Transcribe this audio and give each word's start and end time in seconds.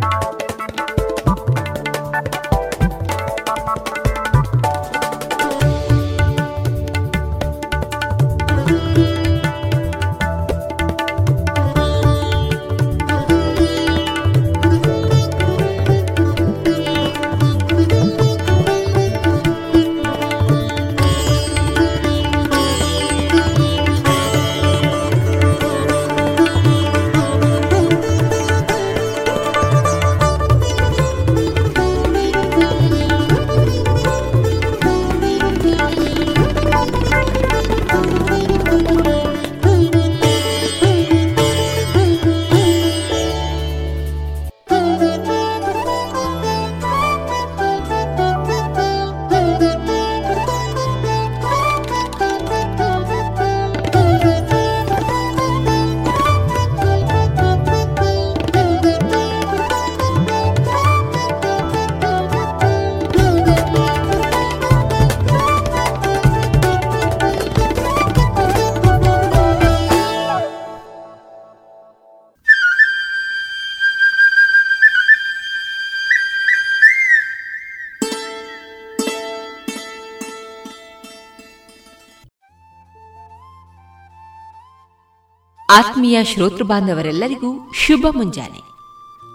you 0.00 0.47
ಆತ್ಮೀಯ 85.78 86.24
ಶ್ರೋತೃ 86.24 86.64
ಬಾಂಧವರೆಲ್ಲರಿಗೂ 86.64 87.72
ಶುಭ 87.72 88.06
ಮುಂಜಾನೆ. 88.16 88.62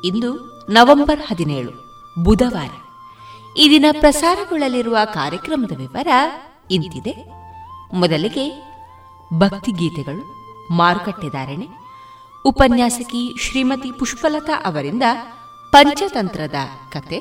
ಇಂದು 0.07 0.33
ನವೆಂಬರ್ 0.69 1.19
ಹದಿನೇಳು, 1.19 1.71
ಬುಧವಾರ. 2.23 2.69
ಈ 3.57 3.69
ದಿನ 3.69 3.85
ಪ್ರಸಾರಗೊಳ್ಳಲಿರುವ 3.99 4.97
ಕಾರ್ಯಕ್ರಮದ 5.05 5.77
ವಿವರ 5.77 6.07
ಇಂತಿದೆ. 6.71 7.15
ಮೊದಲಿಗೆ 7.93 8.63
ಭಕ್ತಿಗೀತೆಗಳು 9.33 10.23
ಮಾರುಕಟ್ಟೆದಾರಣೆ 10.73 11.67
ಉಪನ್ಯಾಸಕಿ 12.45 13.35
ಶ್ರೀಮತಿ 13.41 13.91
ಪುಷ್ಪಲತಾ 13.91 14.61
ಅವರಿಂದ 14.65 15.03
ಪಂಚತಂತ್ರದ 15.71 16.55
ಕತೆ, 16.91 17.19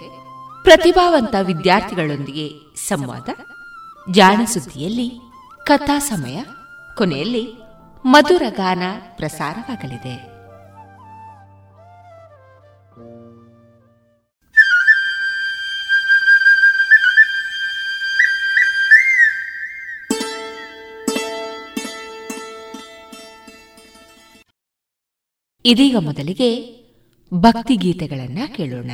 ಪ್ರತಿಭಾವಂತ 0.62 1.34
ವಿದ್ಯಾರ್ಥಿಗಳೊಂದಿಗೆ 1.42 2.76
ಸಂವಾದ 2.88 3.28
ಜಾಣಸುದ್ದಿಯಲ್ಲಿ 4.10 5.20
ಕಥಾ 5.66 5.98
ಸಮಯ, 5.98 6.42
ಕೊನೆಯಲ್ಲಿ 6.96 7.62
ಮಧುರ 8.04 8.43
ಗಾನ 8.49 8.82
ಪ್ರಸಾರವಾಗಲಿದೆ. 9.16 10.32
ಇದೀಗ 25.64 25.96
ಮೊದಲಿಗೆ 25.96 26.82
ಭಕ್ತಿಗೀತೆಗಳನ್ನ 27.34 28.38
ಕೇಳೋಣ. 28.56 28.90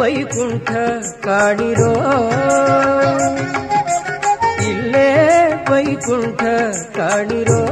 ವೈಕುಂಠ 0.00 0.70
ಕಾಡಿರೋ. 1.24 1.92
ಇಲ್ಲೇ 4.68 5.16
ವೈಕುಂಠ 5.70 6.42
ಕಾಡಿರೋ. 6.96 7.66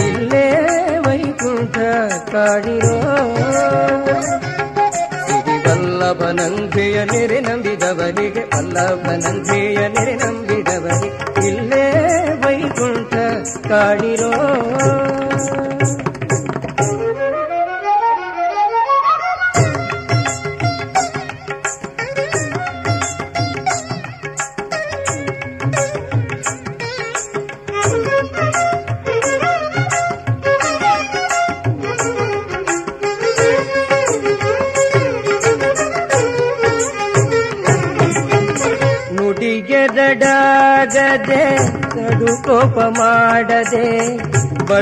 ಇಲ್ಲೇ 0.00 0.52
ವೈಕುಂಠ 1.06 1.78
ಕಾಡಿರೋ. 2.32 3.00
ವಲ್ಲಭನಂದೆಯ 5.70 7.04
ನೆರೆ 7.04 7.40
ನಂಬಿದವರಿಗೆ 7.40 8.56
ವಲ್ಲಭನಂದೆಯ 8.56 9.88
ನೆರೆ 9.88 10.14
ನಂಬಿದವರಿಗೆ 10.14 11.46
ಇಲ್ಲೇ 11.46 11.92
ವೈಕುಂಠ 12.44 13.14
ಕಾಡಿರೋ. 13.68 14.32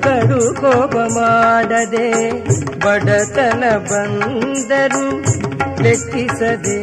ಕಡು 0.00 0.54
ಕೋಪ 0.54 0.96
ಮಾಡದೆ. 0.96 2.30
ಬಡತನ 2.78 3.64
ಬಂದರು, 3.76 5.20
ಲೆಕ್ಕಿಸದೆ. 5.82 6.82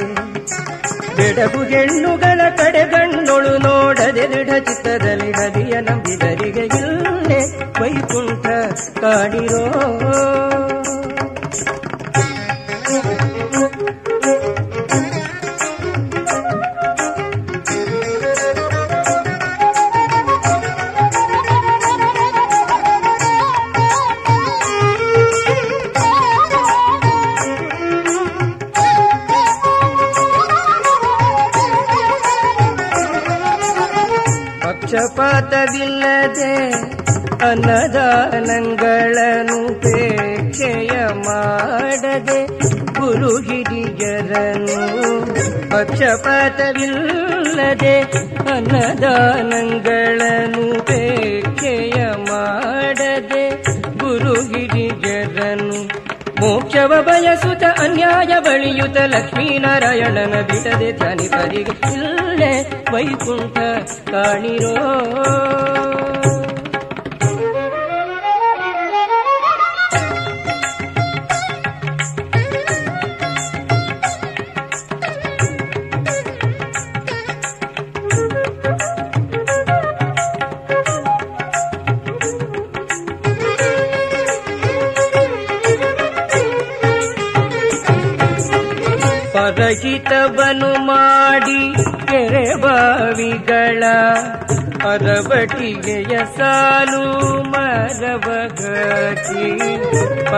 ಬೆಡಗು 1.15 1.63
ಹೆಣ್ಣುಗಳ 1.63 2.41
ಕಡೆಗಣ್ಣೊಳು 2.49 3.57
ನೋಡದೆ, 3.57 4.33
ದೃಢ 4.33 4.47
ಚಿತ್ತದಲ್ಲಿ 4.47 5.31
ನದಿಯ 5.31 5.81
ನಂಬಿದರಿಗೆ 5.81 6.65
ಇಲ್ಲೇ 6.65 7.59
ವೈಕುಂಠ 7.81 8.45
ಕಾಡಿರೋ. 8.99 9.81
ಲಕ್ಷ್ಮೀನಾರಾಯಣನ 59.05 60.41
ಬಿಡದೆ 60.41 60.91
ಧ್ಯಾನಿತರಿಗೆ 60.91 61.73
ಇಲ್ಲೇ 61.93 62.83
ವೈಕುಂಠ 62.93 63.57
ಕಾಣಿರೋ. 64.09 64.75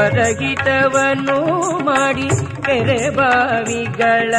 ಪರಹಿತವನು 0.09 1.37
ಮಾಡಿ 1.85 2.29
ಕೆರೆ 2.65 3.09
ಬಾವಿಗಳ 3.09 4.35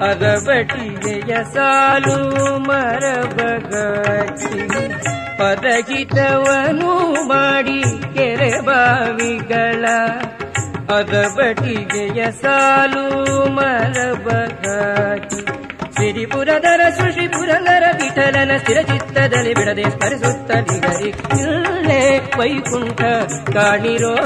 ಅರಬಟಿಗೆಯ 0.00 1.44
ಸಾಲು 1.54 2.58
ಮರಬಗಿ 2.58 4.60
ಪದಗಿತವನು 5.38 7.14
ಮಾಡಿ 7.28 7.82
ಕೆರೆ 8.14 8.60
ಬಾವಿಗಳ 8.60 9.84
ಅಗಬಟಿಗೆಯ 10.92 12.32
ಸಾಲು 12.42 13.06
ಮರಬಗಿ 13.50 15.46
ಸಿರಿಪುರದರ 15.96 16.80
ಸುಶಿ 16.98 17.28
ಪುರಂದರ 17.28 17.82
ವಿಠಲನ 18.00 18.58
ಸ್ಥಿರಚಿತ್ತದಲ್ಲಿ 18.58 19.54
ಬಿಡದೆ 19.54 19.90
ಸ್ಮರಿಸುತ್ತ 19.90 20.50
ವೈಕುಂಠ 22.38 23.02
ಕಾಣಿರೋ. 23.56 24.16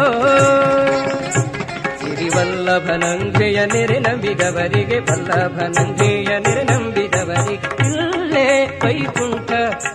ಸಿರಿವಲ್ಲಭನಂಗೆಯ 1.99 3.67
ನೆರೆ 3.67 3.99
ನಂಬಿದವರಿಗೆ 3.99 4.99
ವಲ್ಲಭನಂಗೆಯ 4.99 6.38
ನೆರೆ 6.38 6.64
ನಂಬಿದವರಿಗೆ 6.64 7.88
ಇಲ್ಲೇ 7.88 8.81
ವೈಕುಂಠ 8.85 9.50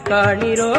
ಕಾಣಿರೋ. 0.09 0.73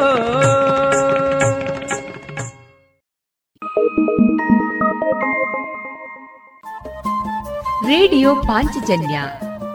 ರೇಡಿಯೋ 7.88 8.34
ಪಾಂಚಜನ್ಯ 8.34 9.20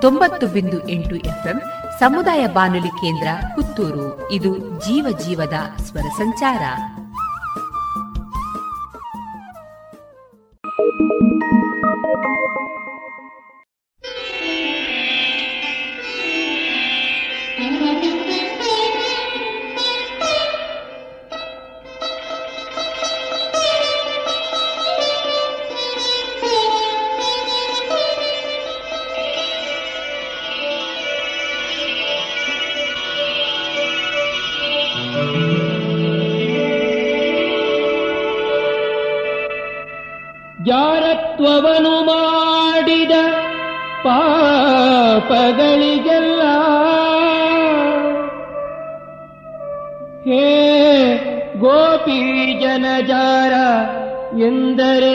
ತೊಂಬತ್ತು 0.01 0.47
ಬಿಂದು 0.47 0.89
ಎಂಟು 0.89 1.15
ಎಫ್ಎಂ 1.15 1.61
ಸಮುದಾಯ 1.99 2.47
ಬಾನುಲಿ 2.47 2.87
ಕೇಂದ್ರ 2.87 3.27
ಪುತ್ತೂರು. 3.55 4.31
ಇದು 4.31 4.57
ಜೀವ 4.57 5.17
ಜೀವದ 5.25 5.53
ಸ್ವರ 5.81 6.09
ಸಂಚಾರ. 6.17 6.61
Thank 11.19 11.43
you. 11.43 12.90
ಪಾಪಗಳಿಗೆಲ್ಲ. 45.31 46.41
ಹೇ 50.25 50.47
ಗೋಪಿ 51.59 52.19
ಜನಜಾರ 52.61 53.53
ಎಂದರೆ 54.39 55.13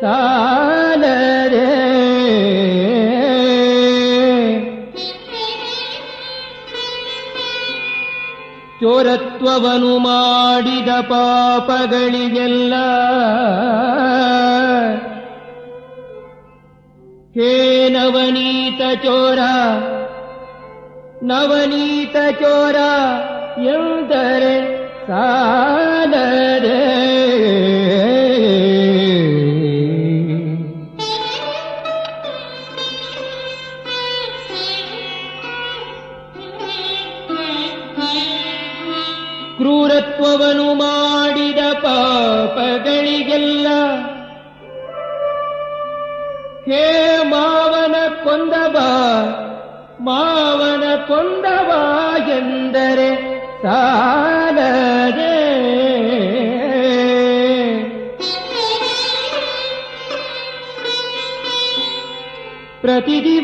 ಸಾಲರೆ 0.00 1.68
ಚೋರತ್ವವನು 8.80 9.98
ಮಾಡಿದ 9.98 10.88
ಪಾಪಗಳಿಗೆಲ್ಲ. 11.00 12.74
चोरा 18.94 19.54
नवनीत 21.30 22.16
चोरा 22.40 22.90
युदरे 23.64 24.56
सा 25.06 25.24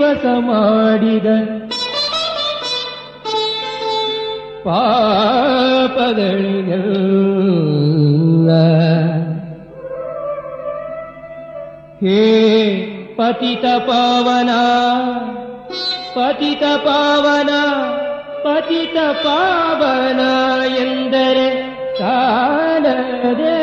ಪ್ರತಿ 0.04 0.12
ದಿವಸ 0.16 0.30
ಮಾಡಿದ 0.40 1.28
ಪಾಪಗಳಿಗೆಲ್ಲ 7.16 8.50
ಹೇ 12.00 12.20
ಪತಿತ 13.16 13.64
ಪಾವನ 13.86 14.50
ಪತಿತ 16.14 16.64
ಪಾವನ 16.84 17.52
ಪತಿತ 18.44 18.96
ಪಾವನ 19.24 20.22
ಎಂದರೆ 20.78 21.48
ಕಾಲದೆ 21.98 23.60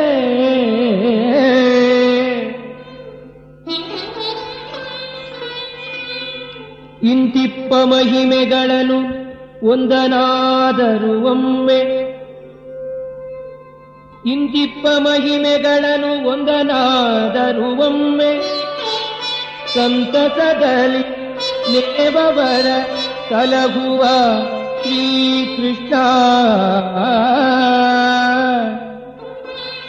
ಇಂತಿಪ್ಪ 7.34 7.74
ಮಹಿಮೆಗಳನ್ನು 7.74 8.98
ಒಂದನಾದರು 9.66 11.30
ಒಮ್ಮೆ. 11.30 11.78
ಇಂತಿಪ್ಪ 14.26 14.86
ಮಹಿಮೆಗಳನ್ನು 14.98 16.28
ಒಂದನಾದರು 16.28 17.86
ಒಮ್ಮೆ. 17.86 18.40
ಸಂತಸದಲ್ಲಿ 19.74 21.32
ನೇಬವರ 21.72 22.66
ಕಲಗುವ 23.30 24.04
ಶ್ರೀಕೃಷ್ಣ. 24.82 25.94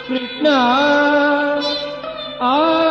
ಕೃಷ್ಣ 0.08 0.46
ಆ, 2.40 2.83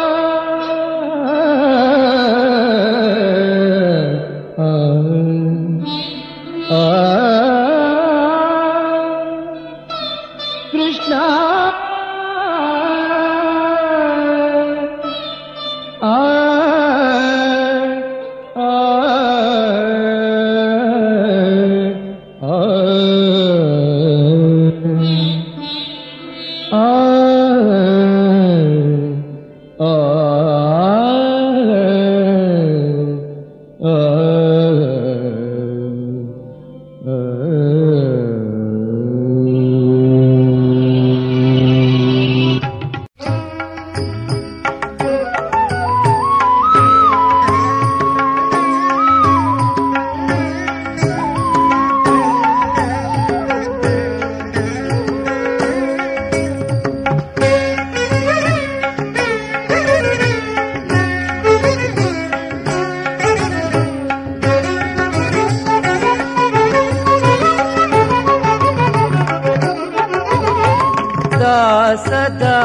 सदा 71.44 71.96
सदा 71.96 72.60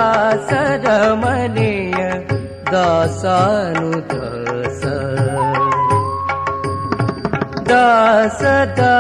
सरमणीय 0.49 2.01
दासानुदास। 2.71 4.83
दास 7.71 8.41
दासदा 8.43 8.95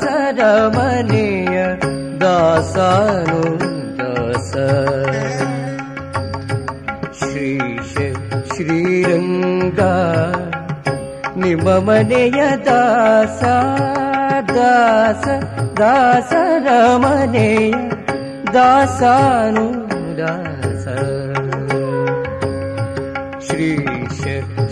सरमणेय 0.00 1.56
दासानुदास। 2.22 4.50
श्रीश 7.20 7.94
श्रीरङ्गा 8.52 9.94
निममनय 11.36 12.26
य 12.38 12.40
दासा 12.66 13.54
दास 15.78 16.30
रमणीय 16.66 17.99
दासानुदास। 18.54 20.84
श्रीश 23.46 24.20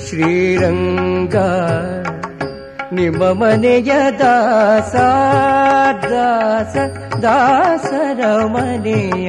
श्रीरङ्गा 0.07 1.51
निममने 2.97 3.77
य 3.89 3.91
दासा 4.21 5.09
दास 6.05 6.75
दासनमनेय 7.25 9.29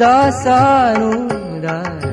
दासानुदास। 0.00 2.03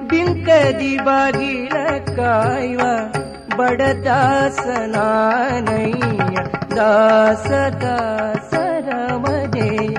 ಬಿಂಕದಿ 0.10 0.91
ಬಾಗಿಲ 1.08 1.75
ಕಾಯುವ 2.10 2.82
ಬಡದಾಸನಾನಯ್ಯ 3.60 4.10
ದಾಸ 6.75 7.49
ದಾಸರ 7.84 8.89
ಮನೆಯ 9.17 9.95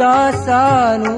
ದಾಸಾನು 0.00 1.16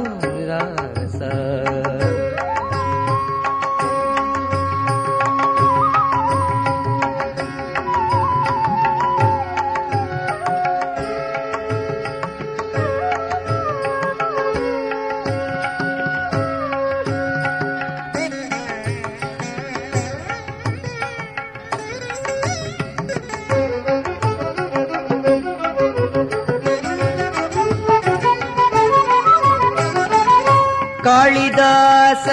दास 31.38 32.26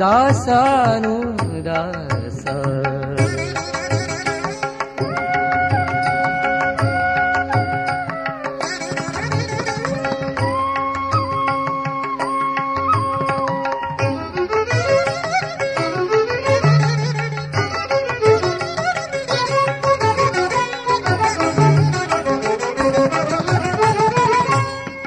ದಾಸಾನು 0.00 1.14
ದಾಸ 1.64 2.44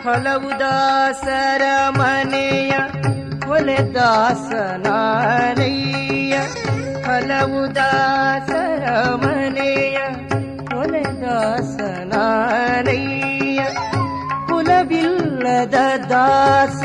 ಹಲವು 0.06 0.52
ದಾಸರ 0.60 1.64
ಮನೆಯ 1.90 2.01
ಹೊಲೆದಾಸನಾರಯ್ಯ 4.94 6.36
ಹಲವು 7.06 7.62
ದಾಸರ 7.78 8.84
ಮನೆಯ 9.22 9.98
ಹೊಲೆದಾಸನಾರಯ್ಯ 10.72 11.22
ಕುಲವಿಲ್ಲದ 14.50 15.78
ದಾಸ 16.12 16.84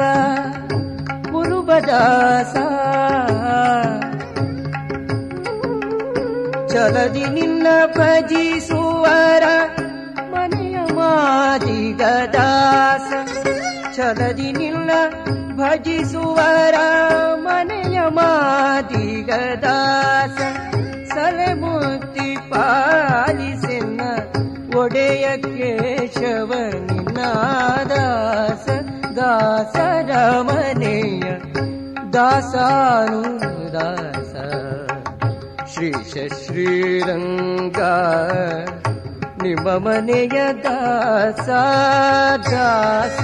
ಕುರುಬದಾಸ 1.29 2.55
ಚಲದಿ 6.73 7.27
ನಿನ್ನ 7.37 7.67
ಭಜಿಸುವರ 7.97 9.45
ಮನೆಯ 10.33 10.79
ಮಾದಿಗ 10.99 12.03
ದಾಸ 12.37 13.11
ಛಲದಿ 13.97 14.51
ನಿನ್ನ 14.53 14.91
ಭಜಿಸುವರ 15.76 16.78
ಮನೆಯ 17.38 18.00
ಮಾದಿಗ 18.10 19.32
ದಾಸ 19.64 20.38
ಸಲೆ 21.14 21.52
ಮುಕ್ತಿ 21.54 22.30
ಪಾಲಿಸೆನ್ನ 22.52 24.02
ಒಡೆಯ 24.76 25.26
ಕೇಶವ 25.48 26.52
ನಿನ್ನ 26.88 27.20
ದಾಸ 27.90 28.68
ದಾಸ 29.20 29.76
ದಾಸರ 29.76 30.12
ಮನೆಯ 30.42 31.26
ದಾಸಾನು 32.14 33.22
ದಾಸ 33.74 34.34
ಶ್ರೀಶ 35.74 36.14
ಶ್ರೀರಂಗ 36.40 37.82
ನಿಮ್ಮ 39.44 39.70
ಮನೆಯ 39.78 40.40
ದಾಸ 40.64 41.48
ದಾಸ 42.52 43.24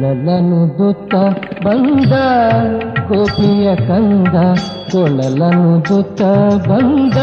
ಕೊಳಲನು 0.00 0.58
ದುತ್ತ 0.78 1.14
ಬಂದ 1.64 2.14
ಗೋಪಿಯ 3.08 3.68
ಕಂದ 3.86 4.36
ಕೊಳಲನು 4.92 5.70
ದುತ್ತ 5.88 6.20
ಬಂದ 6.66 7.16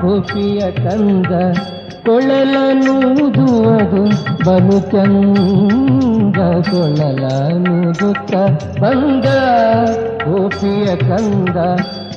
ಗೋಪಿಯ 0.00 0.60
ಕಂದ 0.78 1.32
ಕೊಳಲನೂದುವುದು 2.06 4.02
ಬಲು 4.46 4.78
ಚಂದ 4.90 6.40
ಕೊಳಲನೂದುತ್ತ 6.70 8.34
ಬಂದ 8.82 9.28
ಗೋಪಿಯ 10.26 10.88
ಕಂದ 11.04 11.56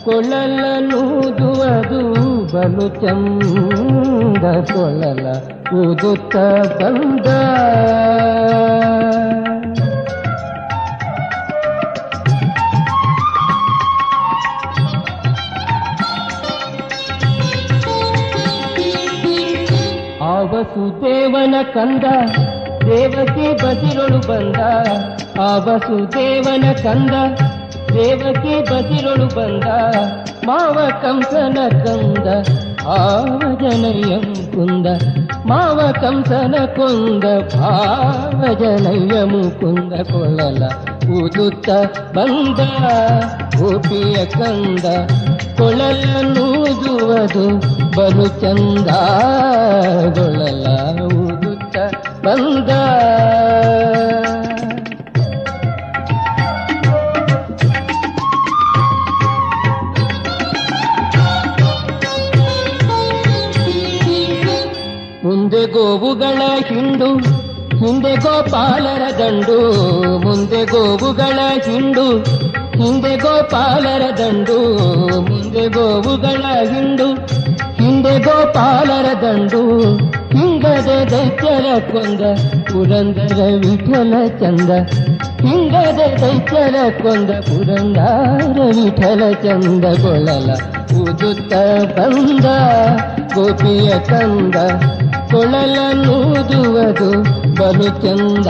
ಕೊಳಲನೂದುವುದು 0.05 2.01
ಬಲು 2.53 2.88
ಚಂದ 3.01 4.45
ಕೊಳಲ 4.73 5.25
ಊದುತ್ತ 5.79 6.36
ಬಂದ 6.79 7.27
ವಸುದೇವನ 20.52 21.56
ಕಂದ 21.73 22.06
ದೇವಕಿ 22.86 23.47
ಬದಿರೊಳು 23.63 24.19
ಬಂದ 24.28 24.60
ಆ 25.39 25.49
ವಸುದೇವನ 25.65 26.65
ಕಂದ 26.84 27.15
ದೇವಕಿ 27.93 28.56
ಬದಿರೊಳು 28.69 29.28
ಬಂದ 29.36 29.67
ಮಾವ 30.47 30.78
ಕಂಸನ 31.02 31.58
ಕಂದ 31.80 32.28
ಆವ 32.89 33.39
ಜನಯ್ಯಂ 33.62 34.25
ಕುಂದ 34.54 34.88
ಮಾವ 35.45 35.80
ಕಂಸನ 36.02 36.56
ಕೊಂದ 36.78 37.25
ಭಾವ 37.54 38.39
ಜನಯ್ಯ 38.54 39.17
ಮುಕುಂದ 39.23 39.93
ಕೊಳಲ 40.12 40.62
ಊದುತ್ತ 41.13 41.69
ಬಂದ 42.15 42.60
ಗೋಪಿಯ 43.60 44.17
ಕಂದ 44.36 44.86
ಕೊಳಲನ್ನೂದುವುದು 45.59 47.45
ಬಲು 47.97 48.27
ಚಂದ. 48.41 48.89
ಗೊಳಲ 50.15 50.65
ಊದುತ್ತ 51.01 51.77
ಬಂದ 52.25 52.69
ಮುಂದೆ 65.23 65.65
ಗೋವುಗಳ 65.65 66.41
ಹಿಂಡು, 66.67 67.09
ಹಿಂದೆ 67.77 68.15
ಗೋಪಾಲರ 68.15 69.01
ದಂಡು. 69.17 69.59
ಮುಂದೆ 70.19 70.65
ಗೋವುಗಳ 70.65 71.39
ಹಿಂಡು 71.65 72.07
ಹಿಂದೆ 72.79 73.17
ಗೋಪಾಲರ 73.17 74.01
ದಂಡು, 74.17 74.59
ಮುಂದೆ 75.21 75.67
ಗೋವುಗಳ 75.67 76.43
ಹಿಂಡು. 76.63 77.07
ಹಿಂದೆ 77.83 78.19
ಗೋಪಾಲರ 78.19 79.21
ದಂಡು, 79.21 79.95
ಹಿಂಗದೆ 80.07 81.11
ದೈತ್ಯರ 81.11 81.79
ಕೊಂದ, 81.79 82.21
ಪುರಂದರ 82.63 83.41
ವಿಠಲ 83.57 84.13
ಚಂದ. 84.27 84.69
ಹಿಂಗದೆ 85.41 86.21
ದೈತ್ಯರ 86.21 86.75
ಕೊಂದ, 87.01 87.29
ಪುರಂದರ 87.29 88.61
ವಿಠಲ 88.61 89.31
ಚಂದ. 89.33 89.85
ಗೊಳಲ 90.01 90.51
ಊದುತ್ತ 90.95 91.53
ಬಂದ, 91.99 92.45
ಗೋಪಿಯ 93.33 93.89
ಕಂದ 93.89 94.55
ಕೊಳಲನೂದುವುದು 95.31 97.23
ಬಲು 97.55 97.83
ಚಂದ 97.83 98.47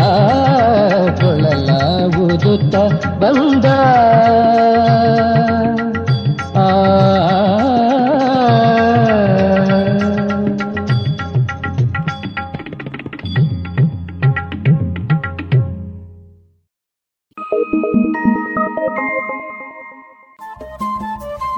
ಕೊಳಲ 1.19 1.69
ಊದುತ್ತ 2.17 2.75
ಬಂದ. 3.05 3.65
ಆ. 6.55 6.69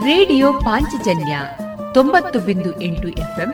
ರೇಡಿಯೋ 0.03 0.53
ಪಾಂಚಜನ್ಯ 0.53 1.39
ತೊಂಬತ್ತು 1.93 2.39
ಬಿಂದು 2.39 2.81
ಎಂಟು 2.81 3.07
ಎಫ್ಎಂ 3.07 3.53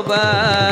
शोभा 0.00 0.69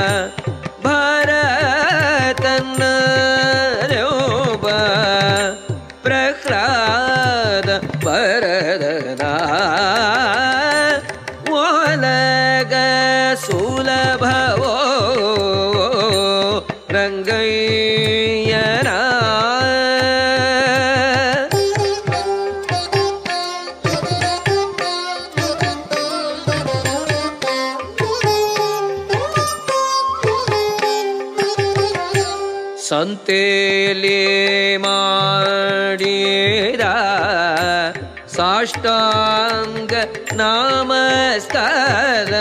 ನಮಸ್ಕಾರ. 40.38 42.32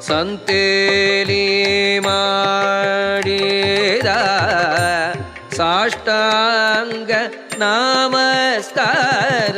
ಸಂತೇಲಿ 0.00 1.98
ಮಾಡಿದ 1.98 4.06
ಸಾಷ್ಟಾಂಗ 5.56 7.10
ನಮಸ್ಕಾರ. 7.58 9.56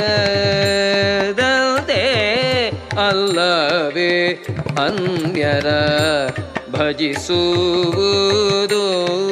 ಅಲ್ಲವೇ 3.08 4.46
ಅನ್ಯರ 4.78 5.66
ಭಜಿಸುವುದು. 6.70 9.23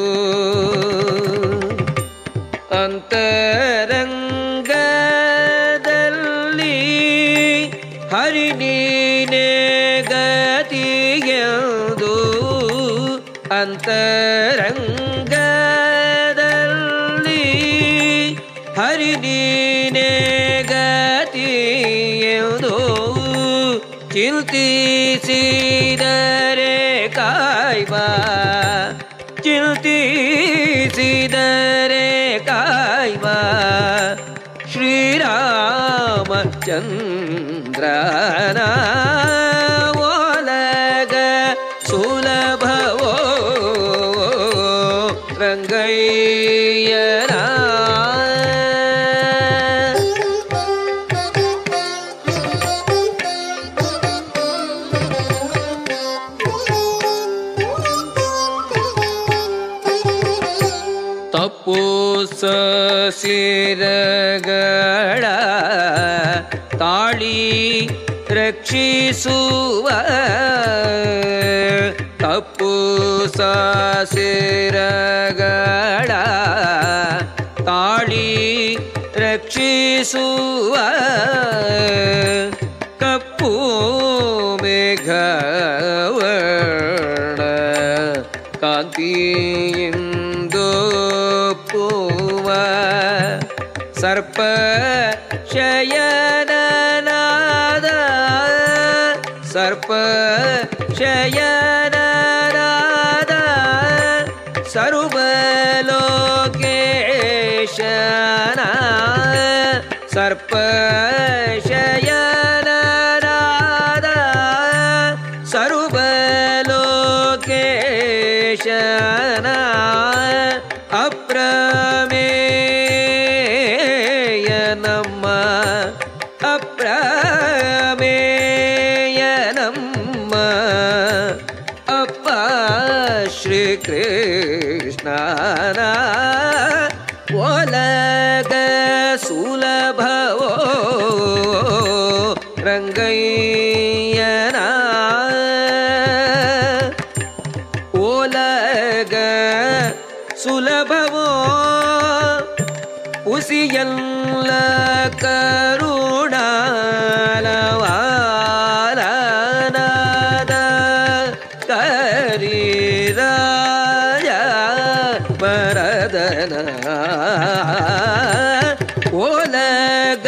जग 170.02 170.26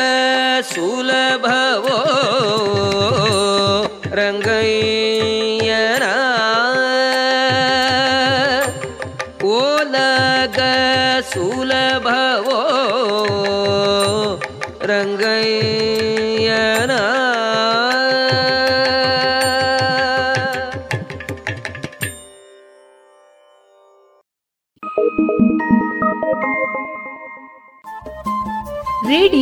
सुलभवो 0.70 1.98
रङ्गय्यना 4.18 6.12
लग 9.94 10.58
सुलभ 11.32 11.93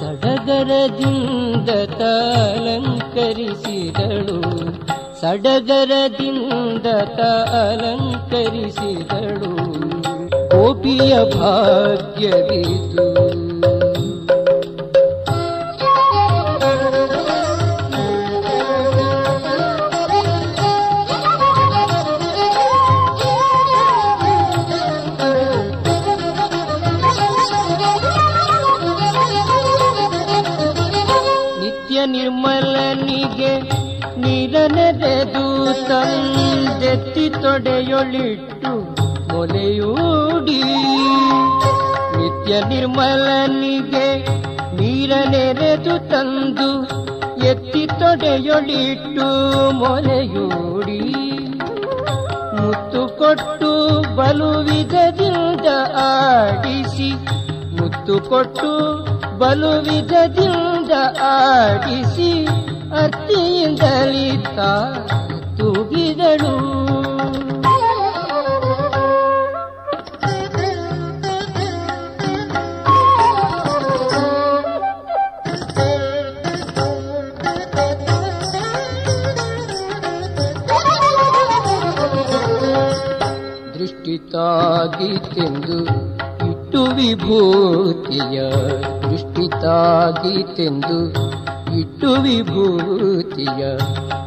ಸಡಗರದಿಂದ 0.00 1.68
ತಾಲಂಕರಿಸಿದಳು. 1.98 4.38
ಸಡಗರದಿಂದ 5.20 6.86
ತಾಲಂಕರಿಸಿದಳು. 7.16 9.52
ಗೋಪಿಯ 10.48 11.24
ಭಾಗ್ಯವಿದು 11.24 13.31
ತೊಡೆಯೊಳಿಟ್ಟು 38.02 38.72
ಮೊಲೆಯೂಡಿ. 39.32 40.62
ನಿತ್ಯ 42.16 42.60
ನಿರ್ಮಲನಿಗೆ 42.68 44.06
ನೀರನೆರೆದು 44.76 46.10
ತಂದು 46.10 46.70
ಎತ್ತಿ 47.46 47.86
ತೊಡೆಯೊಳಿಟ್ಟು 47.86 49.28
ಮೊಲೆಯೂಡಿ. 49.72 51.00
ಮುತ್ತು 52.60 53.18
ಕೊಟ್ಟು 53.18 53.70
ಬಲು 54.16 54.50
ವಿಧದಿಂದ 54.58 55.66
ಆಡಿಸಿ, 55.96 57.12
ಮುತ್ತು 57.80 58.20
ಕೊಟ್ಟು 58.20 58.72
ಬಲು 59.38 59.72
ವಿಧದಿಂದ 59.82 60.90
ಆಡಿಸಿ 61.20 62.46
ಅತ್ತಿಯಿಂದಲಿತ 63.04 64.58
ತೂಗಿದಳು. 65.58 67.01
ದೃಷ್ಟಿತಾಗಿತೆಂದು 85.34 85.76
ಇಟ್ಟು 86.46 86.80
ವಿಭೂತಿಯ 86.96 88.38
ದೃಷ್ಟಿತಾಗಿತೆಂದು 89.02 90.98
ಇಟ್ಟು 91.80 92.10
ವಿಭೂತಿಯ 92.22 93.62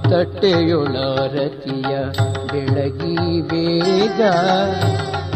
ತಟ್ಟೆಯೊಳರತಿಯ 0.09 1.91
ಬೆಳಗಿ 2.51 3.15
ಬೇಗ 3.51 4.21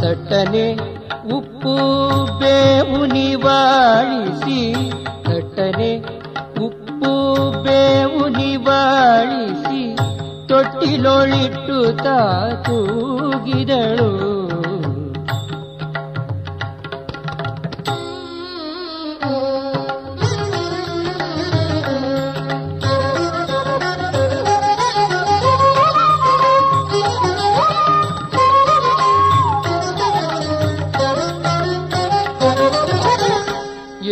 ತಟ್ಟನೆ 0.02 0.68
ಉಪ್ಪು 1.38 1.76
ಬೇವು 2.40 3.00
ನಿವಾಳಿಸಿ 3.14 4.62
ತಟ್ಟನೆ 5.28 5.92
ಉಪ್ಪು 6.66 7.14
ಬೇವು 7.64 8.24
ನಿವಾಳಿಸಿ 8.38 9.84
ತೊಟ್ಟಿಲೊಳಿಟ್ಟು 10.48 11.80
ತಾ 12.04 12.20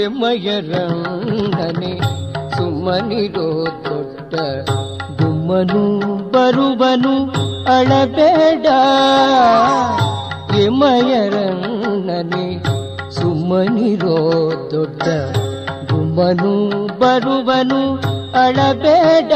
ಎಮ್ಮಯರಂಗನೆ 0.08 1.92
ಸುಮ್ಮನಿರೋ 2.58 3.48
ದೊಡ್ಡ 3.86 4.36
ಗುಮ್ಮನು 5.22 5.82
ಬರುವನು 6.32 7.14
ಅಳಬೇಡ. 7.76 8.68
ಮಯರಂಗನೆ 10.82 12.46
ಸುಮ್ಮನಿರೋ 13.10 14.18
ದೊಡ್ಡ 14.72 15.08
ಗುಮ್ಮನು 15.92 16.54
ಬರುವನು 16.98 17.82
ಅಳಬೇಡ. 18.44 19.34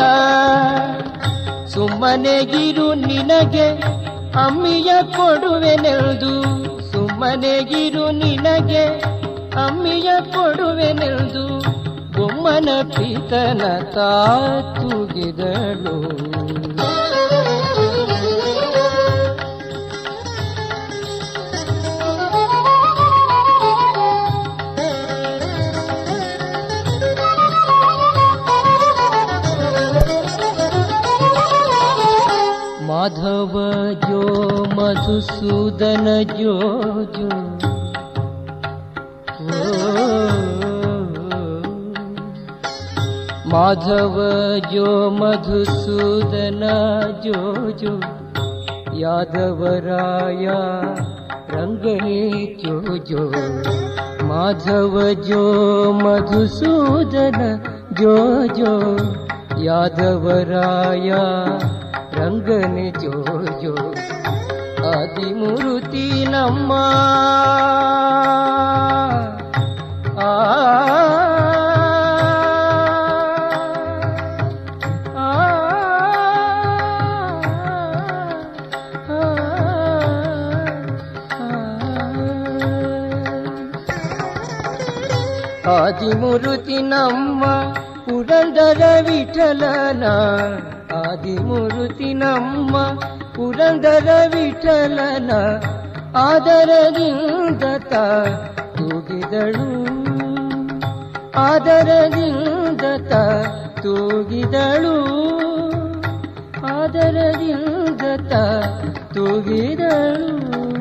ಸುಮ್ಮನೆಗಿರು 1.68 2.94
ನಿನಗೆ 2.94 3.68
ಅಮ್ಮಿಯ 4.46 4.92
ಸುಮ್ಮನೆ 5.16 6.34
ಸುಮ್ಮನೆಗಿರು 6.92 8.12
ನಿನಗೆ 8.12 8.84
ಅಮ್ಮಿಯ 9.56 10.12
ಕೊಡುವೆನೆಂದು 10.20 11.62
ಪೀತನ 12.84 13.80
ತಾ 13.80 13.92
ತಾತುಗಿದಳು. 13.92 16.02
ಮಾಧವ 32.88 33.94
ಜೋ 33.94 34.76
ಮಧುಸೂದನ 34.76 36.22
ಜೋ 36.22 37.04
ಜೋ 37.04 37.51
माधव 43.52 44.14
जो 44.72 44.90
मधुसूदना 45.12 46.76
जो 47.24 47.72
जो 47.82 47.92
यादवराया 49.00 50.60
मधुसूदनो 51.56 52.32
जो 52.62 52.98
जो 53.10 53.26
माधव 54.30 54.96
जो 55.28 55.44
मधुसूदन 55.94 57.40
जो 58.00 58.16
जो 58.60 58.74
यादवराया 59.66 61.22
रङ्गने 62.16 62.90
जो 63.02 63.12
जो 63.64 63.76
यादव 64.94 66.08
नम्मा 66.32 66.86
आ 70.24 71.11
ಆದಿಮೂರುತಿ 85.72 86.82
ನಮ್ಮ 86.82 87.46
ಪುರಂದರ 87.78 88.82
ವಿಠಲನ. 89.02 90.04
ಆದಿಮೂರುತಿ 90.96 92.14
ನಮ್ಮ 92.14 92.78
ಪುರಂದರ 93.36 94.10
ವಿಠಲನ. 94.34 95.32
ಆದರದಿಂದ 96.16 97.64
ತೂಗಿದಳು. 98.78 99.82
ಆದರದಿಂದ 101.40 102.82
ತೂಗಿದಳು. 103.82 105.22
ಆದರದಿಂದ 106.68 108.28
ತೂಗಿದಳು. 109.14 110.81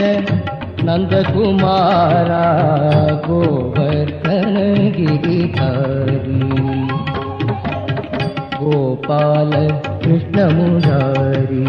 है 0.00 0.14
नंद 0.84 1.12
कुमारा 1.26 2.44
गोवर्धन 3.26 4.54
गिरिधारी 4.96 6.40
गोपाल 8.60 9.52
कृष्ण 10.04 10.46
मुरारी। 10.54 11.64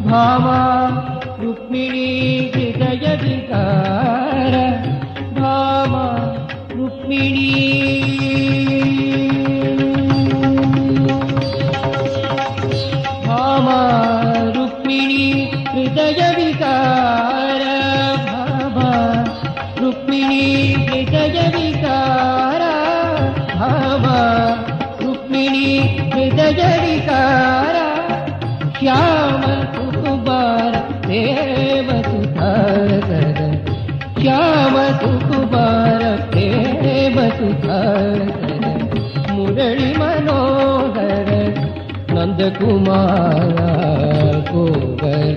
भामा 0.00 0.58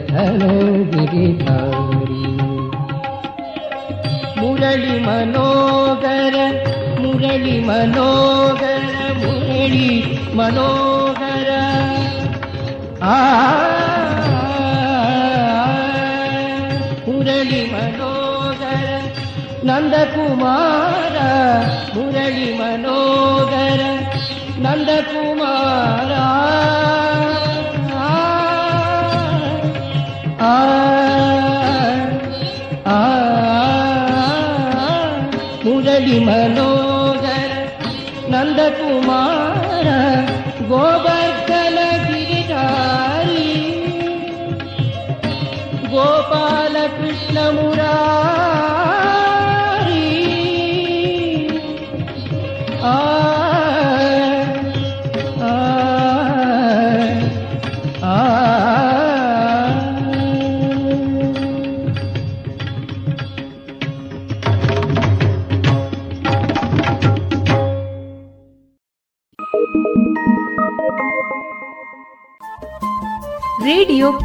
धन 0.10 0.42
गिरिना 0.92 1.58
मुरली 4.38 4.96
मनोगर 5.06 6.36
मरली 7.02 7.56
मनोगर 7.68 8.86
मरली 9.20 9.92
मनोहर 10.36 11.50
मरली 17.08 17.62
मनोहर 17.74 18.86
नन्दकुमा 19.70 20.56
मरली 21.96 22.50
मन 22.60 22.79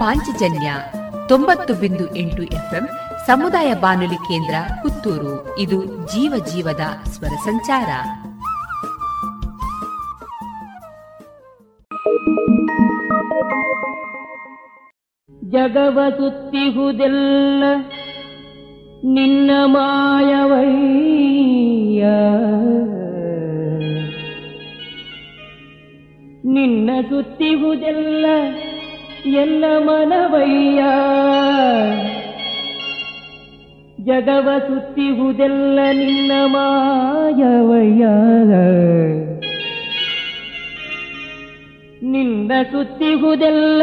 ಪಾಂಚಜನ್ಯ 0.05 0.75
ತೊಂಬತ್ತು 1.29 1.75
ಬಿಂದು 1.75 2.17
ಎಂಟು 2.17 2.43
ಎಫ್ಎಂ 2.43 2.89
ಸಮುದಾಯ 3.27 3.75
ಬಾನುಲಿ 3.75 4.15
ಕೇಂದ್ರ 4.15 4.55
ಪುತ್ತೂರು. 4.83 5.59
ಇದು 5.59 5.85
ಜೀವ 5.85 6.45
ಜೀವದ 6.45 6.81
ಸ್ವರ 7.05 7.29
ಸಂಚಾರ. 7.29 7.91
ಜಗವ 15.45 15.99
ಸುತ್ತಿಹುದೆಲ್ಲ 16.11 17.65
ನಿನ್ನ 19.05 19.51
ಮಾಯವಯ್ಯ 19.65 20.14
ಎಲ್ಲ 29.27 29.65
ಮನವಯ್ಯ. 29.79 30.85
ಜಗವ 34.05 34.49
ಸುತ್ತಿಹುದೆಲ್ಲ 34.59 35.79
ನಿನ್ನ 35.93 36.33
ಮಾಯವಯ್ಯ. 36.45 38.05
ನಿನ್ನ 42.03 42.53
ಸುತ್ತಿಹುದೆಲ್ಲ 42.73 43.83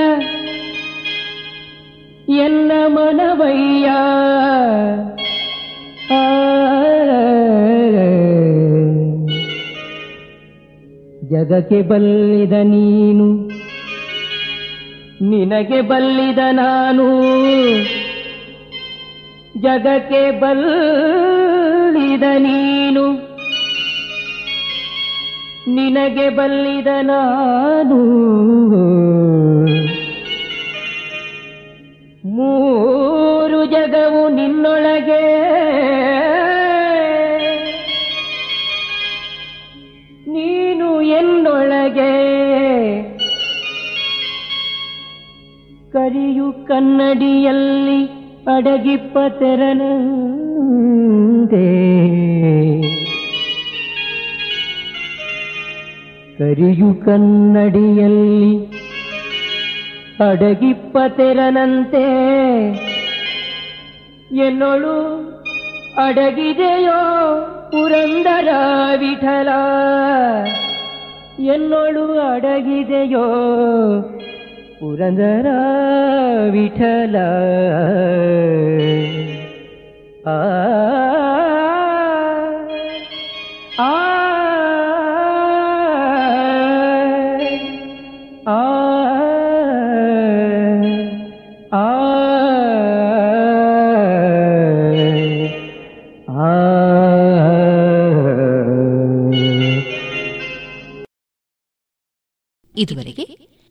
ಎಲ್ಲ 2.30 2.72
ಮನವಯ್ಯ. 2.88 3.86
ಜಗಕ್ಕೆ 11.30 11.82
ಬಲ್ಲಿದ 11.82 12.52
ನೀನು 12.52 13.61
ನಿನಗೆ 15.22 15.82
ಬಲ್ಲಿದ 15.82 16.40
ನಾನು. 16.52 17.28
ಜಗಕ್ಕೆ 19.62 20.40
ಬಲ್ಲಿದ 20.40 22.24
ನೀನು. 22.24 23.12
ನಿನಗೆ 25.68 26.30
ಬಲ್ಲಿದ 26.30 26.88
ನಾನು. 27.02 27.96
ಮೂರು 32.26 33.66
ಜಗವು 33.66 34.30
ಕನ್ನಡಿಯಲ್ಲಿ 46.72 48.06
ಅಡಗಿಪ್ಪ 48.56 49.18
ತೆರನಂತೆ. 49.40 49.92
ಕರಿಯು 56.38 57.06
ಕನ್ನಡಿಯಲ್ಲಿ 57.06 58.66
ಅಡಗಿಪ್ಪ 60.30 60.98
ತೆರನಂತೆ. 61.18 62.06
ಎನ್ನೊಳು 64.36 64.96
ಅಡಗಿದೆಯೋ 66.08 67.00
ಪುರಂದರ 67.72 68.48
ವಿಠಲ. 69.00 69.50
ಎನ್ನೊಳು 71.40 72.20
ಅಡಗಿದೆಯೋ 72.20 73.28
ಪುರಂದರ 74.82 75.48
ವಿಠಲ 76.54 77.16
ಆ 80.28 80.38
ಆ 83.82 83.92
ಆ 88.48 88.58
ಆ 91.74 91.86
ಇದುವರೆಗೆ 102.76 103.26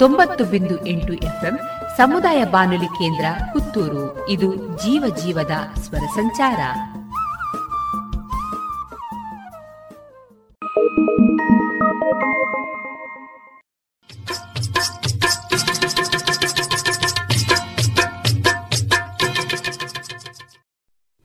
ತೊಂಬತ್ತು 0.00 0.44
ಬಿಂದು 0.44 0.86
ಎಂಟು 0.86 1.12
ಎಫ್ಎಂ 1.12 1.58
ಸಮುದಾಯ 1.96 2.44
ಬಾನುಲಿ 2.44 2.86
ಕೇಂದ್ರ 2.86 3.24
ಪುತ್ತೂರು. 3.52 4.28
ಇದು 4.28 4.56
ಜೀವ 4.56 5.16
ಜೀವದ 5.16 5.50
ಸ್ವರ 5.80 5.98
ಸಂಚಾರ. 5.98 6.60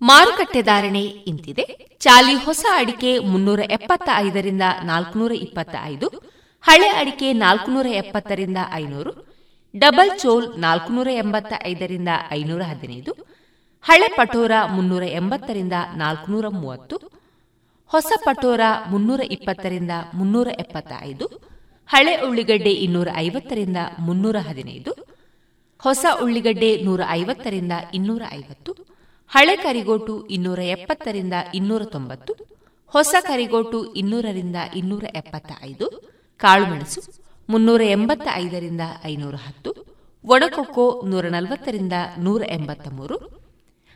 ಮಾರುಕಟ್ಟೆ 0.01 0.61
ಧಾರಣೆ 0.61 1.01
ಇಂತಿದೆ. 1.01 1.97
ಚಾಲಿ 1.99 2.33
ಹೊಸ 2.33 2.65
ಅಡಿಕೆ 2.75 3.19
ಮುನ್ನೂರ 3.19 3.59
ಎಪ್ಪತ್ತ 3.59 4.09
ಐದರಿಂದ 4.15 4.61
ನಾಲ್ಕುನೂರ 4.83 5.31
ಇಪ್ಪತ್ತ 5.31 5.75
ಐದು 5.83 6.34
ಹಳೆ 6.65 6.87
ಅಡಿಕೆ 6.99 7.27
ನಾಲ್ಕುನೂರ 7.43 7.87
ಎಪ್ಪತ್ತರಿಂದ 8.01 8.59
ಐನೂರು, 8.81 9.11
ಡಬಲ್ 9.73 10.11
ಚೋಲ್ 10.21 10.47
ನಾಲ್ಕುನೂರ 10.57 11.09
ಎಂಬತ್ತ 11.23 11.53
ಐದರಿಂದ 11.71 12.11
ಐನೂರ 12.31 12.61
ಹದಿನೈದು, 12.61 13.11
ಹಳೆ 13.85 14.07
ಪಟೋರ 14.17 14.51
ಮುನ್ನೂರ 14.75 15.03
ಎಂಬತ್ತರಿಂದ 15.19 15.73
ನಾಲ್ಕುನೂರ 16.01 16.47
ಮೂವತ್ತು, 16.61 16.97
ಹೊಸ 17.91 18.11
ಪಟೋರ 18.25 18.61
ಮುನ್ನೂರ 18.91 19.21
ಇಪ್ಪತ್ತರಿಂದ 19.35 19.91
ಮುನ್ನೂರ 20.13 20.47
ಎಪ್ಪತ್ತ 20.63 20.91
ಐದು 21.09 21.27
ಹಳೆ 21.89 22.13
ಉಳ್ಳಿಗಡ್ಡೆ 22.27 22.73
ಇನ್ನೂರ 22.85 23.09
ಐವತ್ತರಿಂದ 23.17 23.79
ಮುನ್ನೂರ 23.99 24.37
ಹದಿನೈದು, 24.37 24.91
ಹೊಸ 25.83 26.05
ಉಳ್ಳಿಗಡ್ಡೆ 26.23 26.71
ನೂರ 26.87 27.01
ಐವತ್ತರಿಂದ 27.19 27.73
ಇನ್ನೂರ 27.93 28.23
ಐವತ್ತು, 28.39 28.71
ಹಳೆ 29.31 29.55
ಕರಿಗೋಟು 29.55 30.15
ಇನ್ನೂರ 30.29 30.59
ಎಪ್ಪತ್ತರಿಂದ 30.75 31.33
ಇನ್ನೂರ 31.53 31.83
ತೊಂಬತ್ತು, 31.95 32.33
ಹೊಸ 32.93 33.15
ಕರಿಗೋಟು 33.29 33.79
ಇನ್ನೂರರಿಂದ 34.01 34.55
ಇನ್ನೂರ 34.81 35.05
ಎಪ್ಪತ್ತ 35.21 35.51
ಐದು 35.69 35.87
ಕಾಳುಮೆಣಸು 36.39 37.01
ಮುನ್ನೂರ 37.49 37.81
ಎಂಬತ್ತ 37.81 38.27
ಐದರಿಂದ 38.33 38.81
ಐನೂರ 39.05 39.35
ಹತ್ತು 39.35 39.71
ಒಣಕೊಕ್ಕೋ 40.23 41.01
ನೂರ 41.05 41.25
ನಲವತ್ತರಿಂದ 41.27 41.93
ನೂರ 42.17 42.41
ಎಂಬತ್ತ 42.49 42.87
ಮೂರು, 42.91 43.17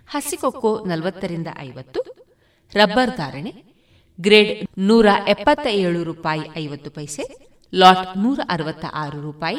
ಹಸಿಕೊಕ್ಕೋ 0.07 0.85
ನಲವತ್ತರಿಂದ 0.85 1.47
ಐವತ್ತು, 1.59 1.99
ರಬ್ಬರ್ 2.75 3.17
ಧಾರಣೆ, 3.17 3.51
ಗ್ರೇಡ್ 4.19 4.69
ನೂರ 4.77 5.05
ಎಪ್ಪತ್ತ 5.27 5.67
ಏಳು 5.67 6.03
ರೂಪಾಯಿ 6.03 6.41
ಐವತ್ತು 6.57 6.91
ಪೈಸೆ, 6.91 7.23
ಲಾಟ್ 7.73 8.17
ನೂರ 8.17 8.39
ಅರವತ್ತ 8.49 8.85
ಆರು 8.93 9.21
ರೂಪಾಯಿ, 9.21 9.57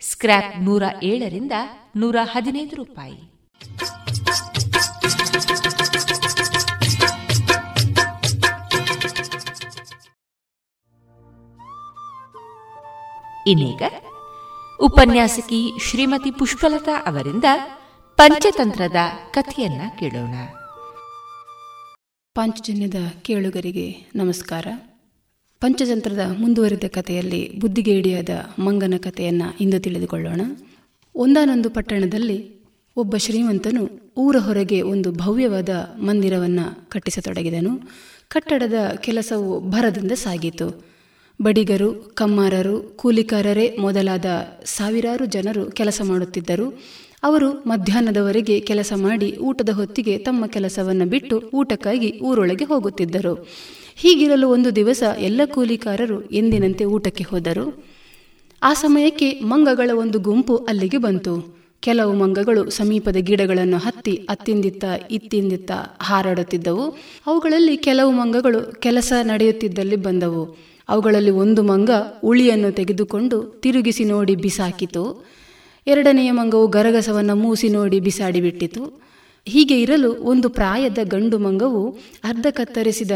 ಸ್ಕ್ರ್ಯಾಪ್ 0.00 0.62
ನೂರ 0.62 0.82
ಏಳರಿಂದ 1.02 1.52
ನೂರ 1.96 2.16
ಹದಿನೈದು 2.22 2.76
ರೂಪಾಯಿ. 2.76 3.18
ಇನ್ನೀಗ 13.46 13.82
ಉಪನ್ಯಾಸಕಿ 14.80 15.72
ಶ್ರೀಮತಿ 15.80 16.30
ಪುಷ್ಪಲತಾ 16.30 17.04
ಅವರಿಂದ 17.06 17.44
ಪಂಚತಂತ್ರದ 18.16 18.96
ಕಥೆಯನ್ನ 19.30 19.80
ಕೇಳೋಣ. 19.98 20.34
ಪಾಂಚಜನ್ಯದ 22.34 22.94
ಕೇಳುಗರಿಗೆ 23.22 24.10
ನಮಸ್ಕಾರ. 24.14 24.66
ಪಂಚತಂತ್ರದ 25.60 26.20
ಮುಂದುವರಿದ 26.38 26.84
ಕಥೆಯಲ್ಲಿ 26.88 27.58
ಬುದ್ಧಿಗೇಡಿಯಾದ 27.58 28.28
ಮಂಗನ 28.58 28.94
ಕಥೆಯನ್ನ 28.98 29.42
ಇಂದು 29.60 29.80
ತಿಳಿದುಕೊಳ್ಳೋಣ. 29.80 30.40
ಒಂದಾನೊಂದು 31.14 31.70
ಪಟ್ಟಣದಲ್ಲಿ 31.70 32.64
ಒಬ್ಬ 32.96 33.16
ಶ್ರೀಮಂತನು 33.16 34.12
ಊರ 34.16 34.36
ಹೊರಗೆ 34.36 34.82
ಒಂದು 34.82 35.12
ಭವ್ಯವಾದ 35.12 35.68
ಮಂದಿರವನ್ನು 35.98 36.90
ಕಟ್ಟಿಸತೊಡಗಿದನು. 36.90 37.80
ಕಟ್ಟಡದ 38.28 38.74
ಕೆಲಸವು 38.96 39.60
ಭರದಿಂದ 39.60 40.12
ಸಾಗಿತು. 40.12 40.91
ಬಡಿಗರು, 41.42 42.12
ಕಮ್ಮಾರರು, 42.14 42.80
ಕೂಲಿಕಾರರೇ 42.80 43.76
ಮೊದಲಾದ 43.78 44.24
ಸಾವಿರಾರು 44.64 45.24
ಜನರು 45.26 45.70
ಕೆಲಸ 45.70 46.00
ಮಾಡುತ್ತಿದ್ದರು. 46.04 46.82
ಅವರು 47.22 47.50
ಮಧ್ಯಾಹ್ನದವರೆಗೆ 47.50 48.60
ಕೆಲಸ 48.60 48.92
ಮಾಡಿ 48.96 49.36
ಊಟದ 49.36 49.68
ಹೊತ್ತಿಗೆ 49.68 50.18
ತಮ್ಮ 50.18 50.46
ಕೆಲಸವನ್ನು 50.46 51.06
ಬಿಟ್ಟು 51.06 51.50
ಊಟಕ್ಕಾಗಿ 51.54 52.20
ಊರೊಳಗೆ 52.20 52.64
ಹೋಗುತ್ತಿದ್ದರು. 52.64 53.48
ಹೀಗಿರಲು 53.96 54.48
ಒಂದು 54.48 54.76
ದಿವಸ 54.76 55.02
ಎಲ್ಲ 55.18 55.40
ಕೂಲಿಕಾರರು 55.44 56.30
ಎಂದಿನಂತೆ 56.30 56.84
ಊಟಕ್ಕೆ 56.84 57.24
ಹೋದರು. 57.24 57.84
ಆ 58.62 58.74
ಸಮಯಕ್ಕೆ 58.74 59.40
ಮಂಗಗಳ 59.40 59.90
ಒಂದು 59.94 60.18
ಗುಂಪು 60.18 60.56
ಅಲ್ಲಿಗೆ 60.56 60.98
ಬಂತು. 60.98 61.62
ಕೆಲವು 61.80 62.12
ಮಂಗಗಳು 62.14 62.70
ಸಮೀಪದ 62.70 63.16
ಗಿಡಗಳನ್ನು 63.16 63.76
ಹತ್ತಿ 63.76 64.26
ಅತ್ತಿಂದಿತ್ತ 64.28 64.84
ಇತ್ತಿಂದಿತ್ತ 65.10 65.70
ಹಾರಾಡುತ್ತಿದ್ದವು. 66.00 66.96
ಅವುಗಳಲ್ಲಿ 67.26 67.76
ಕೆಲವು 67.76 68.10
ಮಂಗಗಳು 68.10 68.80
ಕೆಲಸ 68.80 69.12
ನಡೆಯುತ್ತಿದ್ದಲ್ಲಿ 69.22 69.96
ಬಂದವು. 69.96 70.71
ಅವುಗಳಲ್ಲಿ 70.88 71.30
ಒಂದು 71.30 71.62
ಮಂಗ 71.62 71.90
ಉಳಿಯನ್ನು 72.22 72.72
ತೆಗೆದುಕೊಂಡು 72.72 73.60
ತಿರುಗಿಸಿ 73.62 74.04
ನೋಡಿ 74.04 74.36
ಬಿಸಾಕಿತು. 74.36 75.24
ಎರಡನೆಯ 75.86 76.30
ಮಂಗವು 76.30 76.66
ಗರಗಸವನ್ನು 76.66 77.36
ಮೂಸಿ 77.36 77.68
ನೋಡಿ 77.68 78.00
ಬಿಸಾಡಿಬಿಟ್ಟಿತು 78.00 79.02
ಹೀಗೆ 79.46 79.82
ಇರಲು 79.82 80.12
ಒಂದು 80.12 80.48
ಪ್ರಾಯದ 80.48 80.98
ಗಂಡು 81.04 81.38
ಮಂಗವು 81.38 81.90
ಅರ್ಧ 82.24 82.46
ಕತ್ತರಿಸಿದ 82.50 83.10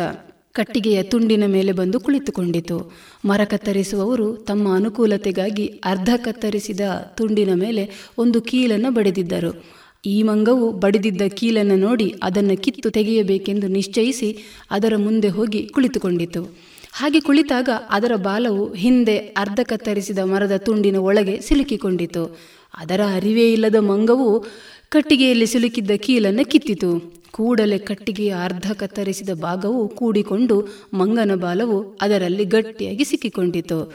ಕಟ್ಟಿಗೆಯ 0.52 1.02
ತುಂಡಿನ 1.02 1.44
ಮೇಲೆ 1.46 1.72
ಬಂದು 1.72 2.00
ಕುಳಿತುಕೊಂಡಿತು. 2.00 2.92
ಮರ 3.24 3.40
ಕತ್ತರಿಸುವವರು 3.44 4.36
ತಮ್ಮ 4.36 4.74
ಅನುಕೂಲತೆಗಾಗಿ 4.74 5.66
ಅರ್ಧ 5.66 6.08
ಕತ್ತರಿಸಿದ 6.16 6.80
ತುಂಡಿನ 7.14 7.54
ಮೇಲೆ 7.54 7.90
ಒಂದು 8.18 8.40
ಕೀಲನ್ನು 8.40 8.90
ಬಡಿದಿದ್ದರು. 8.90 9.64
ಈ 10.06 10.22
ಮಂಗವು 10.22 10.72
ಬಡಿದಿದ್ದ 10.72 11.22
ಕೀಲನ್ನು 11.28 11.76
ನೋಡಿ 11.76 12.14
ಅದನ್ನು 12.22 12.62
ಕಿತ್ತು 12.62 12.90
ತೆಗೆಯಬೇಕೆಂದು 12.90 13.68
ನಿಶ್ಚಯಿಸಿ 13.68 14.38
ಅದರ 14.70 14.92
ಮುಂದೆ 14.96 15.28
ಹೋಗಿ 15.28 15.66
ಕುಳಿತುಕೊಂಡಿತು. 15.66 16.66
ಹಾಗೆ 16.98 17.20
ಕುಳಿತಾಗ 17.20 17.68
ಅದರ 17.90 18.12
ಬಾಲವು 18.16 18.74
ಹಿಂದೆ 18.74 19.16
ಅರ್ಧ 19.18 19.60
ಕತ್ತರಿಸಿದ 19.62 20.18
ಮರದ 20.18 20.56
ತುಂಡಿನ 20.56 20.96
ಒಳಗೆ 20.96 21.40
ಸಿಲುಕಿಕೊಂಡಿತು. 21.40 22.38
ಅದರ 22.76 23.00
ಅರಿವೇ 23.14 23.52
ಇಲ್ಲದ 23.52 23.74
ಮಂಗವು 23.74 24.44
ಕಟ್ಟಿಗೆಯಲ್ಲಿ 24.88 25.46
ಸಿಲುಕಿದ್ದ 25.46 25.90
ಕೀಲನ್ನು 25.96 26.50
ಕಿತ್ತಿತು. 26.50 26.90
ಕೂಡಲೇ 27.30 27.78
ಕಟ್ಟಿಗೆಯ 27.78 28.34
ಅರ್ಧ 28.44 28.72
ಕತ್ತರಿಸಿದ 28.72 29.30
ಭಾಗವು 29.30 29.88
ಕೂಡಿಕೊಂಡು 29.88 30.68
ಮಂಗನ 30.94 31.34
ಬಾಲವು 31.34 31.98
ಅದರಲ್ಲಿ 32.00 32.44
ಗಟ್ಟಿಯಾಗಿ 32.44 33.04
ಸಿಕ್ಕಿಕೊಂಡಿತು. 33.04 33.92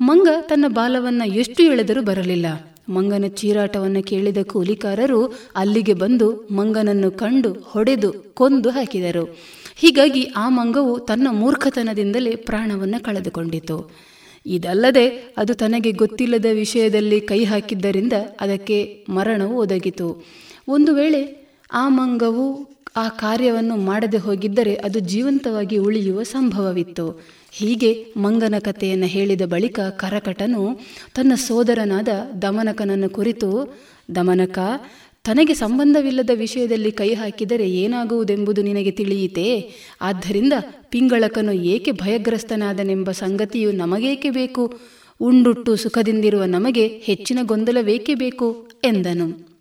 ಮಂಗ 0.00 0.28
ತನ್ನ 0.40 0.64
ಬಾಲವನ್ನು 0.68 1.26
ಎಷ್ಟು 1.34 1.62
ಎಳೆದರೂ 1.62 2.02
ಬರಲಿಲ್ಲ. 2.02 2.46
ಮಂಗನ 2.88 3.24
ಚೀರಾಟವನ್ನು 3.28 4.02
ಕೇಳಿದ 4.02 4.36
ಕೂಲಿಕಾರರು 4.42 5.20
ಅಲ್ಲಿಗೆ 5.56 5.94
ಬಂದು 5.94 6.48
ಮಂಗನನ್ನು 6.50 7.10
ಕಂಡು 7.10 7.52
ಹೊಡೆದು 7.52 8.12
ಕೊಂದು 8.12 8.70
ಹಾಕಿದರು. 8.70 9.38
ಹೀಗಾಗಿ 9.76 10.24
ಆ 10.36 10.48
ಮಂಗವು 10.48 10.98
ತನ್ನ 10.98 11.28
ಮೂರ್ಖತನದಿಂದಲೇ 11.30 12.36
ಪ್ರಾಣವನ್ನು 12.36 13.04
ಕಳೆದುಕೊಂಡಿತು. 13.04 13.90
ಇದಲ್ಲದೆ 14.46 15.34
ಅದು 15.36 15.54
ತನಗೆ 15.54 15.92
ಗೊತ್ತಿಲ್ಲದ 15.92 16.44
ವಿಷಯದಲ್ಲಿ 16.52 17.20
ಕೈ 17.20 17.44
ಹಾಕಿದ್ದರಿಂದ 17.44 18.12
ಅದಕ್ಕೆ 18.40 19.06
ಮರಣವು 19.08 19.58
ಒದಗಿತು. 19.58 20.24
ಒಂದು 20.68 20.94
ವೇಳೆ 20.94 21.48
ಆ 21.72 21.88
ಮಂಗವು 21.88 22.74
ಆ 22.96 23.08
ಕಾರ್ಯವನ್ನು 23.08 23.76
ಮಾಡದೆ 23.76 24.16
ಹೋಗಿದ್ದರೆ 24.16 24.74
ಅದು 24.74 24.98
ಜೀವಂತವಾಗಿ 24.98 25.76
ಉಳಿಯುವ 25.76 26.22
ಸಂಭವವಿತ್ತು. 26.22 27.22
ಹೀಗೆ 27.50 28.06
ಮಂಗನ 28.16 28.54
ಕಥೆಯನ್ನು 28.58 29.06
ಹೇಳಿದ 29.06 29.42
ಬಳಿಕ 29.42 29.80
ಕರಕಟನು 29.80 30.80
ತನ್ನ 31.14 31.34
ಸೋದರನಾದ 31.34 32.08
ದಮನಕನನ್ನು 32.42 33.08
ಕುರಿತು, 33.08 33.78
ದಮನಕ 34.14 34.58
ತನಗೆ 35.24 35.54
ಸಂಬಂಧವಿಲ್ಲದ 35.54 36.30
ವಿಷಯದಲ್ಲಿ 36.34 36.92
ಕೈ 36.92 37.14
ಹಾಕಿದರೆ 37.14 37.70
ಏನಾಗುವುದೆಂಬುದು 37.70 38.62
ನಿನಗೆ 38.62 38.90
ತಿಳಿಯಿತೇ? 38.90 39.70
ಆದ್ದರಿಂದ 40.00 40.52
ಪಿಂಗಳಕನು 40.88 41.52
ಏಕೆ 41.52 41.90
ಭಯಗ್ರಸ್ತನಾದನೆಂಬ 41.92 43.10
ಸಂಗತಿಯು 43.10 43.72
ನಮಗೇಕೆ 43.72 44.30
ಬೇಕು? 44.30 44.74
ಉಂಡುಟ್ಟು 45.20 45.76
ಸುಖದಿಂದಿರುವ 45.76 46.44
ನಮಗೆ 46.44 46.86
ಹೆಚ್ಚಿನ 46.88 47.38
ಗೊಂದಲವೇಕೆ 47.42 48.14
ಬೇಕು? 48.14 48.68
ಎಂದನು. 48.84 49.53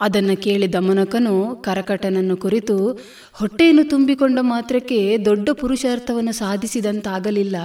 ಅದನ್ನು 0.00 0.36
ಕೇಳಿ 0.36 0.72
ದಮನಕನು 0.72 1.56
ಕರಕಟನನ್ನು 1.56 2.36
ಕುರಿತು, 2.36 3.00
ಹೊಟ್ಟೆಯನ್ನು 3.32 3.88
ತುಂಬಿಕೊಂಡ 3.88 4.38
ಮಾತ್ರಕ್ಕೆ 4.40 5.18
ದೊಡ್ಡ 5.24 5.50
ಪುರುಷಾರ್ಥವನ್ನು 5.50 6.32
ಸಾಧಿಸಿದಂತಾಗಲಿಲ್ಲ. 6.32 7.56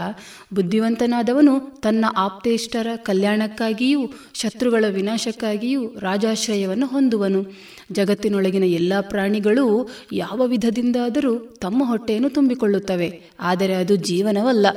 ಬುದ್ಧಿವಂತನಾದವನು 0.53 1.59
ತನ್ನ 1.59 2.05
ಆಪ್ತೇಷ್ಟರ 2.17 2.87
ಕಲ್ಯಾಣಕ್ಕಾಗಿಯೂ, 2.95 3.99
ಶತ್ರುಗಳ 4.33 4.85
ವಿನಾಶಕ್ಕಾಗಿಯೂ 4.89 5.87
ರಾಜಾಶ್ರಯವನ್ನು 5.99 6.85
ಹೊಂದುವನು. 6.85 7.45
ಜಗತ್ತಿನೊಳಗಿನ 7.91 8.63
ಎಲ್ಲ 8.63 8.93
ಪ್ರಾಣಿಗಳೂ 9.01 9.89
ಯಾವ 10.13 10.47
ವಿಧದಿಂದಾದರೂ 10.47 11.37
ತಮ್ಮ 11.37 11.83
ಹೊಟ್ಟೆಯನ್ನು 11.83 12.29
ತುಂಬಿಕೊಳ್ಳುತ್ತವೆ. 12.29 13.21
ಆದರೆ 13.39 13.73
ಅದು 13.73 13.95
ಜೀವನವಲ್ಲ. 13.95 14.67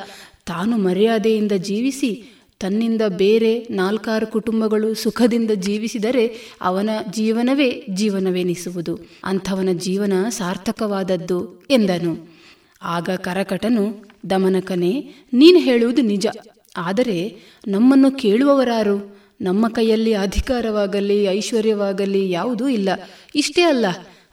ತಾನು 0.47 0.79
ಮರ್ಯಾದೆಯಿಂದ 0.79 1.53
ಜೀವಿಸಿ 1.53 2.38
ತನ್ನಿಂದ 2.61 3.03
ಬೇರೆ 3.09 3.67
ನಾಲ್ಕಾರು 3.71 4.27
ಕುಟುಂಬಗಳು 4.27 4.95
ಸುಖದಿಂದ 4.95 5.51
ಜೀವಿಸಿದರೆ 5.51 6.57
ಅವನ 6.61 6.91
ಜೀವನವೇ 7.13 7.87
ಜೀವನವೆನಿಸುವುದು. 7.91 8.99
ಅಂಥವನ 9.25 9.69
ಜೀವನ 9.73 10.13
ಸಾರ್ಥಕವಾದದ್ದು 10.29 11.67
ಎಂದನು. 11.71 12.29
ಆಗ 12.83 13.11
ಕರಕಟನು, 13.11 14.09
ದಮನಕನೇ, 14.31 15.15
ನೀನು 15.33 15.59
ಹೇಳುವುದು 15.59 16.03
ನಿಜ. 16.03 16.27
ಆದರೆ 16.77 17.37
ನಮ್ಮನ್ನು 17.69 18.11
ಕೇಳುವವರಾರು? 18.11 19.19
ನಮ್ಮ 19.41 19.69
ಕೈಯಲ್ಲಿ 19.69 20.15
ಅಧಿಕಾರವಾಗಲಿ, 20.15 21.25
ಐಶ್ವರ್ಯವಾಗಲಿ 21.25 22.31
ಯಾವುದೂ 22.31 22.69
ಇಲ್ಲ. 22.69 22.89
ಇಷ್ಟೇ 23.35 23.63
ಅಲ್ಲ 23.63 23.87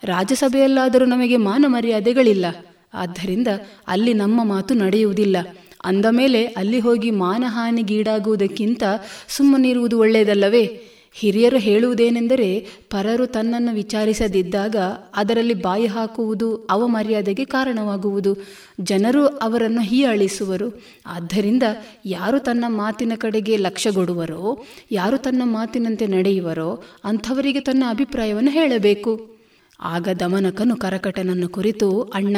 ರಾಜ್ಯಸಭೆಯಲ್ಲಾದರೂ 0.04 1.06
ನಮಗೆ 1.06 1.38
ಮಾನ 1.38 1.66
ಮರ್ಯಾದೆಗಳಿಲ್ಲ 1.68 2.46
ಆದ್ದರಿಂದ 2.94 3.48
ಅಲ್ಲಿ 3.88 4.14
ನಮ್ಮ 4.14 4.44
ಮಾತು 4.44 4.74
ನಡೆಯುವುದಿಲ್ಲ. 4.74 5.38
ಅಂದ 5.86 6.06
ಮೇಲೆ 6.10 6.46
ಅಲ್ಲಿ 6.46 6.80
ಹೋಗಿ 6.80 7.12
ಮಾನಹಾನಿಗೀಡಾಗುವುದಕ್ಕಿಂತ 7.12 8.84
ಸುಮ್ಮನಿರುವುದು 9.28 10.00
ಒಳ್ಳೆಯದಲ್ಲವೇ? 10.00 10.82
ಹಿರಿಯರು 11.18 11.58
ಹೇಳುವುದೇನೆಂದರೆ, 11.58 12.68
ಪರರು 12.90 13.28
ತನ್ನನ್ನು 13.28 13.74
ವಿಚಾರಿಸದಿದ್ದಾಗ 13.74 14.76
ಅದರಲ್ಲಿ 15.16 15.54
ಬಾಯಿ 15.54 15.86
ಹಾಕುವುದು 15.86 16.56
ಅವಮರ್ಯಾದೆಗೆ 16.56 17.46
ಕಾರಣವಾಗುವುದು. 17.46 18.38
ಜನರು 18.82 19.26
ಅವರನ್ನು 19.26 19.82
ಹೀಯಾಳಿಸುವರು. 19.82 20.82
ಆದ್ದರಿಂದ 21.06 21.64
ಯಾರು 22.06 22.40
ತನ್ನ 22.40 22.66
ಮಾತಿನ 22.68 23.12
ಕಡೆಗೆ 23.16 23.58
ಲಕ್ಷ್ಯಗೊಡುವರೋ, 23.58 24.64
ಯಾರು 24.92 25.18
ತನ್ನ 25.18 25.42
ಮಾತಿನಂತೆ 25.46 26.08
ನಡೆಯುವರೋ, 26.08 26.84
ಅಂಥವರಿಗೆ 27.04 27.60
ತನ್ನ 27.60 27.84
ಅಭಿಪ್ರಾಯವನ್ನು 27.90 28.52
ಹೇಳಬೇಕು. 28.52 29.35
ಆಗ 29.80 30.08
ದಮನಕನು 30.20 30.76
ಕರಕಟನನ್ನು 30.76 31.50
ಕುರಿತು, 31.50 32.02
ಅಣ್ಣ, 32.02 32.38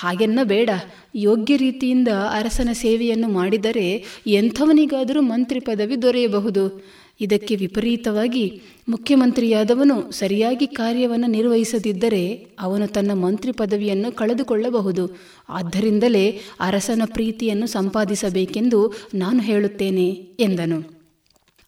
ಹಾಗೆನ್ನ 0.00 0.38
ಬೇಡ. 0.42 0.70
ಯೋಗ್ಯ 1.14 1.56
ರೀತಿಯಿಂದ 1.56 2.08
ಅರಸನ 2.08 2.68
ಸೇವೆಯನ್ನು 2.72 3.28
ಮಾಡಿದರೆ 3.28 4.04
ಎಂಥವನಿಗಾದರೂ 4.26 5.20
ಮಂತ್ರಿ 5.20 5.60
ಪದವಿ 5.60 6.02
ದೊರೆಯಬಹುದು. 6.02 6.84
ಇದಕ್ಕೆ 7.20 7.56
ವಿಪರೀತವಾಗಿ 7.56 8.62
ಮುಖ್ಯಮಂತ್ರಿಯಾದವನು 8.88 10.12
ಸರಿಯಾಗಿ 10.12 10.66
ಕಾರ್ಯವನ್ನು 10.66 11.26
ನಿರ್ವಹಿಸದಿದ್ದರೆ 11.26 12.46
ಅವನು 12.60 12.86
ತನ್ನ 12.86 13.12
ಮಂತ್ರಿ 13.12 13.52
ಪದವಿಯನ್ನು 13.52 14.12
ಕಳೆದುಕೊಳ್ಳಬಹುದು. 14.12 15.18
ಆದ್ದರಿಂದಲೇ 15.48 16.40
ಅರಸನ 16.60 17.02
ಪ್ರೀತಿಯನ್ನು 17.04 17.66
ಸಂಪಾದಿಸಬೇಕೆಂದು 17.66 18.92
ನಾನು 19.14 19.40
ಹೇಳುತ್ತೇನೆ, 19.40 20.08
ಎಂದನು. 20.40 20.99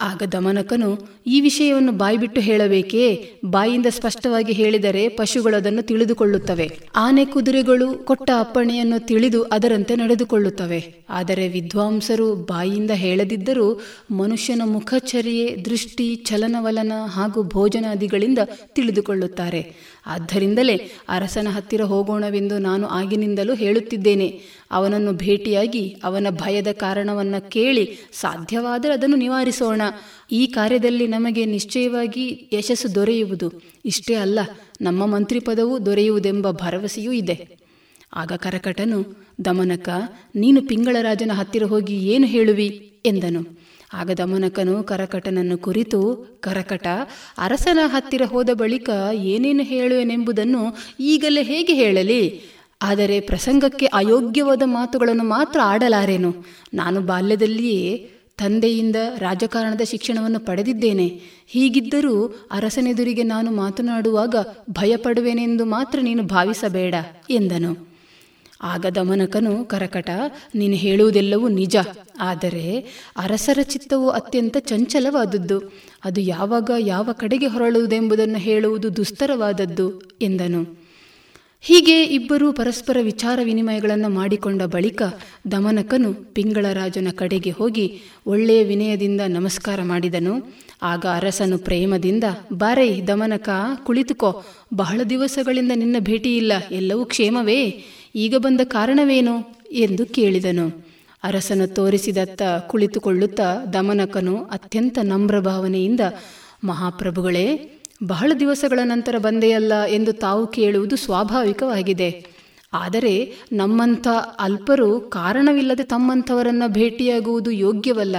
ಆಗ 0.03 0.23
ದಮನಕನು, 0.33 1.09
ಈ 1.27 1.41
ವಿಷಯವನ್ನು 1.41 1.93
ಬಾಯಿಬಿಟ್ಟು 1.93 2.41
ಹೇಳಬೇಕೇ? 2.41 3.31
ಬಾಯಿಂದ 3.45 3.87
ಸ್ಪಷ್ಟವಾಗಿ 3.91 4.53
ಹೇಳಿದರೆ 4.53 5.09
ಪಶುಗಳು 5.09 5.57
ಅದನ್ನು 5.57 5.83
ತಿಳಿದುಕೊಳ್ಳುತ್ತವೆ. 5.83 6.79
ಆನೆ 6.97 7.25
ಕುದುರೆಗಳು 7.25 7.95
ಕೊಟ್ಟ 7.95 8.31
ಅಪ್ಪಣೆಯನ್ನು 8.39 9.07
ತಿಳಿದು 9.07 9.43
ಅದರಂತೆ 9.43 9.97
ನಡೆದುಕೊಳ್ಳುತ್ತವೆ. 9.97 10.95
ಆದರೆ 11.11 11.49
ವಿದ್ವಾಂಸರು 11.49 12.35
ಬಾಯಿಯಿಂದ 12.35 12.91
ಹೇಳದಿದ್ದರೂ 12.91 13.81
ಮನುಷ್ಯನ 14.11 14.63
ಮುಖಚರ್ಯೆ, 14.65 15.57
ದೃಷ್ಟಿ, 15.65 16.15
ಚಲನವಲನ 16.15 16.93
ಹಾಗೂ 17.07 17.43
ಭೋಜನಾದಿಗಳಿಂದ 17.43 18.39
ತಿಳಿದುಕೊಳ್ಳುತ್ತಾರೆ. 18.67 19.93
ಆದ್ದರಿಂದಲೇ 20.07 20.77
ಅರಸನ 21.09 21.49
ಹತ್ತಿರ 21.51 21.83
ಹೋಗೋಣವೆಂದು 21.83 22.59
ನಾನು 22.59 22.87
ಆಗಿನಿಂದಲೂ 22.87 23.55
ಹೇಳುತ್ತಿದ್ದೇನೆ. 23.55 24.41
ಅವನನ್ನು 24.73 25.13
ಭೇಟಿಯಾಗಿ 25.13 25.97
ಅವನ 26.05 26.27
ಭಯದ 26.31 26.69
ಕಾರಣವನ್ನು 26.73 27.51
ಕೇಳಿ 27.51 27.99
ಸಾಧ್ಯವಾದರೆ 28.13 28.93
ಅದನ್ನು 28.93 29.17
ನಿವಾರಿಸೋಣ. 29.17 29.83
ಈ 30.33 30.47
ಕಾರ್ಯದಲ್ಲಿ 30.47 31.07
ನಮಗೆ 31.07 31.45
ನಿಶ್ಚಯವಾಗಿ 31.45 32.51
ಯಶಸ್ಸು 32.53 32.95
ದೊರೆಯುವುದು. 32.95 33.53
ಇಷ್ಟೇ 33.85 34.15
ಅಲ್ಲ, 34.15 34.39
ನಮ್ಮ 34.81 35.07
ಮಂತ್ರಿ 35.07 35.41
ಪದವೂ 35.41 35.79
ದೊರೆಯುವುದೆಂಬ 35.79 36.51
ಭರವಸೆಯೂ 36.51 37.13
ಇದೆ. 37.13 37.63
ಆಗ 38.15 38.33
ಕರಕಟನು, 38.33 39.27
ದಮನಕ, 39.45 39.89
ನೀನು 40.35 40.63
ಪಿಂಗಳರಾಜನ 40.63 41.31
ಹತ್ತಿರ 41.35 41.63
ಹೋಗಿ 41.63 41.97
ಏನು 41.99 42.27
ಹೇಳುವಿ? 42.27 42.93
ಎಂದನು. 43.07 43.63
ಆಗ 43.95 44.11
ದಮನಕನು 44.11 44.85
ಕರಕಟನನ್ನು 44.85 45.59
ಕುರಿತು, 45.59 46.15
ಕರಕಟ, 46.41 46.87
ಅರಸನ 47.39 47.79
ಹತ್ತಿರ 47.85 48.23
ಹೋದ 48.27 48.51
ಬಳಿಕ 48.53 48.91
ಏನೇನು 49.13 49.63
ಹೇಳುವೆನೆಂಬುದನ್ನು 49.63 50.77
ಈಗಲೇ 51.01 51.43
ಹೇಗೆ 51.43 51.75
ಹೇಳಲಿ? 51.75 52.23
ಆದರೆ 52.83 53.21
ಪ್ರಸಂಗಕ್ಕೆ 53.21 53.87
ಅಯೋಗ್ಯವಾದ 53.87 54.63
ಮಾತುಗಳನ್ನು 54.65 55.25
ಮಾತ್ರ 55.25 55.61
ಆಡಲಾರೇನು. 55.65 56.45
ನಾನು 56.75 57.01
ಬಾಲ್ಯದಲ್ಲಿಯೇ 57.01 58.11
ತಂದೆಯಿಂದ 58.39 58.97
ರಾಜಕಾರಣದ 59.19 59.81
ಶಿಕ್ಷಣವನ್ನು 59.81 60.41
ಪಡೆದಿದ್ದೇನೆ. 60.41 61.21
ಹೀಗಿದ್ದರೂ 61.47 62.27
ಅರಸನೆದುರಿಗೆ 62.51 63.23
ನಾನು 63.23 63.53
ಮಾತನಾಡುವಾಗ 63.53 64.35
ಭಯಪಡುವೆನೆಂದು 64.71 65.65
ಮಾತ್ರ 65.65 65.99
ನೀನು 66.03 66.23
ಭಾವಿಸಬೇಡ, 66.23 66.95
ಎಂದನು. 67.31 67.93
ಆಗ 68.63 68.87
ದಮನಕನು, 68.87 69.65
ಕರಕಟ, 69.65 70.11
ನೀನು 70.55 70.75
ಹೇಳುವುದೆಲ್ಲವೂ 70.75 71.49
ನಿಜ. 71.49 71.77
ಆದರೆ 72.21 72.79
ಅರಸರ 73.17 73.59
ಚಿತ್ತವು 73.63 74.11
ಅತ್ಯಂತ 74.11 74.57
ಚಂಚಲವಾದದ್ದು. 74.61 75.59
ಅದು 76.05 76.21
ಯಾವಾಗ 76.21 76.71
ಯಾವ 76.79 77.09
ಕಡೆಗೆ 77.13 77.47
ಹೊರಳುವುದೆಂಬುದನ್ನು 77.47 78.39
ಹೇಳುವುದು 78.39 78.97
ದುಸ್ತರವಾದದ್ದು, 78.97 80.03
ಎಂದನು. 80.23 80.82
ಹೀಗೆ 81.65 82.03
ಇಬ್ಬರೂ 82.03 82.53
ಪರಸ್ಪರ 82.53 82.97
ವಿಚಾರ 83.03 83.39
ವಿನಿಮಯಗಳನ್ನು 83.45 84.09
ಮಾಡಿಕೊಂಡ 84.09 84.63
ಬಳಿಕ 84.63 85.03
ದಮನಕನು 85.51 86.15
ಪಿಂಗಳರಾಜನ 86.15 87.09
ಕಡೆಗೆ 87.17 87.51
ಹೋಗಿ 87.51 88.01
ಒಳ್ಳೆಯ 88.27 88.65
ವಿನಯದಿಂದ 88.65 89.21
ನಮಸ್ಕಾರ 89.29 89.81
ಮಾಡಿದನು. 89.83 90.55
ಆಗ 90.83 91.07
ಅರಸನು 91.15 91.59
ಪ್ರೇಮದಿಂದ, 91.59 92.25
ಬಾರೈ, 92.53 93.01
ದಮನಕ, 93.01 93.49
ಕುಳಿತುಕೋ. 93.85 94.45
ಬಹಳ 94.75 95.01
ದಿವಸಗಳಿಂದ 95.11 95.73
ನಿನ್ನ 95.75 95.97
ಭೇಟಿಯಿಲ್ಲ. 95.99 96.53
ಎಲ್ಲವೂ 96.71 97.05
ಕ್ಷೇಮವೇ? 97.05 97.85
ಈಗ 98.15 98.37
ಬಂದ 98.37 98.61
ಕಾರಣವೇನು? 98.65 99.59
ಎಂದು 99.73 100.07
ಕೇಳಿದನು. 100.07 100.87
ಅರಸನು 101.23 101.75
ತೋರಿಸಿದತ್ತ 101.75 102.43
ಕುಳಿತುಕೊಳ್ಳುತ್ತಾ 102.67 103.67
ದಮನಕನು 103.73 104.45
ಅತ್ಯಂತ 104.45 104.99
ನಮ್ರ 105.03 105.41
ಭಾವನೆಯಿಂದ, 105.41 106.01
ಮಹಾಪ್ರಭುಗಳೇ 106.65 107.79
ಬಹಳ 108.05 108.33
ದಿವಸಗಳ 108.41 108.79
ನಂತರ 108.85 109.15
ಬಂದೆಯಲ್ಲ 109.19 109.73
ಎಂದು 109.85 110.13
ತಾವು 110.13 110.47
ಕೇಳುವುದು 110.47 110.97
ಸ್ವಾಭಾವಿಕವಾಗಿದೆ. 110.97 112.27
ಆದರೆ 112.73 113.35
ನಮ್ಮಂಥ 113.53 114.09
ಅಲ್ಪರು 114.41 115.01
ಕಾರಣವಿಲ್ಲದೆ 115.01 115.83
ತಮ್ಮಂಥವರನ್ನು 115.83 116.69
ಭೇಟಿಯಾಗುವುದು 116.69 117.51
ಯೋಗ್ಯವಲ್ಲ. 117.51 118.17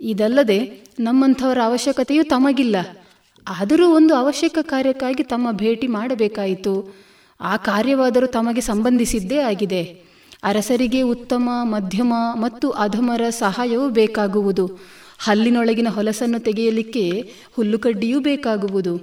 ಇದಲ್ಲದೆ 0.00 0.84
ನಮ್ಮಂಥವರ 1.00 1.58
ಅವಶ್ಯಕತೆಯೂ 1.64 2.22
ತಮಗಿಲ್ಲ. 2.22 2.76
ಆದರೂ 3.48 3.94
ಒಂದು 3.94 4.14
ಅವಶ್ಯಕ 4.14 4.58
ಕಾರ್ಯಕ್ಕಾಗಿ 4.62 5.22
ತಮ್ಮ 5.22 5.52
ಭೇಟಿ 5.52 5.86
ಮಾಡಬೇಕಾಯಿತು. 5.86 6.96
ಆ 7.40 7.56
ಕಾರ್ಯವಾದರೂ 7.56 8.26
ತಮಗೆ 8.26 8.60
ಸಂಬಂಧಿಸಿದ್ದೇ 8.60 9.38
ಆಗಿದೆ. 9.38 9.82
ಅರಸರಿಗೆ 10.44 11.02
ಉತ್ತಮ, 11.02 11.48
ಮಧ್ಯಮ 11.62 12.14
ಮತ್ತು 12.34 12.70
ಅಧಮರ 12.70 13.20
ಸಹಾಯವೂ 13.30 13.88
ಬೇಕಾಗುವುದು. 13.88 14.70
ಹಲ್ಲಿನೊಳಗಿನ 15.24 15.86
ಹೊಲಸನ್ನು 15.90 16.38
ತೆಗೆಯಲಿಕ್ಕೆ 16.38 17.32
ಹುಲ್ಲುಕಡ್ಡಿಯೂ 17.52 18.20
ಬೇಕಾಗುವುದು. 18.20 18.96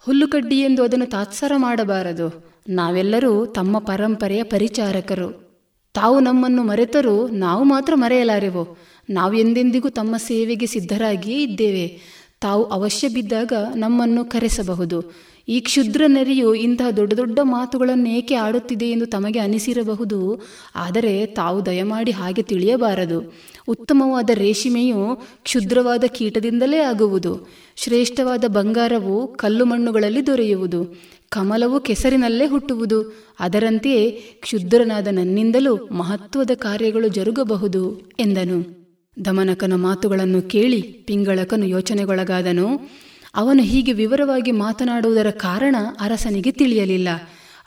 ಹುಲ್ಲುಕಡ್ಡಿ 0.00 0.60
ಎಂದು 0.60 0.84
ಅದನ್ನು 0.84 1.06
ತಾತ್ಸಾರ 1.06 1.52
ಮಾಡಬಾರದು. 1.56 2.56
ನಾವೆಲ್ಲರೂ 2.68 3.46
ತಮ್ಮ 3.46 3.78
ಪರಂಪರೆಯ 3.78 4.42
ಪರಿಚಾರಕರು. 4.42 5.46
ತಾವು 5.94 6.20
ನಮ್ಮನ್ನು 6.20 6.64
ಮರೆತರೂ 6.64 7.28
ನಾವು 7.28 7.64
ಮಾತ್ರ 7.64 7.92
ಮರೆಯಲಾರೆವು? 7.94 8.78
ನಾವು 9.10 9.34
ಎಂದೆಂದಿಗೂ 9.34 9.88
ತಮ್ಮ 9.88 10.16
ಸೇವೆಗೆ 10.16 10.66
ಸಿದ್ಧರಾಗಿಯೇ 10.66 11.42
ಇದ್ದೇವೆ. 11.42 11.98
ತಾವು 12.40 12.64
ಅವಶ್ಯ 12.64 13.08
ಬಿದ್ದಾಗ 13.08 13.52
ನಮ್ಮನ್ನು 13.74 14.24
ಕರೆಸಬಹುದು. 14.24 15.12
ಈ 15.48 15.60
ಕ್ಷುದ್ರ 15.60 16.02
ನರಿಯು 16.06 16.54
ಇಂತಹ 16.54 16.90
ದೊಡ್ಡ 16.90 17.12
ದೊಡ್ಡ 17.12 17.38
ಮಾತುಗಳನ್ನು 17.42 18.08
ಏಕೆ 18.08 18.34
ಆಡುತ್ತಿದೆ 18.34 18.90
ಎಂದು 18.90 19.06
ತಮಗೆ 19.06 19.38
ಅನಿಸಿರಬಹುದು. 19.38 20.42
ಆದರೆ 20.74 21.26
ತಾವು 21.26 21.66
ದಯಮಾಡಿ 21.66 22.10
ಹಾಗೆ 22.10 22.42
ತಿಳಿಯಬಾರದು. 22.42 23.34
ಉತ್ತಮವಾದ 23.68 24.30
ರೇಷ್ಮೆಯು 24.30 25.22
ಕ್ಷುದ್ರವಾದ 25.42 26.04
ಕೀಟದಿಂದಲೇ 26.04 26.78
ಆಗುವುದು. 26.78 27.48
ಶ್ರೇಷ್ಠವಾದ 27.76 28.44
ಬಂಗಾರವು 28.46 29.26
ಕಲ್ಲು 29.26 29.64
ಮಣ್ಣುಗಳಲ್ಲಿ 29.64 30.26
ದೊರೆಯುವುದು. 30.26 31.00
ಕಮಲವು 31.28 31.80
ಕೆಸರಿನಲ್ಲೇ 31.80 32.46
ಹುಟ್ಟುವುದು. 32.46 33.26
ಅದರಂತೆಯೇ 33.40 34.10
ಕ್ಷುದ್ರನಾದ 34.10 35.06
ನನ್ನಿಂದಲೂ 35.06 35.76
ಮಹತ್ವದ 35.76 36.50
ಕಾರ್ಯಗಳು 36.54 37.08
ಜರುಗಬಹುದು, 37.08 38.10
ಎಂದನು. 38.18 38.86
ದಮನಕನ 39.24 39.72
ಮಾತುಗಳನ್ನು 39.74 40.42
ಕೇಳಿ 40.42 40.82
ಪಿಂಗಳಕನು 40.82 41.66
ಯೋಚನೆಗೊಳಗಾದನು. 41.66 42.90
ಅವನು 43.34 43.62
ಹೀಗೆ 43.62 43.92
ವಿವರವಾಗಿ 43.92 44.50
ಮಾತನಾಡುವುದರ 44.50 45.30
ಕಾರಣ 45.30 45.76
ಅರಸನಿಗೆ 46.00 46.52
ತಿಳಿಯಲಿಲ್ಲ. 46.52 47.08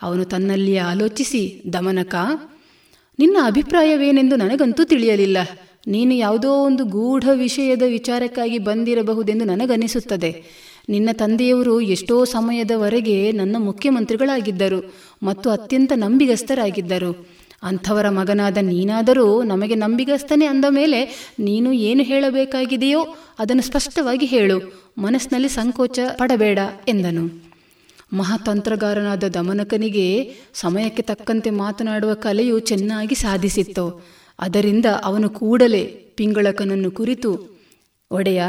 ಅವನು 0.02 0.26
ತನ್ನಲ್ಲಿಯೇ 0.26 0.78
ಆಲೋಚಿಸಿ, 0.78 1.64
ದಮನಕ, 1.74 2.16
ನಿನ್ನ 3.20 3.38
ಅಭಿಪ್ರಾಯವೇನೆಂದು 3.46 4.36
ನನಗಂತೂ 4.36 4.84
ತಿಳಿಯಲಿಲ್ಲ. 4.84 5.38
ನೀನು 5.90 6.14
ಯಾವುದೋ 6.14 6.52
ಒಂದು 6.66 6.86
ಗೂಢ 6.86 7.28
ವಿಷಯದ 7.34 7.82
ವಿಚಾರಕ್ಕಾಗಿ 7.88 8.58
ಬಂದಿರಬಹುದೆಂದು 8.58 9.46
ನನಗನಿಸುತ್ತದೆ. 9.46 10.44
ನಿನ್ನ 10.90 11.10
ತಂದೆಯವರು 11.14 11.82
ಎಷ್ಟೋ 11.82 12.26
ಸಮಯದವರೆಗೆ 12.26 13.32
ನನ್ನ 13.32 13.56
ಮುಖ್ಯಮಂತ್ರಿಗಳಾಗಿದ್ದರು 13.60 14.94
ಮತ್ತು 15.24 15.50
ಅತ್ಯಂತ 15.50 15.92
ನಂಬಿಗಸ್ತರಾಗಿದ್ದರು 15.96 17.28
ಅಂಥವರ 17.64 18.10
ಮಗನಾದ 18.10 18.58
ನೀನಾದರೂ 18.62 19.44
ನಮಗೆ 19.44 19.76
ನಂಬಿಗಸ್ತನೇ 19.76 20.46
ಅಂದ 20.46 20.66
ಮೇಲೆ 20.70 21.32
ನೀನು 21.40 21.72
ಏನು 21.72 22.04
ಹೇಳಬೇಕಾಗಿದೆಯೋ 22.04 23.06
ಅದನ್ನು 23.40 23.64
ಸ್ಪಷ್ಟವಾಗಿ 23.64 24.26
ಹೇಳು. 24.26 24.58
ಮನಸ್ಸಿನಲ್ಲಿ 24.98 25.50
ಸಂಕೋಚ 25.50 26.00
ಪಡಬೇಡ 26.12 26.60
ಎಂದನು. 26.88 27.50
ಮಹಾತಂತ್ರಗಾರನಾದ 28.14 29.24
ದಮನಕನಿಗೆ 29.24 30.34
ಸಮಯಕ್ಕೆ 30.54 31.02
ತಕ್ಕಂತೆ 31.02 31.50
ಮಾತನಾಡುವ 31.50 32.14
ಕಲೆಯು 32.14 32.60
ಚೆನ್ನಾಗಿ 32.60 33.16
ಸಾಧಿಸಿತ್ತು. 33.16 34.19
ಅದರಿಂದ 34.40 34.86
ಅವನು 35.04 35.30
ಕೂಡಲೇ 35.30 35.86
ಪಿಂಗಳಕನನ್ನು 36.16 36.92
ಕುರಿತು, 36.92 37.60
ಒಡೆಯ, 38.12 38.44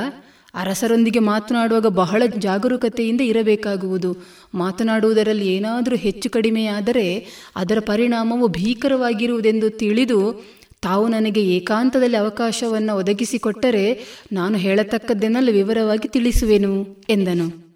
ಅರಸರೊಂದಿಗೆ 0.55 1.19
ಮಾತನಾಡುವಾಗ 1.19 1.87
ಬಹಳ 1.87 2.23
ಜಾಗರೂಕತೆಯಿಂದ 2.39 3.21
ಇರಬೇಕಾಗುವುದು. 3.21 4.17
ಮಾತನಾಡುವುದರಲ್ಲಿ 4.55 5.57
ಏನಾದರೂ 5.57 5.97
ಹೆಚ್ಚು 5.97 6.31
ಕಡಿಮೆಯಾದರೆ 6.31 7.27
ಅದರ 7.57 7.79
ಪರಿಣಾಮವು 7.81 8.49
ಭೀಕರವಾಗಿರುವುದೆಂದು 8.49 9.71
ತಿಳಿದು 9.71 10.45
ತಾವು 10.83 11.09
ನನಗೆ 11.09 11.43
ಏಕಾಂತದಲ್ಲಿ 11.57 12.17
ಅವಕಾಶವನ್ನು 12.17 12.97
ಒದಗಿಸಿಕೊಟ್ಟರೆ 12.97 14.05
ನಾನು 14.33 14.59
ಹೇಳತಕ್ಕದ್ದನ್ನೆಲ್ಲ 14.59 15.51
ವಿವರವಾಗಿ 15.53 16.09
ತಿಳಿಸುವೆನು 16.09 16.87
ಎಂದನು. 17.09 17.71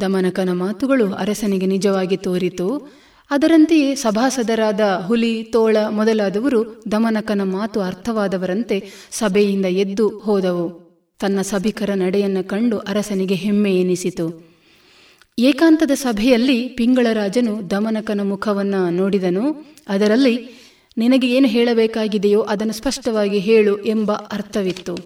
ದಮನಕನ 0.00 0.48
ಮಾತುಗಳು 0.52 1.12
ಅರಸನಿಗೆ 1.12 1.66
ನಿಜವಾಗಿ 1.66 2.16
ತೋರಿತು. 2.16 2.92
ಅದರಂತೆಯೇ 3.30 3.94
ಸಭಾಸದರಾದ 3.94 4.80
ಹುಲಿ, 5.06 5.42
ತೋಳ 5.42 5.76
ಮೊದಲಾದವರು 5.88 6.82
ದಮನಕನ 6.92 7.40
ಮಾತು 7.44 7.80
ಅರ್ಥವಾದವರಂತೆ 7.80 8.88
ಸಭೆಯಿಂದ 9.12 9.64
ಎದ್ದು 9.64 10.08
ಹೋದವು. 10.08 10.86
ತನ್ನ 11.20 11.40
ಸಭಿಕರ 11.40 11.90
ನಡೆಯನ್ನು 11.94 12.48
ಕಂಡು 12.48 12.78
ಅರಸನಿಗೆ 12.78 13.34
ಹೆಮ್ಮೆ 13.34 13.80
ಎನಿಸಿತು. 13.80 14.56
ಏಕಾಂತದ 15.38 15.90
ಸಭೆಯಲ್ಲಿ 15.94 16.68
ಪಿಂಗಳರಾಜನು 16.68 17.70
ದಮನಕನ 17.70 18.20
ಮುಖವನ್ನು 18.22 18.90
ನೋಡಿದನು. 18.90 19.74
ಅದರಲ್ಲಿ, 19.88 20.48
ನಿನಗೆ 20.98 21.30
ಏನು 21.30 21.48
ಹೇಳಬೇಕಾಗಿದೆಯೋ 21.48 22.40
ಅದನ್ನು 22.40 22.72
ಸ್ಪಷ್ಟವಾಗಿ 22.72 23.38
ಹೇಳು 23.38 23.84
ಎಂಬ 23.84 24.12
ಅರ್ಥವಿತ್ತು. 24.12 24.96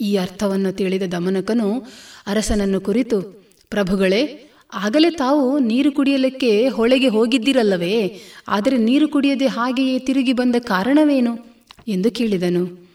ಈ 0.00 0.16
ಅರ್ಥವನ್ನು 0.16 0.72
ತಿಳಿದ 0.72 1.02
ದಮನಕನು 1.02 1.80
ಅರಸನನ್ನು 2.26 2.80
ಕುರಿತು, 2.80 3.22
ಪ್ರಭುಗಳೇ 3.70 4.47
ಆಗಲೇ 4.74 5.10
ತಾವು 5.10 5.58
ನೀರು 5.58 5.92
ಕುಡಿಯಲಿಕ್ಕೆ 5.92 6.68
ಹೊಳೆಗೆ 6.68 7.08
ಹೋಗಿದ್ದಿರಲ್ಲವೇ? 7.08 8.20
ಆದರೆ 8.48 8.76
ನೀರು 8.76 9.08
ಕುಡಿಯದೆ 9.08 9.46
ಹಾಗೆಯೇ 9.46 9.98
ತಿರುಗಿ 9.98 10.32
ಬಂದ 10.32 10.56
ಕಾರಣವೇನು? 10.58 11.56
ಎಂದು 11.88 12.10
ಕೇಳಿದನು. 12.10 12.88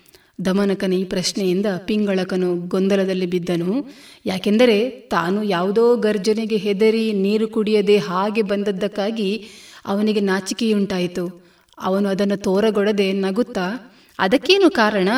ದಮನಕನ 0.45 0.93
ಈ 0.93 1.03
ಪ್ರಶ್ನೆಯಿಂದ 1.03 1.65
ಪಿಂಗಳಕನು 1.85 2.55
ಗೊಂದಲದಲ್ಲಿ 2.55 3.25
ಬಿದ್ದನು. 3.25 3.91
ಯಾಕೆಂದರೆ 4.25 4.89
ತಾನು 4.89 5.43
ಯಾವುದೋ 5.43 5.95
ಗರ್ಜನೆಗೆ 5.95 6.57
ಹೆದರಿ 6.57 7.13
ನೀರು 7.13 7.47
ಕುಡಿಯದೆ 7.47 7.97
ಹಾಗೆ 7.97 8.41
ಬಂದದ್ದಕ್ಕಾಗಿ 8.41 9.45
ಅವನಿಗೆ 9.85 10.19
ನಾಚಿಕೆಯುಂಟಾಯಿತು. 10.19 11.43
ಅವನು 11.79 12.09
ಅದನ್ನು 12.09 12.37
ತೋರಗೊಡದೆ 12.37 13.13
ನಗುತ್ತಾ 13.13 13.92
ಅದಕ್ಕೇನು 14.23 14.69
ಕಾರಣ? 14.69 15.09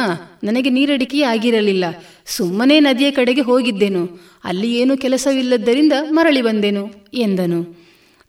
ನನಗೆ 0.43 0.69
ನೀರಡಿಕೆ 0.69 1.21
ಆಗಿರಲಿಲ್ಲ. 1.21 1.85
ಸುಮ್ಮನೆ 2.25 2.79
ನದಿಯ 2.79 3.11
ಕಡೆಗೆ 3.11 3.41
ಹೋಗಿದ್ದೆನು. 3.41 4.09
ಅಲ್ಲಿ 4.43 4.75
ಏನು 4.75 4.97
ಕೆಲಸವಿಲ್ಲದ್ದರಿಂದ 4.97 5.93
ಮರಳಿ 6.09 6.41
ಬಂದೆನು, 6.41 6.89
ಎಂದನು. 7.13 7.85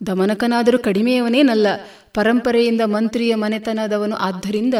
ದಮನಕನಾದರೂ 0.07 0.79
ಕಡಿಮೆಯವನೇನಲ್ಲ. 0.79 1.67
ಪರಂಪರೆಯಿಂದ 2.13 2.81
ಮಂತ್ರಿಯ 2.85 3.35
ಮನೆತನದವನು 3.35 4.15
ಆದ್ದರಿಂದ 4.15 4.73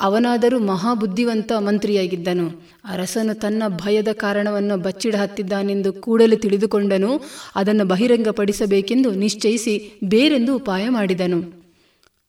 ಅವನಾದರೂ 0.00 0.58
ಮಹಾಬುದ್ಧಿವಂತ 0.58 1.52
ಮಂತ್ರಿಯಾಗಿದ್ದನು. 1.58 2.68
ಅರಸನು 2.84 3.34
ತನ್ನ 3.34 3.62
ಭಯದ 3.68 4.08
ಕಾರಣವನ್ನು 4.12 4.76
ಬಚ್ಚಿಡ 4.76 5.14
ಹತ್ತಿದ್ದಾನೆಂದು 5.14 5.92
ಕೂಡಲೇ 5.92 6.36
ತಿಳಿದುಕೊಂಡನು. 6.36 7.20
ಅದನ್ನು 7.54 7.84
ಬಹಿರಂಗಪಡಿಸಬೇಕೆಂದು 7.84 9.10
ನಿಶ್ಚಯಿಸಿ 9.10 10.00
ಬೇರೆಂದು 10.04 10.56
ಉಪಾಯ 10.56 10.88
ಮಾಡಿದನು. 10.88 11.64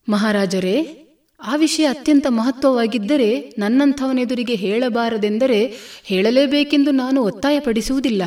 ಮಹಾರಾಜರೇ 0.09 0.97
ಆ 1.44 1.56
ವಿಷಯ 1.56 1.84
ಅತ್ಯಂತ 1.84 2.26
ಮಹತ್ವವಾಗಿದ್ದರೆ 2.30 3.56
ನನ್ನಂಥವನೆದುರಿಗೆ 3.58 4.56
ಹೇಳಬಾರದೆಂದರೆ 4.56 5.74
ಹೇಳಲೇಬೇಕೆಂದು 6.04 6.92
ನಾನು 6.92 7.24
ಒತ್ತಾಯಪಡಿಸುವುದಿಲ್ಲ. 7.24 8.24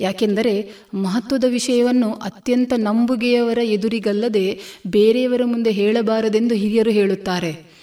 ಯಾಕೆಂದರೆ 0.00 0.72
ಮಹತ್ವದ 0.94 1.44
ವಿಷಯವನ್ನು 1.48 2.12
ಅತ್ಯಂತ 2.12 2.72
ನಂಬುಗೆಯವರ 2.76 3.58
ಎದುರಿಗಲ್ಲದೆ 3.58 4.60
ಬೇರೆಯವರ 4.86 5.40
ಮುಂದೆ 5.44 5.70
ಹೇಳಬಾರದೆಂದು 5.70 6.54
ಹಿರಿಯರು 6.54 6.90
ಹೇಳುತ್ತಾರೆ. 6.90 7.74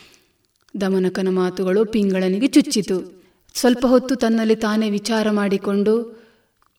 ದಮನಕನ 0.81 1.27
ಮಾತುಗಳು 1.31 1.85
ಪಿಂಗಳನಿಗೆ 1.85 2.47
ಚುಚ್ಚಿತು. 2.47 3.23
ಸ್ವಲ್ಪ 3.53 3.85
ಹೊತ್ತು 3.85 4.15
ತನ್ನಲ್ಲಿ 4.15 4.55
ತಾನೇ 4.55 4.89
ವಿಚಾರ 4.89 5.31
ಮಾಡಿಕೊಂಡು, 5.31 6.21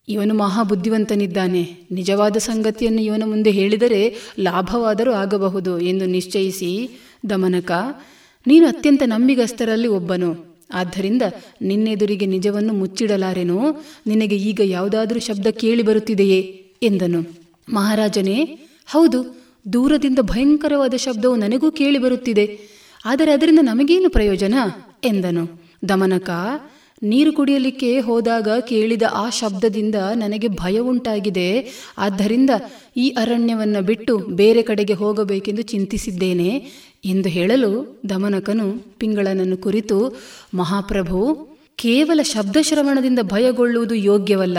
ಇವನು 0.09 0.33
ಮಹಾಬುದ್ಧಿವಂತನಿದ್ದಾನೆ. 0.33 1.77
ನಿಜವಾದ 1.91 2.37
ಸಂಗತಿಯನ್ನು 2.37 3.01
ಇವನ 3.01 3.23
ಮುಂದೆ 3.25 3.51
ಹೇಳಿದರೆ 3.51 4.15
ಲಾಭವಾದರೂ 4.39 5.11
ಆಗಬಹುದು 5.11 5.79
ಎಂದು 5.79 6.05
ನಿಶ್ಚಯಿಸಿ 6.05 6.99
ದಮನಕ, 7.29 7.71
ನೀನು 8.47 8.67
ಅತ್ಯಂತ 8.67 9.03
ನಂಬಿಗಸ್ತರಲ್ಲಿ 9.05 9.87
ಒಬ್ಬನು. 9.87 10.53
ಆದ್ದರಿಂದ 10.73 11.21
ನಿನ್ನೆದುರಿಗೆ 11.61 12.25
ನಿಜವನ್ನು 12.25 12.73
ಮುಚ್ಚಿಡಲಾರೆನೋ, 12.73 13.83
ನಿನಗೆ 14.07 14.35
ಈಗ 14.35 14.61
ಯಾವುದಾದರೂ 14.63 15.19
ಶಬ್ದ 15.19 15.47
ಕೇಳಿ 15.47 15.83
ಬರುತ್ತಿದೆಯೇ? 15.83 16.65
ಎಂದನು. 16.83 17.25
ಮಹಾರಾಜನೇ, 17.73 18.59
ಹೌದು, 18.85 19.43
ದೂರದಿಂದ 19.73 20.19
ಭಯಂಕರವಾದ 20.21 20.93
ಶಬ್ದವು 20.93 21.35
ನನಗೂ 21.35 21.71
ಕೇಳಿ 21.71 21.97
ಬರುತ್ತಿದೆ. 21.97 22.59
ಆದರೆ 23.05 23.31
ಅದರಿಂದ 23.31 23.59
ನಮಗೇನು 23.61 24.09
ಪ್ರಯೋಜನ? 24.09 24.53
ಎಂದನು. 25.03 25.61
ದಮನಕ, 25.89 26.29
ನೀರು 27.03 27.33
ಕುಡಿಯಲಿಕ್ಕೆ 27.33 27.99
ಹೋದಾಗ 27.99 28.47
ಕೇಳಿದ 28.59 29.01
ಆ 29.13 29.29
ಶಬ್ದದಿಂದ 29.29 29.95
ನನಗೆ 30.15 30.47
ಭಯ 30.47 30.79
ಉಂಟಾಗಿದೆ. 30.79 31.71
ಆದ್ದರಿಂದ 31.97 32.49
ಈ 32.97 33.09
ಅರಣ್ಯವನ್ನು 33.09 33.81
ಬಿಟ್ಟು 33.81 34.17
ಬೇರೆ 34.17 34.61
ಕಡೆಗೆ 34.61 34.93
ಹೋಗಬೇಕೆಂದು 34.93 35.61
ಚಿಂತಿಸಿದ್ದೇನೆ. 35.61 36.71
ಎಂದು 37.05 37.29
ಹೇಳಲು 37.29 38.01
ದಮನಕನು 38.09 38.97
ಪಿಂಗಳನನ್ನು 38.97 39.57
ಕುರಿತು, 39.57 40.21
ಮಹಾಪ್ರಭು, 40.53 41.47
ಕೇವಲ 41.75 42.21
ಶಬ್ದಶ್ರವಣದಿಂದ 42.21 43.19
ಭಯಗೊಳ್ಳುವುದು 43.21 43.95
ಯೋಗ್ಯವಲ್ಲ. 43.95 44.57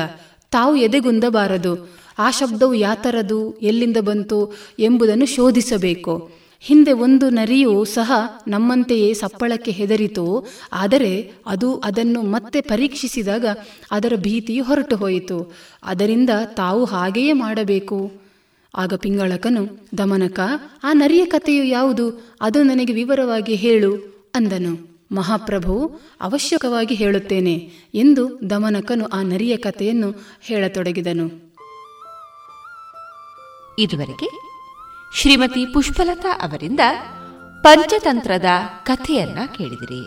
ತಾವು 0.51 0.77
ಎದೆಗುಂದಬಾರದು. 0.77 1.91
ಆ 2.19 2.31
ಶಬ್ದವು 2.31 2.75
ಯಾತರದು, 2.75 3.53
ಎಲ್ಲಿಂದ 3.53 3.97
ಬಂತು 3.97 4.55
ಎಂಬುದನ್ನು 4.79 5.27
ಶೋಧಿಸಬೇಕು. 5.27 6.31
ಹಿಂದೆ 6.61 6.93
ಒಂದು 6.93 7.29
ನರಿಯೂ 7.29 7.85
ಸಹ 7.85 8.13
ನಮ್ಮಂತೆಯೇ 8.49 9.15
ಸಪ್ಪಳಕ್ಕೆ 9.15 9.71
ಹೆದರಿತು. 9.71 10.47
ಆದರೆ 10.73 11.33
ಅದು 11.47 11.77
ಅದನ್ನು 11.77 12.23
ಮತ್ತೆ 12.23 12.61
ಪರೀಕ್ಷಿಸಿದಾಗ 12.61 13.47
ಅದರ 13.91 14.13
ಭೀತಿಯು 14.17 14.65
ಹೊರಟು 14.65 14.97
ಹೋಯಿತು 14.97 15.53
ಅದರಿಂದ 15.83 16.31
ತಾವು 16.45 16.85
ಹಾಗೆಯೇ 16.85 17.33
ಮಾಡಬೇಕು. 17.33 18.24
ಆಗ 18.77 18.95
ಪಿಂಗಳಕನು, 18.95 19.89
ದಮನಕ, 19.99 20.41
ಆ 20.85 20.93
ನರಿಯ 20.93 21.27
ಕಥೆಯು 21.27 21.65
ಯಾವುದು? 21.65 22.35
ಅದು 22.41 22.63
ನನಗೆ 22.63 22.93
ವಿವರವಾಗಿ 22.93 23.55
ಹೇಳು, 23.55 23.97
ಅಂದನು. 24.35 24.95
ಮಹಾಪ್ರಭು, 25.13 26.01
ಅವಶ್ಯಕವಾಗಿ 26.21 26.95
ಹೇಳುತ್ತೇನೆ, 26.95 27.71
ಎಂದು 27.95 28.51
ದಮನಕನು 28.51 29.07
ಆ 29.07 29.23
ನರಿಯ 29.23 29.57
ಕಥೆಯನ್ನು 29.57 30.15
ಹೇಳತೊಡಗಿದನು. 30.41 31.55
ಇದುವರೆಗೆ 33.79 34.29
ಶ್ರೀಮತಿ 35.17 35.73
ಪುಷ್ಪಲತಾ 35.73 36.39
ಅವರಿಂದ 36.43 36.81
ಪಂಚತಂತ್ರದ 37.63 38.45
ಕಥೆಯನ್ನ 38.85 39.39
ಕೇಳಿದಿರಿ. 39.59 40.07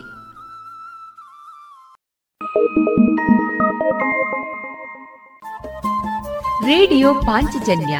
ರೇಡಿಯೋ 6.65 7.13
ಪಾಂಚಜನ್ಯ 7.13 7.99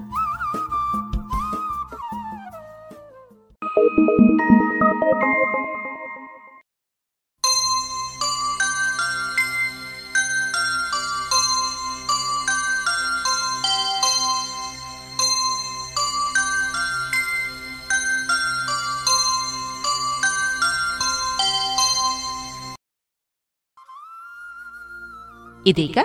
ಇದೀಗ 25.71 25.97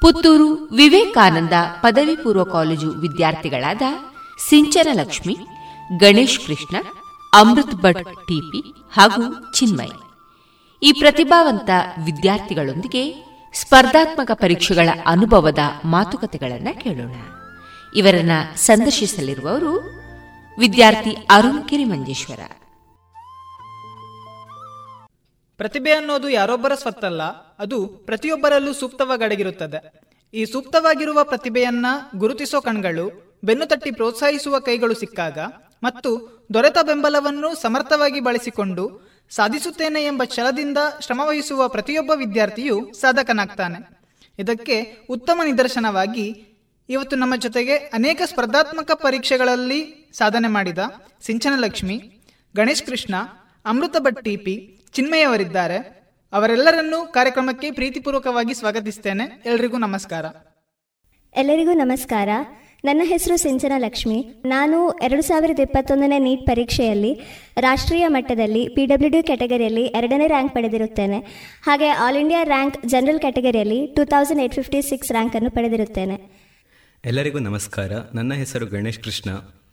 ಪುತ್ತೂರು 0.00 0.54
ವಿವೇಕಾನಂದ 0.54 1.52
ಪದವಿ 1.80 2.16
ಪೂರ್ವ 2.16 2.44
ಕಾಲೇಜು 2.44 2.90
ವಿದ್ಯಾರ್ಥಿಗಳಾದ 2.90 3.82
ಸಿಂಚನ 4.48 4.88
ಲಕ್ಷ್ಮಿ, 4.92 5.36
ಗಣೇಶ್ 5.96 6.46
ಕೃಷ್ಣ, 6.46 6.76
ಅಮೃತ್ 7.34 7.74
ಭಟ್ 7.74 8.04
ಟಿಪಿ 8.04 8.74
ಹಾಗೂ 9.00 9.52
ಚಿನ್ಮಯ್. 9.52 9.98
ಈ 10.82 10.92
ಪ್ರತಿಭಾವಂತ 10.92 11.70
ವಿದ್ಯಾರ್ಥಿಗಳೊಂದಿಗೆ 12.04 13.26
ಸ್ಪರ್ಧಾತ್ಮಕ 13.54 14.30
ಪರೀಕ್ಷೆಗಳ 14.34 14.88
ಅನುಭವದ 15.06 15.58
ಮಾತುಕತೆಗಳನ್ನು 15.84 16.80
ಕೇಳೋಣ. 16.80 17.14
ಇವರನ್ನ 17.96 18.30
ಸಂದರ್ಶಿಸಲಿರುವವರು 18.56 19.72
ವಿದ್ಯಾರ್ಥಿ 20.58 21.10
ಅರುಣ್ 21.10 21.68
ಕಿರಿಮಂಜೇಶ್ವರ. 21.68 22.40
ಪ್ರತಿಭೆ 25.62 25.92
ಅನ್ನೋದು 25.92 26.28
ಯಾರೊಬ್ಬರ 26.28 26.74
ಸ್ವತ್ತಲ್ಲ, 26.74 27.22
ಅದು 27.64 27.78
ಪ್ರತಿಯೊಬ್ಬರಲ್ಲೂ 28.08 28.72
ಸೂಕ್ತವಾಗಡಗಿರುತ್ತದೆ. 28.72 29.80
ಈ 30.34 30.44
ಸೂಕ್ತವಾಗಿರುವ 30.52 31.18
ಪ್ರತಿಭೆಯನ್ನ 31.24 31.86
ಗುರುತಿಸೋ 32.16 32.60
ಕಣ್ಗಳು, 32.60 33.06
ಬೆನ್ನು 33.44 33.66
ತಟ್ಟಿ 33.66 33.90
ಪ್ರೋತ್ಸಾಹಿಸುವ 33.90 34.58
ಕೈಗಳು 34.58 34.94
ಸಿಕ್ಕಾಗ, 35.00 35.38
ಮತ್ತು 35.82 36.10
ದೊರೆತ 36.54 36.78
ಬೆಂಬಲವನ್ನು 36.82 37.48
ಸಮರ್ಥವಾಗಿ 37.62 38.20
ಬಳಸಿಕೊಂಡು 38.20 38.84
ಸಾಧಿಸುತ್ತೇನೆ 39.30 40.00
ಎಂಬ 40.04 40.22
ಛಲದಿಂದ 40.34 40.78
ಶ್ರಮವಹಿಸುವ 41.00 41.68
ಪ್ರತಿಯೊಬ್ಬ 41.68 42.12
ವಿದ್ಯಾರ್ಥಿಯು 42.14 42.76
ಸಾಧಕನಾಗ್ತಾನೆ. 43.00 43.78
ಇದಕ್ಕೆ 44.38 44.76
ಉತ್ತಮ 45.10 45.40
ನಿದರ್ಶನವಾಗಿ 45.44 46.26
ಇವತ್ತು 46.88 47.16
ನಮ್ಮ 47.16 47.34
ಜೊತೆಗೆ 47.36 47.74
ಅನೇಕ 47.98 48.22
ಸ್ಪರ್ಧಾತ್ಮಕ 48.24 48.90
ಪರೀಕ್ಷೆಗಳಲ್ಲಿ 49.04 49.80
ಸಾಧನೆ 50.18 50.48
ಮಾಡಿದ 50.48 50.78
ಸಿಂಚನಲಕ್ಷ್ಮಿ, 51.26 51.96
ಗಣೇಶ್ 52.54 52.86
ಕೃಷ್ಣ, 52.88 53.14
ಅಮೃತ 53.64 53.96
ಭಟ್ 53.98 54.22
ಚಿನ್ಮಯವರಿದ್ದಾರೆ. 54.92 56.02
ಅವರೆಲ್ಲರನ್ನೂ 56.32 57.06
ಕಾರ್ಯಕ್ರಮಕ್ಕೆ 57.06 57.70
ಪ್ರೀತಿಪೂರ್ವಕವಾಗಿ 57.70 58.54
ಸ್ವಾಗತಿಸ್ತೇನೆ. 58.54 59.42
ಎಲ್ರಿಗೂ 59.46 59.78
ನಮಸ್ಕಾರ. 59.78 60.24
ಎಲ್ಲರಿಗೂ 61.36 61.72
ನಮಸ್ಕಾರ. 61.72 62.28
ನನ್ನ 62.84 63.00
ಹೆಸರು 63.04 63.36
ಸಿಂಚನ 63.36 63.72
ಲಕ್ಷ್ಮಿ. 63.78 64.42
ನಾನು 64.44 64.90
ಎರಡು 64.90 65.22
ಸಾವಿರದ 65.22 65.60
ಇಪ್ಪತ್ತೊಂದನೇ 65.60 66.18
ನೀಟ್ 66.18 66.46
ಪರೀಕ್ಷೆಯಲ್ಲಿ 66.46 67.20
ರಾಷ್ಟ್ರೀಯ 67.60 68.08
ಮಟ್ಟದಲ್ಲಿ 68.08 68.68
ಪಿ 68.68 68.86
ಡಬ್ಲ್ಯೂ 68.86 69.10
ಡಿ 69.10 69.22
ಕ್ಯಾಟಗರಿಯಲ್ಲಿ 69.22 69.84
ಎರಡನೇ 69.84 70.26
ರ್ಯಾಂಕ್ 70.26 70.54
ಪಡೆದಿರುತ್ತೇನೆ. 70.54 71.18
ಹಾಗೆ 71.62 71.88
all 71.88 72.16
India 72.16 72.42
rank 72.42 72.86
general 72.86 73.18
ಕ್ಯಾಟಗರಿಯಲ್ಲಿ 73.18 73.86
two 73.86 74.04
thousand 74.04 74.42
eight 74.42 74.54
fifty 74.54 74.82
six 74.82 75.12
ರ್ಯಾಂಕನ್ನು 75.12 75.50
ಪಡೆದಿರುತ್ತೇನೆ. 75.50 76.42
ಎಲ್ಲರಿಗೂ 77.04 77.38
ನಮಸ್ಕಾರ. 77.38 77.92
ನನ್ನ 78.14 78.34
ಹೆಸರು 78.34 78.66
ಗಣೇಶ್ 78.66 78.98
ಕೃಷ್ಣ. 78.98 79.30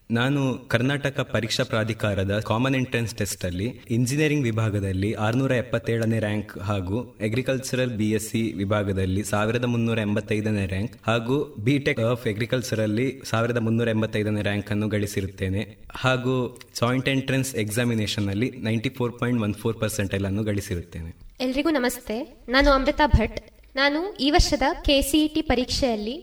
ನಾನು 0.10 0.42
ಕರ್ನಾಟಕ 0.68 1.20
ಪರೀಕ್ಷಾ 1.32 1.64
ಪ್ರಾಧಿಕಾರದ 1.64 2.40
ಕಾಮನ್ 2.40 2.76
ಎಂಟ್ರೆನ್ಸ್ 2.76 3.16
ಟೆಸ್ಟ್ 3.16 3.46
ಅಲ್ಲಿ 3.46 3.68
ಇಂಜಿನಿಯರಿಂಗ್ 3.90 4.44
ವಿಭಾಗದಲ್ಲಿ 4.44 5.14
ಆರ್ನೂರ 5.14 5.52
ಎಪ್ಪತ್ತೇಳನೇ 5.52 6.20
ರ್ಯಾಂಕ್ 6.20 6.58
ಹಾಗೂ 6.60 7.00
ಅಗ್ರಿಕಲ್ಚರಲ್ 7.22 7.90
ಬಿ 7.90 8.20
ಸಿ 8.20 8.54
ವಿಭಾಗದಲ್ಲಿ 8.54 9.24
ಸಾವಿರದ 9.24 9.66
ಮುನ್ನೂರ 9.66 10.00
ಎಂಬತ್ತೈದನೇ 10.00 10.66
ರ್ಯಾಂಕ್ 10.66 10.96
ಹಾಗೂ 11.08 11.38
ಬಿ 11.60 11.80
ಟೆಕ್ 11.80 12.00
ಆಫ್ 12.00 12.28
ಅಗ್ರಿಕಲ್ಚರ್ 12.28 12.80
ಅಲ್ಲಿ 12.80 13.22
ಸಾವಿರದ 13.26 13.58
ಮುನ್ನೂರ 13.58 13.90
ಎಂಬತ್ತೈದನೇ 13.90 14.42
ರ್ಯಾಂಕ್ 14.42 14.72
ಅನ್ನು 14.72 14.88
ಗಳಿಸಿರುತ್ತೇನೆ 14.88 15.62
ಹಾಗೂ 15.96 16.36
ಜಾಯಿಂಟ್ 16.80 17.10
ಎಂಟ್ರೆನ್ಸ್ 17.10 17.56
ಎಕ್ಸಾಮಿನೇಷನ್ 17.56 18.30
ಅಲ್ಲಿ 18.30 18.50
ninety 18.50 18.90
four 18.90 19.20
point 19.20 19.42
one 19.42 19.54
four 19.54 19.80
percentage 19.80 20.26
ಅನ್ನು 20.26 20.44
ಗಳಿಸಿರುತ್ತೇನೆ. 20.44 21.12
ಎಲ್ರಿಗೂ 21.42 21.70
ನಮಸ್ತೆ. 21.70 22.18
ನಾನು 22.50 22.72
ಅಮೃತಾ 22.72 23.08
ಭಟ್. 23.08 23.40
ನಾನು 23.76 24.18
ಈ 24.18 24.30
ವರ್ಷದ 24.32 24.64
ಕೆಸಿಇಟಿ 24.86 25.42
ಪರೀಕ್ಷೆಯಲ್ಲಿ 25.42 26.18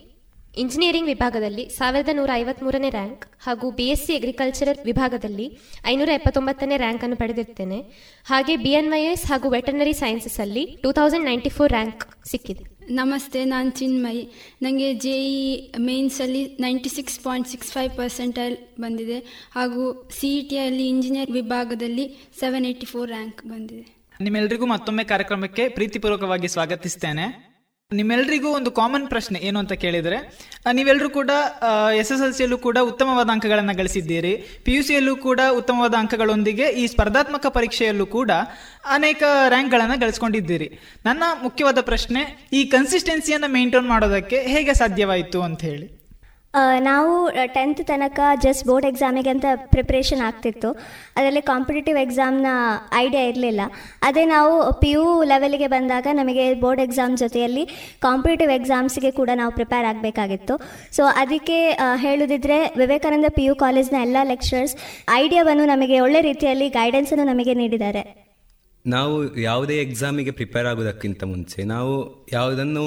ಇಂಜಿನಿಯರಿಂಗ್ 0.63 1.09
ವಿಭಾಗದಲ್ಲಿ 1.13 1.69
ಸಾವಿರದ 1.69 2.09
ನೂರ 2.19 2.31
ಐವತ್ಮೂರನೇ 2.35 2.91
ರ್ಯಾಂಕ್ 2.91 3.25
ಹಾಗೂ 3.47 3.71
ಬಿಎಸ್ಸಿ 3.71 4.17
ಅಗ್ರಿಕಲ್ಚರಲ್ 4.17 4.79
ವಿಭಾಗದಲ್ಲಿ 4.85 5.47
ಐನೂರ 5.93 6.09
ಎಪ್ಪತ್ತೊಂಬತ್ತನೇ 6.09 6.77
ರ್ಯಾಂಕ್ 6.77 7.03
ಅನ್ನು 7.05 7.17
ಪಡೆದಿರ್ತೇನೆ 7.17 7.79
ಹಾಗೆ 8.27 8.57
ಬಿಎನ್ವೈಎಸ್ 8.57 9.25
ಹಾಗೂ 9.31 9.49
ವೆಟರ್ನರಿ 9.49 9.93
ಸೈನ್ಸಸ್ 9.93 10.41
ಅಲ್ಲಿ 10.41 10.65
two 10.83 10.93
thousand 10.93 11.25
ninety 11.25 11.49
four 11.49 11.73
rank 11.73 12.05
ಸಿಕ್ಕಿದೆ. 12.29 12.65
ನಮಸ್ತೆ 12.91 13.45
ನಾನು 13.45 13.71
ಚಿನ್ಮಯಿ. 13.71 14.23
ನನಗೆ 14.63 14.95
J 14.95 15.17
E 15.31 15.71
ಮೇನ್ಸಲ್ಲಿ 15.79 16.57
ninety 16.61 16.89
six 16.89 17.19
point 17.25 17.49
six 17.49 17.73
five 17.73 17.97
percentile 17.97 18.57
ಬಂದಿದೆ 18.81 19.19
ಹಾಗೂ 19.55 20.11
ಸಿ 20.21 20.39
ಇ 20.39 20.43
ಟಿಯಲ್ಲಿ 20.49 20.89
ಇಂಜಿನಿಯರ್ 20.89 21.31
ವಿಭಾಗದಲ್ಲಿ 21.31 22.07
ಸೆವೆನ್ 22.41 22.67
ಏಯ್ಟಿ 22.67 22.87
ಫೋರ್ 22.87 23.09
ರ್ಯಾಂಕ್ 23.09 23.43
ಬಂದಿದೆ. 23.47 23.85
ನಿಮ್ಮೆಲ್ಲರಿಗೂ 24.21 24.67
ಮತ್ತೊಮ್ಮೆ 24.67 25.05
ಕಾರ್ಯಕ್ರಮಕ್ಕೆ 25.05 25.69
ಪ್ರೀತಿಪೂರ್ವಕವಾಗಿ 25.69 26.49
ಸ್ವಾಗತಿಸ್ತೇನೆ. 26.49 27.46
ನಿಮ್ಮೆಲ್ರಿಗೂ 27.97 28.49
ಒಂದು 28.59 28.71
ಕಾಮನ್ 28.77 29.05
ಪ್ರಶ್ನೆ 29.11 29.39
ಏನು 29.49 29.59
ಅಂತ 29.63 29.75
ಕೇಳಿದರೆ 29.83 30.17
ನೀವೆಲ್ಲರೂ 30.77 31.09
ಕೂಡ 31.17 31.31
ಎಸ್ 32.01 32.11
ಎಸ್ 32.15 32.23
ಎಲ್ 32.27 32.33
ಸಿಯಲ್ಲೂ 32.39 32.59
ಕೂಡ 32.65 32.79
ಉತ್ತಮವಾದ 32.89 33.29
ಅಂಕಗಳನ್ನು 33.35 33.75
ಗಳಿಸಿದ್ದೀರಿ. 33.81 34.33
ಪಿ 34.65 34.73
ಯು 34.77 34.81
ಸಿಯಲ್ಲೂ 34.89 35.15
ಕೂಡ 35.27 35.41
ಉತ್ತಮವಾದ 35.59 35.95
ಅಂಕಗಳೊಂದಿಗೆ 36.01 36.67
ಈ 36.83 36.87
ಸ್ಪರ್ಧಾತ್ಮಕ 36.95 37.47
ಪರೀಕ್ಷೆಯಲ್ಲೂ 37.59 38.07
ಕೂಡ 38.17 38.31
ಅನೇಕ 38.97 39.23
ರ್ಯಾಂಕ್ಗಳನ್ನು 39.55 39.99
ಗಳಿಸ್ಕೊಂಡಿದ್ದೀರಿ. 40.05 40.69
ನನ್ನ 41.09 41.23
ಮುಖ್ಯವಾದ 41.47 41.83
ಪ್ರಶ್ನೆ, 41.91 42.25
ಈ 42.53 42.63
ಕನ್ಸಿಸ್ಟೆನ್ಸಿಯನ್ನು 42.75 43.51
ಮೇಂಟೈನ್ 43.57 43.89
ಮಾಡೋದಕ್ಕೆ 43.95 44.41
ಹೇಗೆ 44.55 44.75
ಸಾಧ್ಯವಾಯಿತು 44.83 45.41
ಅಂತ 45.49 45.63
ಹೇಳಿ. 45.71 45.87
ನಾವು 46.89 47.13
ಟೆಂತ್ 47.55 47.81
ತನಕ 47.89 48.21
ಜಸ್ಟ್ 48.45 48.65
ಬೋರ್ಡ್ 48.69 48.87
ಎಕ್ಸಾಮಿಗೆ 48.91 49.31
ಅಂತ 49.33 49.47
ಪ್ರಿಪ್ರೇಷನ್ 49.75 50.23
ಆಗ್ತಿತ್ತು. 50.29 50.71
ಅದರಲ್ಲಿ 51.17 51.43
ಕಾಂಪಿಟೇಟಿವ್ 51.51 51.99
ಎಕ್ಸಾಮ್ನ 52.05 52.47
ಐಡಿಯಾ 53.03 53.23
ಇರಲಿಲ್ಲ. 53.31 53.61
ಅದೇ 54.09 54.25
ನಾವು 54.35 54.55
ಪಿ 54.83 54.91
ಯು 54.91 55.05
ಲೆವೆಲ್ಗೆ 55.33 55.69
ಬಂದಾಗ 55.77 56.07
ನಮಗೆ 56.21 56.47
ಬೋರ್ಡ್ 56.65 56.83
ಎಕ್ಸಾಮ್ 56.87 57.17
ಜೊತೆಯಲ್ಲಿ 57.23 57.65
ಕಾಂಪಿಟೇಟಿವ್ 58.07 58.53
ಎಕ್ಸಾಮ್ಸ್ಗೆ 58.59 59.11
ಕೂಡ 59.21 59.31
ನಾವು 59.43 59.53
ಪ್ರಿಪೇರ್ 59.53 59.89
ಆಗಬೇಕಾಗಿತ್ತು. 59.93 60.57
ಸೊ 60.99 61.05
ಅದಕ್ಕೆ 61.23 61.59
ಹೇಳೋದಿದ್ರೆ 62.05 62.61
ವಿವೇಕಾನಂದ 62.83 63.31
ಪಿ 63.39 63.47
ಯು 63.47 63.55
ಕಾಲೇಜ್ನ 63.65 63.99
ಎಲ್ಲ 64.09 64.17
ಲೆಕ್ಚರರ್ಸ್ 64.35 64.77
ಐಡಿಯಾವನ್ನು 65.23 65.67
ನಮಗೆ 65.75 65.99
ಒಳ್ಳೆ 66.07 66.23
ರೀತಿಯಲ್ಲಿ 66.31 66.69
ಗೈಡೆನ್ಸನ್ನು 66.79 67.27
ನಮಗೆ 67.33 67.55
ನೀಡಿದ್ದಾರೆ. 67.55 68.05
ನಾವು 68.95 69.15
ಯಾವುದೇ 69.41 69.77
ಎಕ್ಸಾಮಿಗೆ 69.83 70.31
ಪ್ರಿಪೇರ್ 70.31 70.67
ಆಗೋದಕ್ಕಿಂತ 70.71 71.25
ಮುಂಚೆ 71.25 71.61
ನಾವು 71.73 71.95
ಯಾವುದನ್ನು 72.33 72.85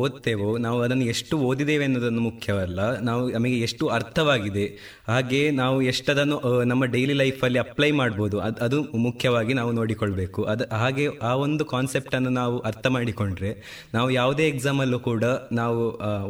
ಓದ್ತೇವೋ, 0.00 0.48
ನಾವು 0.64 0.78
ಅದನ್ನು 0.82 1.04
ಎಷ್ಟು 1.04 1.34
ಓದಿದ್ದೇವೆ 1.48 1.84
ಅನ್ನೋದನ್ನು 1.84 2.20
ಮುಖ್ಯವಲ್ಲ. 2.20 2.80
ನಾವು 3.08 3.22
ನಮಗೆ 3.30 3.58
ಎಷ್ಟು 3.58 3.86
ಅರ್ಥವಾಗಿದೆ, 3.98 4.66
ಹಾಗೆ 5.08 5.40
ನಾವು 5.50 5.78
ಎಷ್ಟದನ್ನು 5.92 6.38
ನಮ್ಮ 6.72 6.84
ಡೈಲಿ 6.84 7.16
ಲೈಫಲ್ಲಿ 7.22 7.60
ಅಪ್ಲೈ 7.64 7.90
ಮಾಡ್ಬೋದು, 7.90 8.38
ಅದು 8.40 8.60
ಅದು 8.66 8.80
ಮುಖ್ಯವಾಗಿ 9.06 9.54
ನಾವು 9.60 9.72
ನೋಡಿಕೊಳ್ಬೇಕು. 9.72 10.42
ಅದು, 10.54 10.66
ಹಾಗೆ 10.82 11.06
ಆ 11.22 11.32
ಒಂದು 11.46 11.66
ಕಾನ್ಸೆಪ್ಟನ್ನು 11.74 12.30
ನಾವು 12.40 12.58
ಅರ್ಥ 12.58 12.86
ಮಾಡಿಕೊಂಡ್ರೆ 12.98 13.52
ನಾವು 13.94 14.10
ಯಾವುದೇ 14.10 14.46
ಎಕ್ಸಾಮಲ್ಲೂ 14.48 15.00
ಕೂಡ 15.08 15.24
ನಾವು 15.52 15.82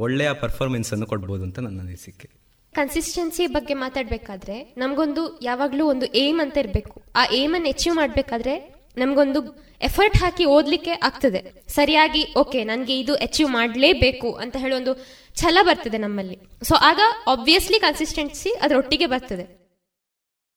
ಒಳ್ಳೆಯ 0.07 0.33
ಪರ್ಫಾರ್ಮೆನ್ಸನ್ನು 0.45 1.09
ಕೊಡ್ಬೋದು 1.15 1.45
ಅಂತ 1.49 1.59
ನನ್ನ 1.59 1.81
ಅನಿಸಿಕೆ. 1.87 2.29
ಕನ್ಸಿಸ್ಟೆನ್ಸಿ 2.75 3.45
ಬಗ್ಗೆ 3.47 3.75
ಮಾತಾಡಬೇಕಾದ್ರೆ 3.75 4.57
ನಮಗೊಂದು 4.79 5.23
ಯಾವಾಗಲೂ 5.43 5.85
ಒಂದು 5.93 6.07
ಏಮ್ 6.25 6.41
ಅಂತ 6.45 6.57
ಇರಬೇಕು. 6.59 6.97
ಆ 7.17 7.23
ಏಮ್ 7.35 7.55
ಅನ್ನು 7.55 7.69
ಅಚೀವ್ 7.69 7.95
ಮಾಡಬೇಕಾದ್ರೆ 7.97 8.76
ನಮಗೊಂದು 8.97 9.67
ಎಫರ್ಟ್ 9.83 10.17
ಹಾಕಿ 10.17 10.45
ಓದ್ಲಿಕ್ಕೆ 10.45 10.91
ಆಗ್ತದೆ. 10.91 11.53
ಸರಿಯಾಗಿ 11.69 12.27
ಓಕೆ 12.37 12.65
ನನಗೆ 12.65 12.99
ಇದು 12.99 13.15
ಅಚೀವ್ 13.15 13.51
ಮಾಡಲೇಬೇಕು 13.51 14.33
ಅಂತ 14.33 14.57
ಹೇಳಿ 14.57 14.75
ಒಂದು 14.75 15.07
ಛಲ 15.37 15.59
ಬರ್ತದೆ 15.63 15.99
ನಮ್ಮಲ್ಲಿ. 15.99 16.39
ಸೊ 16.63 16.75
ಆಗ 16.75 17.01
ಆಬ್ವಿಯಸ್ಲಿ 17.27 17.81
ಕನ್ಸಿಸ್ಟೆನ್ಸಿ 17.81 18.51
ಅದರೊಟ್ಟಿಗೆ 18.51 19.07
ಬರ್ತದೆ. 19.07 19.66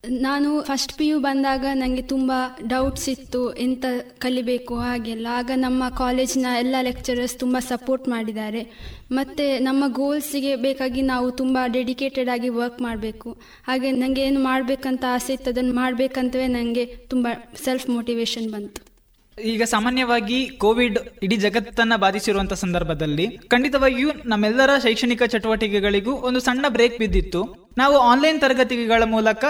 ನಾನು 0.04 0.62
ಫಸ್ಟ್ 0.62 0.98
ಪಿ 0.98 1.08
ಯು 1.08 1.20
ಬಂದಾಗ 1.20 1.66
ನನಗೆ 1.74 2.02
ತುಂಬ 2.02 2.32
ಡೌಟ್ಸ್ 2.68 3.10
ಇತ್ತು, 3.10 3.54
ಎಂತ 3.54 3.86
ಕಲಿಬೇಕು 4.18 4.76
ಹಾಗೆಲ್ಲ. 4.76 5.28
ಆಗ 5.32 5.52
ನಮ್ಮ 5.56 5.90
ಕಾಲೇಜಿನ 5.90 6.46
ಎಲ್ಲ 6.60 6.76
ಲೆಕ್ಚರರ್ಸ್ 6.82 7.40
ತುಂಬ 7.40 7.58
ಸಪೋರ್ಟ್ 7.60 8.08
ಮಾಡಿದ್ದಾರೆ. 8.08 8.62
ಮತ್ತು 9.12 9.64
ನಮ್ಮ 9.64 9.84
ಗೋಲ್ಸಿಗೆ 9.88 10.56
ಬೇಕಾಗಿ 10.56 11.02
ನಾವು 11.02 11.32
ತುಂಬ 11.32 11.58
ಡೆಡಿಕೇಟೆಡ್ 11.68 12.30
ಆಗಿ 12.30 12.50
ವರ್ಕ್ 12.50 12.82
ಮಾಡಬೇಕು. 12.82 13.32
ಹಾಗೆ 13.64 13.92
ನನಗೆ 13.92 14.22
ಏನು 14.22 14.40
ಮಾಡಬೇಕಂತ 14.40 15.06
ಆಸೆ 15.10 15.34
ಇತ್ತು, 15.34 15.50
ಅದನ್ನು 15.50 15.74
ಮಾಡಬೇಕಂತವೇ 15.74 16.48
ನನಗೆ 16.48 16.86
ತುಂಬ 16.86 17.28
ಸೆಲ್ಫ್ 17.66 17.90
ಮೋಟಿವೇಶನ್ 17.90 18.52
ಬಂತು. 18.52 18.89
ಈಗ 19.44 19.64
ಸಾಮಾನ್ಯವಾಗಿ 19.64 20.50
ಕೋವಿಡ್ 20.50 21.00
ಇಡೀ 21.24 21.36
ಜಗತ್ತನ್ನ 21.36 21.94
ಬಾಧಿಸಿರುವಂತಹ 21.96 22.56
ಸಂದರ್ಭದಲ್ಲಿ 22.56 23.38
ಖಂಡಿತವಾಗಿಯೂ 23.48 24.10
ನಮ್ಮೆಲ್ಲರ 24.26 24.70
ಶೈಕ್ಷಣಿಕ 24.84 25.24
ಚಟುವಟಿಕೆಗಳಿಗೂ 25.24 26.12
ಒಂದು 26.12 26.40
ಸಣ್ಣ 26.40 26.66
ಬ್ರೇಕ್ 26.70 26.98
ಬಿದ್ದಿತ್ತು. 26.98 27.72
ನಾವು 27.78 27.98
ಆನ್ಲೈನ್ 27.98 28.42
ತರಗತಿಗಳ 28.42 29.04
ಮೂಲಕ 29.06 29.46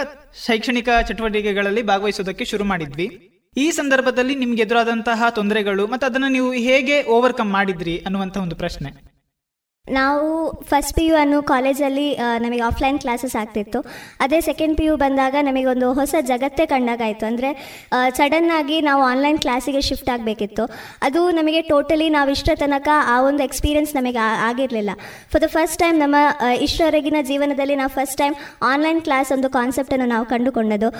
ಶೈಕ್ಷಣಿಕ 0.45 0.89
ಚಟುವಟಿಕೆಗಳಲ್ಲಿ 1.07 1.81
ಭಾಗವಹಿಸೋದಕ್ಕೆ 1.81 2.45
ಶುರು 2.45 2.63
ಮಾಡಿದ್ವಿ. 2.63 3.29
ಈ 3.57 3.71
ಸಂದರ್ಭದಲ್ಲಿ 3.71 4.35
ನಿಮ್ಗೆ 4.35 4.61
ಎದುರಾದಂತಹ 4.61 5.23
ತೊಂದರೆಗಳು 5.29 5.87
ಮತ್ತೆ 5.87 6.05
ಅದನ್ನು 6.05 6.27
ನೀವು 6.27 6.53
ಹೇಗೆ 6.53 7.03
ಓವರ್ಕಮ್ 7.03 7.51
ಮಾಡಿದ್ರಿ 7.51 7.97
ಅನ್ನುವಂತ 7.97 8.37
ಒಂದು 8.37 8.55
ಪ್ರಶ್ನೆ. 8.55 9.08
ನಾವು 9.97 10.27
ಫಸ್ಟ್ 10.69 10.93
ಪಿ 10.97 11.03
ಯು 11.07 11.15
ಅನ್ನು 11.21 11.37
ಕಾಲೇಜಲ್ಲಿ 11.51 12.05
ನಮಗೆ 12.43 12.63
ಆಫ್ಲೈನ್ 12.69 12.97
ಕ್ಲಾಸಸ್ 13.03 13.35
ಆಗ್ತಿತ್ತು. 13.41 13.79
ಅದೇ 14.23 14.39
ಸೆಕೆಂಡ್ 14.47 14.75
ಪಿ 14.79 14.85
ಯು 14.87 14.93
ಬಂದಾಗ 15.03 15.35
ನಮಗೊಂದು 15.47 15.87
ಹೊಸ 15.99 16.15
ಜಗತ್ತೇ 16.31 16.65
ಕಂಡಾಗಾಯಿತು. 16.73 17.25
ಅಂದರೆ 17.29 17.49
ಸಡನ್ 18.19 18.49
ಆಗಿ 18.57 18.77
ನಾವು 18.89 19.01
ಆನ್ಲೈನ್ 19.11 19.39
ಕ್ಲಾಸಿಗೆ 19.45 19.81
ಶಿಫ್ಟ್ 19.89 20.09
ಆಗಬೇಕಿತ್ತು. 20.15 20.65
ಅದು 21.07 21.21
ನಮಗೆ 21.39 21.61
ಟೋಟಲಿ 21.71 22.07
ನಾವು 22.17 22.29
ಇಷ್ಟರ 22.35 22.55
ತನಕ 22.63 22.89
ಆ 23.13 23.15
ಒಂದು 23.29 23.43
ಎಕ್ಸ್ಪೀರಿಯೆನ್ಸ್ 23.47 23.93
ನಮಗೆ 23.99 24.21
ಆಗಿರಲಿಲ್ಲ. 24.49 24.91
ಫಾರ್ 25.31 25.43
ದ 25.45 25.49
ಫಸ್ಟ್ 25.55 25.79
ಟೈಮ್ 25.83 25.97
ನಮ್ಮ 26.03 26.15
ಇಷ್ಟರವರೆಗಿನ 26.67 27.21
ಜೀವನದಲ್ಲಿ 27.31 27.77
ನಾವು 27.81 27.93
ಫಸ್ಟ್ 27.97 28.17
ಟೈಮ್ 28.23 28.35
ಆನ್ಲೈನ್ 28.71 29.01
ಕ್ಲಾಸ್ 29.07 29.31
ಒಂದು 29.37 29.49
ಕಾನ್ಸೆಪ್ಟನ್ನು 29.57 30.09
ನಾವು 30.13 30.27
ಕಂಡುಕೊಂಡದ್ದು. 30.33 30.91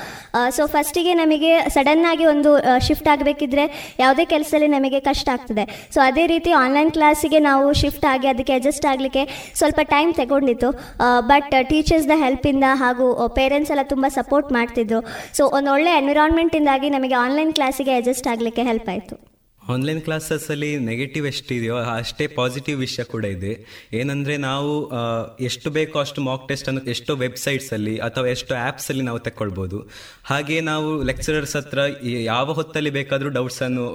ಸೊ 0.58 0.66
ಫಸ್ಟಿಗೆ 0.76 1.16
ನಮಗೆ 1.24 1.54
ಸಡನ್ 1.78 2.06
ಆಗಿ 2.14 2.28
ಒಂದು 2.34 2.54
ಶಿಫ್ಟ್ 2.88 3.10
ಆಗಬೇಕಿದ್ರೆ 3.16 3.68
ಯಾವುದೇ 4.04 4.26
ಕೆಲಸದಲ್ಲಿ 4.34 4.72
ನಮಗೆ 4.78 5.02
ಕಷ್ಟ 5.10 5.30
ಆಗ್ತದೆ. 5.36 5.66
ಸೊ 5.94 6.02
ಅದೇ 6.10 6.26
ರೀತಿ 6.34 6.52
ಆನ್ಲೈನ್ 6.64 6.92
ಕ್ಲಾಸಿಗೆ 6.98 7.42
ನಾವು 7.50 7.68
ಶಿಫ್ಟ್ 7.84 8.08
ಆಗಿ 8.14 8.28
ಅದಕ್ಕೆ 8.34 8.54
ಅಡ್ಜಸ್ಟ್ 8.58 8.79
ಆಗಲಿಕ್ಕೆ 8.86 9.24
ಸ್ವಲ್ಪ 9.60 9.80
ಟೈಮ್ 9.96 10.14
ತಗೊಂಡಿತ್ತು 10.14 10.72
ಬಟ್ 11.32 11.52
ಟೀಚರ್ಸ್ನ 11.70 12.18
ಹೆಲ್ಪಿಂದ 12.26 12.64
ಹಾಗೂ 12.84 13.28
ಪೇರೆಂಟ್ಸ್ 13.40 13.72
ಎಲ್ಲ 13.72 13.86
ತುಂಬ 13.94 14.06
ಸಪೋರ್ಟ್ 14.20 14.52
ಮಾಡ್ತಿದ್ರು. 14.52 15.02
ಸೊ 15.38 15.46
ಒಂದು 15.60 15.72
ಒಳ್ಳೆ 15.72 15.92
ಎನ್ವಿರಾನ್ಮೆಂಟಿಂದಾಗಿ 16.02 16.90
ನಮಗೆ 16.98 17.18
ಆನ್ಲೈನ್ 17.26 17.54
ಕ್ಲಾಸಿಗೆ 17.60 17.96
ಅಡ್ಜಸ್ಟ್ 18.00 18.30
ಆಗಲಿಕ್ಕೆ 18.36 18.66
ಹೆಲ್ಪ್ 18.72 18.90
ಆಯಿತು. 18.90 19.18
ಆನ್ಲೈನ್ 19.74 20.02
ಕ್ಲಾಸಸ್ಸಲ್ಲಿ 20.06 20.70
ನೆಗೆಟಿವ್ 20.90 21.26
ಎಷ್ಟಿದೆಯೋ 21.32 21.76
ಅಷ್ಟೇ 21.96 22.26
ಪಾಸಿಟಿವ್ 22.40 22.78
ವಿಷಯ 22.86 23.04
ಕೂಡ 23.14 23.26
ಇದೆ. 23.36 23.52
ಏನಂದರೆ 24.00 24.36
ನಾವು 24.50 24.72
ಎಷ್ಟು 25.50 25.70
ಬೇಕೋ 25.78 25.96
ಅಷ್ಟು 26.06 26.20
ಮಾಕ್ 26.28 26.46
ಟೆಸ್ಟ್ 26.52 26.70
ಅನ್ನು 26.72 26.82
ಎಷ್ಟೋ 26.94 27.16
ವೆಬ್ಸೈಟ್ಸಲ್ಲಿ 27.26 27.96
ಅಥವಾ 28.08 28.28
ಎಷ್ಟೋ 28.36 28.56
ಆ್ಯಪ್ಸಲ್ಲಿ 28.66 29.04
ನಾವು 29.10 29.20
ತಗೊಳ್ಬೋದು 29.28 29.80
ಹಾಗೆ 30.30 30.58
ನಾವು 30.72 30.90
ಲೆಕ್ಚರರ್ಸ್ 31.10 31.56
ಹತ್ರ 31.60 31.80
ಯಾವ 32.32 32.48
ಹೊತ್ತಲ್ಲಿ 32.60 32.94
ಬೇಕಾದರೂ 33.00 33.32
ಡೌಟ್ಸನ್ನು 33.38 33.86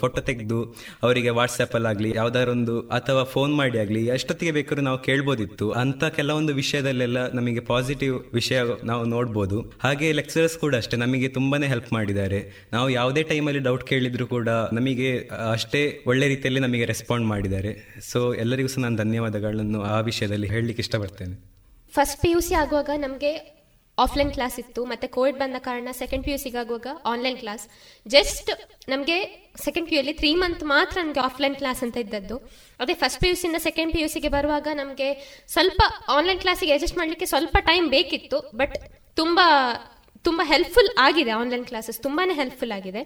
ಫೋಟೋ 0.00 0.22
ತೆಗೆದು 0.28 0.60
ಅವರಿಗೆ 1.06 1.30
ವಾಟ್ಸಪ್ಪಲ್ಲಾಗಲಿ 1.38 2.10
ಯಾವುದಾದ್ರೊಂದು 2.20 2.76
ಅಥವಾ 2.98 3.22
ಫೋನ್ 3.34 3.54
ಮಾಡಿ 3.60 3.78
ಆಗಲಿ, 3.84 4.02
ಎಷ್ಟೊತ್ತಿಗೆ 4.16 4.52
ಬೇಕಾದ್ರೂ 4.58 4.84
ನಾವು 4.88 4.98
ಕೇಳ್ಬೋದಿತ್ತು. 5.08 5.66
ಅಂಥ 5.82 6.04
ಕೆಲವೊಂದು 6.18 6.52
ವಿಷಯದಲ್ಲೆಲ್ಲ 6.60 7.18
ನಮಗೆ 7.38 7.60
ಪಾಸಿಟಿವ್ 7.72 8.16
ವಿಷಯ 8.38 8.58
ನಾವು 8.90 9.04
ನೋಡ್ಬೋದು. 9.14 9.58
ಹಾಗೆ 9.84 10.12
ಲೆಕ್ಚರರ್ಸ್ 10.20 10.56
ಕೂಡ 10.64 10.74
ಅಷ್ಟೇ 10.82 10.98
ನಮಗೆ 11.04 11.28
ತುಂಬಾನೇ 11.38 11.66
ಹೆಲ್ಪ್ 11.74 11.90
ಮಾಡಿದ್ದಾರೆ. 11.96 12.40
ನಾವು 12.76 12.88
ಯಾವುದೇ 12.98 13.22
ಟೈಮಲ್ಲಿ 13.32 13.62
ಡೌಟ್ 13.68 13.84
ಕೇಳಿದ್ರು 13.92 14.26
ಕೂಡ 14.34 14.48
ನಮಗೆ 14.78 15.10
ಅಷ್ಟೇ 15.54 15.80
ಒಳ್ಳೆ 16.10 16.28
ರೀತಿಯಲ್ಲಿ 16.34 16.60
ನಮಗೆ 16.66 16.84
ರೆಸ್ಪಾಂಡ್ 16.92 17.26
ಮಾಡಿದ್ದಾರೆ. 17.32 17.72
ಸೊ 18.10 18.20
ಎಲ್ಲರಿಗೂ 18.44 18.70
ಸಹ 18.74 18.82
ನಾನು 18.86 18.98
ಧನ್ಯವಾದಗಳನ್ನು 19.04 19.82
ಆ 19.94 19.98
ವಿಷಯದಲ್ಲಿ 20.10 20.48
ಹೇಳಲಿಕ್ಕೆ 20.54 20.82
ಇಷ್ಟಪಡ್ತೇನೆ. 20.86 21.34
ಫಸ್ಟ್ 21.96 22.18
ಪಿ 22.22 22.30
ಯು 22.34 22.40
ಸಿ 22.46 22.54
ಆಗುವಾಗ 22.62 22.90
ನಮಗೆ 23.06 23.32
ಆಫ್ಲೈನ್ 24.04 24.30
ಕ್ಲಾಸ್ 24.36 24.56
ಇತ್ತು. 24.62 24.80
ಮತ್ತೆ 24.90 25.06
ಕೋವಿಡ್ 25.16 25.36
ಬಂದ 25.42 25.56
ಕಾರಣ 25.66 25.88
ಸೆಕೆಂಡ್ 25.98 26.24
ಪಿ 26.26 26.30
ಯು 26.32 26.38
ಸಿಗಾಗುವಾಗ 26.44 26.88
ಆನ್ಲೈನ್ 27.10 27.36
ಕ್ಲಾಸ್ 27.42 27.64
ಜಸ್ಟ್ 28.14 28.50
ನಮಗೆ 28.92 29.18
ಸೆಕೆಂಡ್ 29.64 29.86
ಪಿ 29.90 29.96
ಯುಲಿ 29.96 30.14
ತ್ರೀ 30.20 30.30
ಮಂತ್ 30.42 30.64
ಮಾತ್ರ 30.72 30.96
ನಮಗೆ 31.04 31.22
ಆಫ್ಲೈನ್ 31.28 31.56
ಕ್ಲಾಸ್ 31.60 31.80
ಅಂತ 31.86 31.96
ಇದ್ದದ್ದು. 32.04 32.36
ಅದೇ 32.82 32.94
ಫಸ್ಟ್ 33.02 33.20
ಪಿ 33.22 33.28
ಯು 33.30 33.36
ಸಿಂದ 33.44 33.60
ಸೆಕೆಂಡ್ 33.68 33.92
ಪಿ 33.94 34.00
ಯು 34.02 34.08
ಸಿಗೆ 34.14 34.30
ಬರುವಾಗ 34.36 34.68
ನಮಗೆ 34.82 35.08
ಸ್ವಲ್ಪ 35.54 35.80
ಆನ್ಲೈನ್ 36.16 36.40
ಕ್ಲಾಸಿಗೆ 36.44 36.74
ಅಡ್ಜಸ್ಟ್ 36.76 36.98
ಮಾಡಲಿಕ್ಕೆ 37.00 37.28
ಸ್ವಲ್ಪ 37.34 37.56
ಟೈಮ್ 37.70 37.88
ಬೇಕಿತ್ತು. 37.96 38.40
ಬಟ್ 38.62 38.76
ತುಂಬ 39.22 39.40
ತುಂಬ 40.28 40.40
ಹೆಲ್ಪ್ಫುಲ್ 40.52 40.90
ಆಗಿದೆ 41.06 41.32
ಆನ್ಲೈನ್ 41.40 41.64
ಕ್ಲಾಸಸ್ 41.70 41.98
ತುಂಬಾನೇ 42.04 42.34
ಹೆಲ್ಪ್ಫುಲ್ 42.42 42.72
ಆಗಿದೆ. 42.76 43.02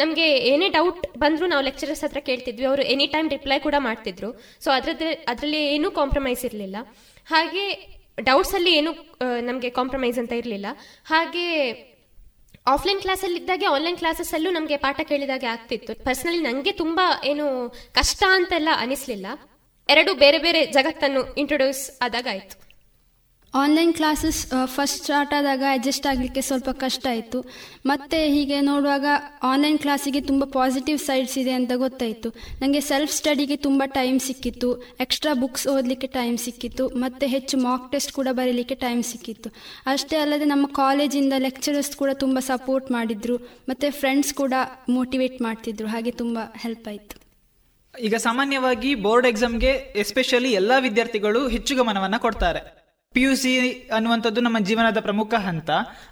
ನಮಗೆ 0.00 0.26
ಏನೇ 0.52 0.68
ಡೌಟ್ 0.76 1.04
ಬಂದರೂ 1.22 1.46
ನಾವು 1.52 1.64
ಲೆಕ್ಚರರ್ಸ್ 1.68 2.04
ಹತ್ರ 2.04 2.20
ಕೇಳ್ತಿದ್ವಿ. 2.28 2.66
ಅವರು 2.70 2.82
ಎನಿ 2.94 3.06
ಟೈಮ್ 3.14 3.28
ರಿಪ್ಲೈ 3.34 3.58
ಕೂಡ 3.66 3.76
ಮಾಡ್ತಿದ್ರು. 3.88 4.30
ಸೊ 4.64 4.70
ಅದ್ರದ್ದು, 4.70 5.08
ಅದರಲ್ಲಿ 5.32 5.60
ಏನೂ 5.74 5.90
ಕಾಂಪ್ರಮೈಸ್ 6.00 6.44
ಇರಲಿಲ್ಲ. 6.50 6.76
ಹಾಗೆ 7.32 7.64
ಡೌಟ್ಸಲ್ಲಿ 8.28 8.72
ಏನು 8.78 8.92
ನಮಗೆ 9.48 9.70
ಕಾಂಪ್ರಮೈಸ್ 9.78 10.18
ಅಂತ 10.22 10.32
ಇರಲಿಲ್ಲ. 10.42 10.66
ಹಾಗೆ 11.12 11.46
ಆಫ್ಲೈನ್ 12.74 13.00
ಕ್ಲಾಸಲ್ಲಿ 13.02 13.38
ಇದ್ದಾಗೆ 13.40 13.66
ಆನ್ಲೈನ್ 13.74 13.98
ಕ್ಲಾಸಸ್ಸಲ್ಲೂ 13.98 14.50
ನಮಗೆ 14.50 14.76
ಪಾಠ 14.84 15.00
ಕೇಳಿದಾಗೆ 15.10 15.46
ಆಗ್ತಿತ್ತು. 15.46 15.92
ಪರ್ಸನಲಿ 16.06 16.40
ನನಗೆ 16.46 16.72
ತುಂಬ 16.82 17.00
ಏನು 17.24 17.46
ಕಷ್ಟ 17.98 18.22
ಅಂತೆಲ್ಲ 18.36 18.70
ಅನಿಸ್ಲಿಲ್ಲ. 18.84 19.26
ಎರಡು 19.88 20.14
ಬೇರೆ 20.22 20.38
ಬೇರೆ 20.46 20.60
ಜಗತ್ತನ್ನು 20.76 21.20
ಇಂಟ್ರೊಡ್ಯೂಸ್ 21.42 21.82
ಆದಾಗ 22.04 22.26
ಆಯ್ತು 22.30 22.56
ಆನ್ಲೈನ್ 23.54 23.94
ಕ್ಲಾಸಸ್ 23.94 24.46
ಫಸ್ಟ್ 24.64 25.02
ಸ್ಟಾರ್ಟ್ 25.02 25.34
ಆದಾಗ 25.34 25.62
ಅಡ್ಜಸ್ಟ್ 25.70 26.06
ಆಗಲಿಕ್ಕೆ 26.06 26.40
ಸ್ವಲ್ಪ 26.40 26.70
ಕಷ್ಟ 26.70 27.06
ಆಯಿತು. 27.06 27.38
ಮತ್ತೆ 27.86 28.28
ಹೀಗೆ 28.28 28.60
ನೋಡುವಾಗ 28.60 29.06
ಆನ್ಲೈನ್ 29.42 29.78
ಕ್ಲಾಸಿಗೆ 29.78 30.20
ತುಂಬ 30.20 30.44
ಪಾಸಿಟಿವ್ 30.44 30.98
ಸೈಡ್ಸ್ 30.98 31.38
ಇದೆ 31.38 31.50
ಅಂತ 31.50 31.72
ಗೊತ್ತಾಯಿತು. 31.74 32.28
ನನಗೆ 32.62 32.80
ಸೆಲ್ಫ್ 32.80 33.12
ಸ್ಟಡಿಗೆ 33.12 33.56
ತುಂಬ 33.56 33.82
ಟೈಮ್ 33.86 34.20
ಸಿಕ್ಕಿತ್ತು. 34.20 34.82
ಎಕ್ಸ್ಟ್ರಾ 35.00 35.34
ಬುಕ್ಸ್ 35.34 35.66
ಓದಲಿಕ್ಕೆ 35.66 36.06
ಟೈಮ್ 36.06 36.38
ಸಿಕ್ಕಿತ್ತು. 36.38 36.88
ಮತ್ತು 36.88 37.26
ಹೆಚ್ಚು 37.26 37.58
ಮಾಕ್ 37.58 37.92
ಟೆಸ್ಟ್ 37.92 38.12
ಕೂಡ 38.12 38.28
ಬರೀಲಿಕ್ಕೆ 38.32 38.74
ಟೈಮ್ 38.74 39.02
ಸಿಕ್ಕಿತ್ತು. 39.02 39.50
ಅಷ್ಟೇ 39.86 40.16
ಅಲ್ಲದೆ 40.16 40.44
ನಮ್ಮ 40.44 40.66
ಕಾಲೇಜಿಂದ 40.66 41.32
ಲೆಕ್ಚರರ್ಸ್ 41.38 41.96
ಕೂಡ 41.96 42.10
ತುಂಬ 42.12 42.38
ಸಪೋರ್ಟ್ 42.38 42.90
ಮಾಡಿದರು. 42.92 43.38
ಮತ್ತು 43.68 43.92
ಫ್ರೆಂಡ್ಸ್ 44.00 44.34
ಕೂಡ 44.34 44.54
ಮೋಟಿವೇಟ್ 44.88 45.42
ಮಾಡ್ತಿದ್ರು. 45.42 45.88
ಹಾಗೆ 45.88 46.10
ತುಂಬ 46.10 46.38
ಹೆಲ್ಪ್ 46.56 46.88
ಆಯಿತು. 46.88 47.16
ಈಗ 48.00 48.14
ಸಾಮಾನ್ಯವಾಗಿ 48.14 48.94
ಬೋರ್ಡ್ 48.94 49.26
ಎಕ್ಸಾಮ್ಗೆ 49.26 49.70
ಎಸ್ಪೆಷಲಿ 49.96 50.52
ಎಲ್ಲ 50.52 50.72
ವಿದ್ಯಾರ್ಥಿಗಳು 50.78 51.48
ಹೆಚ್ಚು 51.48 51.74
ಗಮನವನ್ನ 51.76 52.16
ಕೊಡ್ತಾರೆ. 52.16 52.85
ಪಿ 53.16 53.22
ಯು 53.26 53.34
ಸಿ 53.42 53.50
ಅನ್ನುವಂಥದ್ದು 53.96 54.40
ನಮ್ಮ 54.46 54.58
ಜೀವನದ 54.68 55.00
ಪ್ರಮುಖ 55.06 55.34
ಹಂತ. 55.44 55.70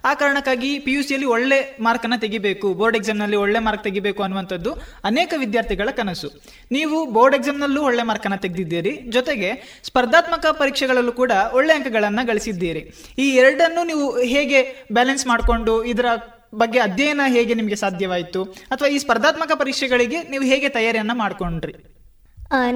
ಆ 0.08 0.12
ಕಾರಣಕ್ಕಾಗಿ 0.20 0.70
ಪಿ 0.84 0.92
ಯು 0.92 1.02
ಸಿಯಲ್ಲಿ 1.08 1.26
ಒಳ್ಳೆ 1.34 1.58
ಮಾರ್ಕನ್ನು 1.86 2.18
ತೆಗಿಬೇಕು 2.20 2.68
ಬೋರ್ಡ್ 2.74 2.96
ಎಕ್ಸಾಮ್ನಲ್ಲಿ 2.96 3.38
ಒಳ್ಳೆ 3.44 3.58
ಮಾರ್ಕ್ 3.58 3.84
ತೆಗಿಬೇಕು 3.84 4.22
ಅನ್ನುವಂಥದ್ದು 4.22 4.70
ಅನೇಕ 5.04 5.34
ವಿದ್ಯಾರ್ಥಿಗಳ 5.36 5.90
ಕನಸು. 5.98 6.28
ನೀವು 6.76 6.98
ಬೋರ್ಡ್ 7.16 7.36
ಎಕ್ಸಾಮ್ನಲ್ಲೂ 7.36 7.82
ಒಳ್ಳೆ 7.82 8.02
ಮಾರ್ಕನ್ನು 8.02 8.38
ತೆಗೆದಿದ್ದೀರಿ, 8.44 8.92
ಜೊತೆಗೆ 9.16 9.50
ಸ್ಪರ್ಧಾತ್ಮಕ 9.82 10.46
ಪರೀಕ್ಷೆಗಳಲ್ಲೂ 10.60 11.12
ಕೂಡ 11.12 11.32
ಒಳ್ಳೆ 11.52 11.74
ಅಂಕಗಳನ್ನು 11.74 12.26
ಗಳಿಸಿದ್ದೀರಿ. 12.26 12.84
ಈ 13.18 13.28
ಎರಡನ್ನು 13.30 13.84
ನೀವು 13.86 14.06
ಹೇಗೆ 14.34 14.86
ಬ್ಯಾಲೆನ್ಸ್ 14.92 15.26
ಮಾಡಿಕೊಂಡು 15.26 15.84
ಇದರ 15.84 16.06
ಬಗ್ಗೆ 16.54 16.78
ಅಧ್ಯಯನ 16.78 17.20
ಹೇಗೆ 17.26 17.54
ನಿಮಗೆ 17.54 17.76
ಸಾಧ್ಯವಾಯಿತು? 17.76 18.44
ಅಥವಾ 18.44 18.88
ಈ 18.88 18.98
ಸ್ಪರ್ಧಾತ್ಮಕ 18.98 19.52
ಪರೀಕ್ಷೆಗಳಿಗೆ 19.62 20.20
ನೀವು 20.22 20.44
ಹೇಗೆ 20.44 20.68
ತಯಾರಿಯನ್ನು 20.68 21.14
ಮಾಡ್ಕೊಂಡ್ರಿ? 21.14 21.93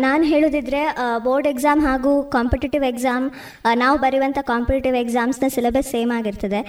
ನಾನು 0.04 0.22
ಹೇಳೋದಿದ್ರೆ 0.30 0.80
ಬೋರ್ಡ್ 1.24 1.48
ಎಕ್ಸಾಮ್ 1.50 1.80
ಹಾಗೂ 1.86 2.12
ಕಾಂಪಿಟೇಟಿವ್ 2.34 2.84
ಎಕ್ಸಾಮ್ 2.90 3.24
ನಾವು 3.82 3.96
ಬರೆಯುವಂಥ 4.04 4.38
ಕಾಂಪಿಟೇಟಿವ್ 4.50 4.96
ಎಕ್ಸಾಮ್ಸ್ನ 5.02 5.48
ಸಿಲೆಬಸ್ 5.56 5.88
ಸೇಮ್ 5.94 6.12
ಆಗಿರ್ತದೆ. 6.16 6.60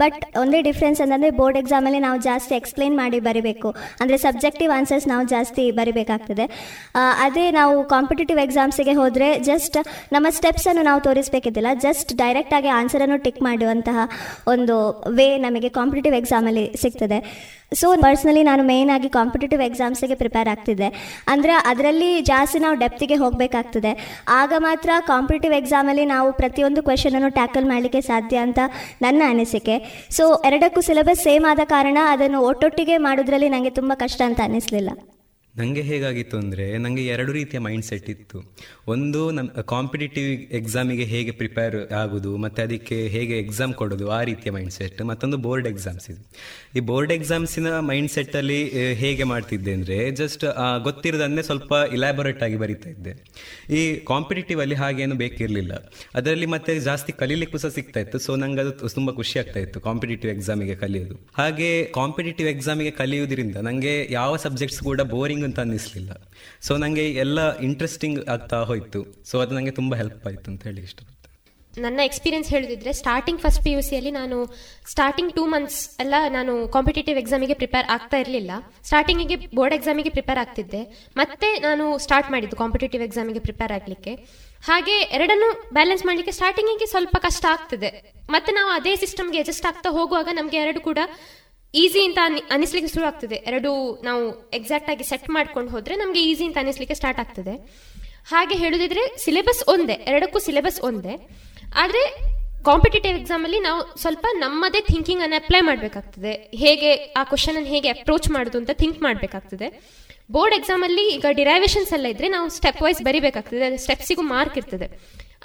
ಬಟ್ 0.00 0.18
ಒಂದೇ 0.42 0.60
ಡಿಫ್ರೆನ್ಸ್ 0.68 1.00
ಅಂತಂದರೆ 1.04 1.30
ಬೋರ್ಡ್ 1.38 1.58
ಎಕ್ಸಾಮಲ್ಲಿ 1.62 2.00
ನಾವು 2.06 2.18
ಜಾಸ್ತಿ 2.28 2.54
ಎಕ್ಸ್ಪ್ಲೈನ್ 2.60 2.96
ಮಾಡಿ 3.02 3.20
ಬರಿಬೇಕು. 3.28 3.70
ಅಂದರೆ 4.02 4.18
ಸಬ್ಜೆಕ್ಟಿವ್ 4.26 4.72
ಆನ್ಸರ್ಸ್ 4.78 5.06
ನಾವು 5.12 5.24
ಜಾಸ್ತಿ 5.34 5.64
ಬರಿಬೇಕಾಗ್ತದೆ. 5.78 6.46
ಅದೇ 7.26 7.46
ನಾವು 7.60 7.76
ಕಾಂಪಿಟೇಟಿವ್ 7.94 8.40
ಎಕ್ಸಾಮ್ಸಿಗೆ 8.46 8.96
ಹೋದರೆ 9.00 9.30
ಜಸ್ಟ್ 9.50 9.78
ನಮ್ಮ 10.16 10.26
ಸ್ಟೆಪ್ಸನ್ನು 10.40 10.84
ನಾವು 10.90 11.02
ತೋರಿಸಬೇಕಿದ್ದಿಲ್ಲ, 11.08 11.72
ಜಸ್ಟ್ 11.86 12.12
ಡೈರೆಕ್ಟಾಗಿ 12.22 12.70
ಆನ್ಸರನ್ನು 12.80 13.18
ಟಿಕ್ 13.26 13.42
ಮಾಡುವಂತಹ 13.48 13.98
ಒಂದು 14.54 14.76
ವೇ 15.18 15.28
ನಮಗೆ 15.46 15.70
ಕಾಂಪಿಟೇಟಿವ್ 15.80 16.16
ಎಕ್ಸಾಮಲ್ಲಿ 16.22 16.66
ಸಿಗ್ತದೆ. 16.84 17.20
ಸೊ 17.74 17.96
ಪರ್ಸ್ನಲಿ 17.96 18.42
ನಾನು 18.42 18.62
ಮೇನ್ 18.62 18.90
ಆಗಿ 18.90 19.08
ಕಾಂಪಿಟೇಟಿವ್ 19.08 19.62
ಎಕ್ಸಾಮ್ಸಿಗೆ 19.62 20.14
ಪ್ರಿಪೇರ್ 20.14 20.48
ಆಗ್ತಿದ್ದೆ. 20.48 20.88
ಅಂದ್ರೆ 21.28 21.52
ಅದರಲ್ಲಿ 21.52 22.20
ಜಾಸ್ತಿ 22.20 22.58
ನಾವು 22.58 22.74
ಡೆಪ್ತಿಗೆ 22.74 23.14
ಹೋಗಬೇಕಾಗ್ತದೆ. 23.14 24.22
ಆಗ 24.28 24.52
ಮಾತ್ರ 24.58 24.90
ಕಾಂಪಿಟೇಟಿವ್ 25.06 25.54
ಎಕ್ಸಾಮಲ್ಲಿ 25.54 26.04
ನಾವು 26.04 26.32
ಪ್ರತಿಯೊಂದು 26.32 26.82
ಕ್ವೆಶನನ್ನು 26.82 27.30
ಟ್ಯಾಕಲ್ 27.30 27.64
ಮಾಡಲಿಕ್ಕೆ 27.64 28.00
ಸಾಧ್ಯ 28.00 28.36
ಅಂತ 28.36 28.58
ನನ್ನ 29.02 29.22
ಅನಿಸಿಕೆ. 29.28 30.06
ಸೊ 30.10 30.42
ಎರಡಕ್ಕೂ 30.44 30.80
ಸಿಲೆಬಸ್ 30.80 31.22
ಸೇಮ್ 31.22 31.50
ಆದ 31.50 31.58
ಕಾರಣ 31.64 31.98
ಅದನ್ನು 32.08 32.40
ಒಟ್ಟೊಟ್ಟಿಗೆ 32.40 32.96
ಮಾಡೋದ್ರಲ್ಲಿ 32.96 33.48
ನನಗೆ 33.48 33.70
ತುಂಬ 33.70 33.92
ಕಷ್ಟ 33.94 34.22
ಅಂತ 34.22 34.40
ಅನ್ನಿಸ್ಲಿಲ್ಲ 34.42 34.90
ನನಗೆ 35.58 35.82
ಹೇಗಾಗಿತ್ತು 35.88 36.36
ಅಂದರೆ 36.42 36.66
ನನಗೆ 36.84 37.02
ಎರಡು 37.14 37.32
ರೀತಿಯ 37.36 37.58
ಮೈಂಡ್ 37.66 37.86
ಸೆಟ್ 37.88 38.08
ಇತ್ತು. 38.12 38.38
ಒಂದು 38.92 39.20
ನಮ್ಮ 39.36 39.62
ಕಾಂಪಿಟೇಟಿವ್ 39.72 40.28
ಎಕ್ಸಾಮಿಗೆ 40.58 41.04
ಹೇಗೆ 41.12 41.32
ಪ್ರಿಪೇರ್ 41.40 41.76
ಆಗೋದು, 42.02 42.30
ಮತ್ತು 42.44 42.60
ಅದಕ್ಕೆ 42.66 42.98
ಹೇಗೆ 43.14 43.34
ಎಕ್ಸಾಮ್ 43.44 43.72
ಕೊಡೋದು, 43.80 44.06
ಆ 44.18 44.20
ರೀತಿಯ 44.30 44.50
ಮೈಂಡ್ 44.56 44.74
ಸೆಟ್ 44.78 45.00
ಮತ್ತೊಂದು 45.10 45.38
ಬೋರ್ಡ್ 45.46 45.68
ಎಕ್ಸಾಮ್ಸ್ 45.72 46.06
ಇದು. 46.12 46.22
ಈ 46.76 46.82
ಬೋರ್ಡ್ 46.90 47.12
ಎಕ್ಸಾಮ್ಸಿನ 47.18 47.72
ಮೈಂಡ್ 47.90 48.12
ಸೆಟ್ಟಲ್ಲಿ 48.16 48.60
ಹೇಗೆ 49.02 49.26
ಮಾಡ್ತಿದ್ದೆ 49.32 49.74
ಅಂದರೆ 49.78 49.98
ಜಸ್ಟ್ 50.22 50.46
ಗೊತ್ತಿರೋದನ್ನೇ 50.88 51.44
ಸ್ವಲ್ಪ 51.50 51.72
ಇಲ್ಯಾಬೊರೇಟ್ 51.98 52.42
ಆಗಿ 52.48 52.58
ಬರಿತಾ 52.64 52.88
ಇದ್ದೆ. 52.94 53.14
ಈ 53.78 53.82
ಕಾಂಪಿಟೇಟಿವ್ 54.12 54.62
ಅಲ್ಲಿ 54.66 54.78
ಹಾಗೇನು 54.82 55.18
ಬೇಕಿರಲಿಲ್ಲ. 55.24 55.72
ಅದರಲ್ಲಿ 56.20 56.48
ಮತ್ತೆ 56.54 56.78
ಜಾಸ್ತಿ 56.88 57.14
ಕಲೀಲಿಕ್ಕೂ 57.24 57.60
ಸಹ 57.66 57.72
ಸಿಗ್ತಾ 57.78 58.00
ಇತ್ತು. 58.06 58.20
ಸೊ 58.26 58.32
ನಂಗೆ 58.44 58.62
ಅದು 58.64 58.72
ತುಂಬ 58.98 59.10
ಖುಷಿ 59.20 59.36
ಆಗ್ತಾ 59.42 59.60
ಇತ್ತು 59.66 59.78
ಕಾಂಪಿಟೇಟಿವ್ 59.88 60.32
ಎಕ್ಸಾಮಿಗೆ 60.36 60.78
ಕಲಿಯೋದು. 60.82 61.14
ಹಾಗೆ 61.42 61.70
ಕಾಂಪಿಟೇಟಿವ್ 62.00 62.50
ಎಕ್ಸಾಮಿಗೆ 62.54 62.94
ಕಲಿಯೋದ್ರಿಂದ 63.02 63.56
ನನಗೆ 63.70 63.94
ಯಾವ 64.18 64.32
ಸಬ್ಜೆಕ್ಟ್ಸ್ 64.46 64.82
ಕೂಡ 64.88 65.00
ಬೋರಿಂಗ್ 65.14 65.40
ಅಂತ 65.44 65.60
ಅನ್ನಿಸ್ಲಿಲ್ಲ. 65.60 66.12
ಸೊ 66.62 66.76
ನನಗೆ 66.76 67.10
ಎಲ್ಲ 67.24 67.58
ಇಂಟ್ರೆಸ್ಟಿಂಗ್ 67.58 68.28
ಆಗ್ತಾ 68.28 68.60
ಹೋಯ್ತು. 68.62 69.02
ಸೊ 69.30 69.38
ಅದು 69.38 69.54
ನನಗೆ 69.54 69.70
ತುಂಬ 69.70 69.94
ಹೆಲ್ಪ್ 69.94 70.26
ಆಯ್ತು 70.26 70.50
ಅಂತ 70.50 70.62
ಹೇಳಿ 70.62 70.82
ಇಷ್ಟ 70.82 71.00
ನನ್ನ 71.78 72.00
ಎಕ್ಸ್ಪೀರಿಯನ್ಸ್ 72.04 72.48
ಹೇಳಿದ್ರೆ 72.48 72.92
ಸ್ಟಾರ್ಟಿಂಗ್ 72.92 73.40
ಫಸ್ಟ್ 73.40 73.64
ಪಿ 73.64 73.70
ಯು 73.70 73.80
ಸಿಯಲ್ಲಿ 73.80 74.10
ನಾನು 74.10 74.54
ಸ್ಟಾರ್ಟಿಂಗ್ 74.90 75.32
ಟೂ 75.32 75.46
ಮಂತ್ಸ್ 75.46 75.96
ಎಲ್ಲ 76.00 76.14
ನಾನು 76.28 76.68
ಕಾಂಪಿಟೇಟಿವ್ 76.68 77.18
ಎಕ್ಸಾಮಿಗೆ 77.18 77.54
ಪ್ರಿಪೇರ್ 77.54 77.86
ಆಗ್ತಾ 77.86 78.16
ಇರಲಿಲ್ಲ. 78.16 78.50
ಸ್ಟಾರ್ಟಿಂಗಿಗೆ 78.84 79.36
ಬೋರ್ಡ್ 79.56 79.74
ಎಕ್ಸಾಮಿಗೆ 79.74 80.10
ಪ್ರಿಪೇರ್ 80.10 80.38
ಆಗ್ತಿದ್ದೆ. 80.38 81.10
ಮತ್ತೆ 81.16 81.58
ನಾನು 81.58 81.98
ಸ್ಟಾರ್ಟ್ 81.98 82.30
ಮಾಡಿದ್ದು 82.30 82.56
ಕಾಂಪಿಟೇಟಿವ್ 82.56 83.02
ಎಕ್ಸಾಮಿಗೆ 83.02 83.38
ಪ್ರಿಪೇರ್ 83.38 83.72
ಆಗಲಿಕ್ಕೆ. 83.72 84.14
ಹಾಗೆ 84.64 84.92
ಎರಡನ್ನು 84.92 85.48
ಬ್ಯಾಲೆನ್ಸ್ 85.72 86.06
ಮಾಡಲಿಕ್ಕೆ 86.06 86.32
ಸ್ಟಾರ್ಟಿಂಗಿಗೆ 86.32 86.86
ಸ್ವಲ್ಪ 86.86 87.16
ಕಷ್ಟ 87.16 87.46
ಆಗ್ತದೆ. 87.50 87.90
ಮತ್ತೆ 88.30 88.52
ನಾವು 88.52 88.70
ಅದೇ 88.70 88.96
ಸಿಸ್ಟಮ್ಗೆ 88.96 89.38
ಅಡ್ಜಸ್ಟ್ 89.38 89.66
ಆಗ್ತಾ 89.66 89.90
ಹೋಗುವಾಗ 89.90 90.28
ನಮಗೆ 90.32 90.56
ಎರಡು 90.56 90.80
ಕೂಡ 90.80 90.98
ಈಸಿ 91.74 92.04
ಅಂತ 92.04 92.18
ಅನಿ- 92.22 92.42
ಅನಿಸ್ಲಿಕ್ಕೆ 92.50 92.94
ಶುರು 92.94 93.06
ಆಗ್ತದೆ. 93.06 93.34
ಎರಡು 93.34 94.00
ನಾವು 94.04 94.50
ಎಕ್ಸಾಕ್ಟ್ 94.50 94.90
ಆಗಿ 94.90 95.04
ಸೆಟ್ 95.04 95.30
ಮಾಡ್ಕೊಂಡು 95.30 95.70
ಹೋದ್ರೆ 95.70 95.96
ನಮಗೆ 95.96 96.22
ಈಸಿ 96.22 96.44
ಅಂತ 96.44 96.58
ಅನಿಸ್ಲಿಕ್ಕೆ 96.58 96.94
ಸ್ಟಾರ್ಟ್ 96.94 97.20
ಆಗ್ತದೆ. 97.20 97.52
ಹಾಗೆ 98.28 98.54
ಹೇಳುದಿದ್ರೆ 98.54 99.16
ಸಿಲೆಬಸ್ 99.24 99.64
ಒಂದೇ, 99.68 99.92
ಎರಡಕ್ಕೂ 99.92 100.38
ಸಿಲೆಬಸ್ 100.38 100.80
ಒಂದೇ. 100.80 101.28
ಆದ್ರೆ 101.76 102.32
ಕಾಂಪಿಟೇಟಿವ್ 102.64 103.18
ಎಕ್ಸಾಮ್ 103.18 103.44
ಅಲ್ಲಿ 103.44 103.60
ನಾವು 103.60 103.98
ಸ್ವಲ್ಪ 104.00 104.26
ನಮ್ಮದೇ 104.32 104.80
ಥಿಂಕಿಂಗ್ 104.80 105.22
ಅನ್ನು 105.22 105.42
ಅಪ್ಲೈ 105.42 105.60
ಮಾಡಬೇಕಾಗ್ತದೆ. 105.60 106.32
ಹೇಗೆ 106.32 106.94
ಆ 106.94 107.24
ಕ್ವಶನ್ 107.24 107.56
ಅನ್ನು 107.56 107.70
ಹೇಗೆ 107.70 107.88
ಅಪ್ರೋಚ್ 107.88 108.30
ಮಾಡುದು 108.30 108.58
ಅಂತ 108.58 108.70
ಥಿಂಕ್ 108.72 109.02
ಮಾಡಬೇಕಾಗ್ತದೆ. 109.02 109.82
ಬೋರ್ಡ್ 110.30 110.56
ಎಕ್ಸಾಮ್ 110.56 110.84
ಅಲ್ಲಿ 110.84 111.14
ಈಗ 111.14 111.26
ಡಿರೈವೇಶನ್ಸ್ 111.30 111.92
ಎಲ್ಲ 111.92 112.06
ಇದ್ರೆ 112.06 112.28
ನಾವು 112.28 112.48
ಸ್ಟೆಪ್ 112.48 112.82
ವೈಸ್ 112.82 113.02
ಬರಿಬೇಕಾಗ್ತದೆ 113.02 113.76
ಸ್ಟೆಪ್ಸಿಗೂ 113.76 114.22
ಮಾರ್ಕ್ 114.22 114.58
ಇರ್ತದೆ. 114.58 114.88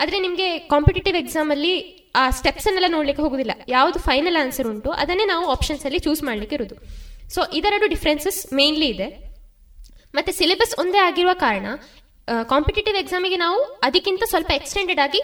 ಆದ್ರೆ 0.01 0.17
ನಿಮಗೆ 0.25 0.47
ಕಾಂಪಿಟೇಟಿವ್ 0.73 1.17
ಎಕ್ಸಾಮಲ್ಲಿ 1.23 1.73
ಆ 2.21 2.23
ಸ್ಟೆಪ್ಸ್ 2.37 2.67
ಅನ್ನೆಲ್ಲ 2.69 3.15
ಹೋಗೋದಿಲ್ಲ. 3.25 3.53
ಯಾವುದು 3.75 3.99
ಫೈನಲ್ 4.07 4.37
ಆನ್ಸರ್ 4.43 4.67
ಉಂಟು, 4.71 4.89
ಅದನ್ನೇ 5.03 5.25
ನಾವು 5.33 5.45
ಆಪ್ಷನ್ಸ್ 5.55 5.85
ಅಲ್ಲಿ 5.87 5.99
ಚೂಸ್ 6.05 6.21
ಮಾಡ್ಲಿಕ್ಕೆ 6.29 6.55
ಇರೋದು. 6.59 6.75
ಸೊ 7.33 7.41
ಇದೆರಡು 7.59 7.87
ಡಿಫ್ರೆನ್ಸಸ್ 7.93 8.39
ಮೇನ್ಲಿ 8.59 8.89
ಇದೆ. 8.95 9.07
ಮತ್ತೆ 10.17 10.31
ಸಿಲೆಬಸ್ 10.39 10.73
ಒಂದೇ 10.81 10.99
ಆಗಿರುವ 11.07 11.33
ಕಾರಣ 11.45 11.67
ಕಾಂಪಿಟೇಟಿವ್ 12.51 12.97
ಎಕ್ಸಾಮಿಗೆ 13.01 13.37
ನಾವು 13.43 13.59
ಅದಕ್ಕಿಂತ 13.87 14.23
ಸ್ವಲ್ಪ 14.31 14.51
ಎಕ್ಸ್ಟೆಂಡೆಡ್ 14.59 15.01
ಆಗಿ 15.05 15.21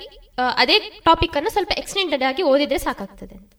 ಅದೇ 0.62 0.76
ಟಾಪಿಕ್ 1.08 1.36
ಅನ್ನು 1.40 1.52
ಸ್ವಲ್ಪ 1.56 1.72
ಎಕ್ಸ್ಟೆಂಡೆಡ್ 1.82 2.24
ಆಗಿ 2.30 2.44
ಓದಿದ್ರೆ 2.52 2.80
ಸಾಕಾಗ್ತದೆ 2.86 3.36
ಅಂತ. 3.40 3.52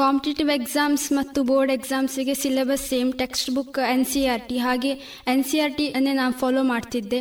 ಕಾಂಪಿಟೇಟಿವ್ 0.00 0.50
ಎಕ್ಸಾಮ್ಸ್ 0.56 1.04
ಮತ್ತು 1.12 1.40
board 1.48 1.72
ಎಕ್ಸಾಮ್ಸಿಗೆ 1.74 2.34
syllabus 2.42 2.84
same 2.92 3.10
text 3.20 3.50
book 3.56 3.78
N 3.94 4.04
C 4.12 4.20
R 4.32 4.42
T 4.48 4.56
ಹಾಗೆ 4.58 4.92
ಎನ್ 5.32 5.44
ಸಿ 5.48 5.60
ಆರ್ 5.64 5.74
ಟಿ 5.78 5.86
ಅನ್ನೇ 5.98 6.12
ನಾನು 6.20 6.34
ಫಾಲೋ 6.42 6.62
ಮಾಡ್ತಿದ್ದೆ. 6.70 7.20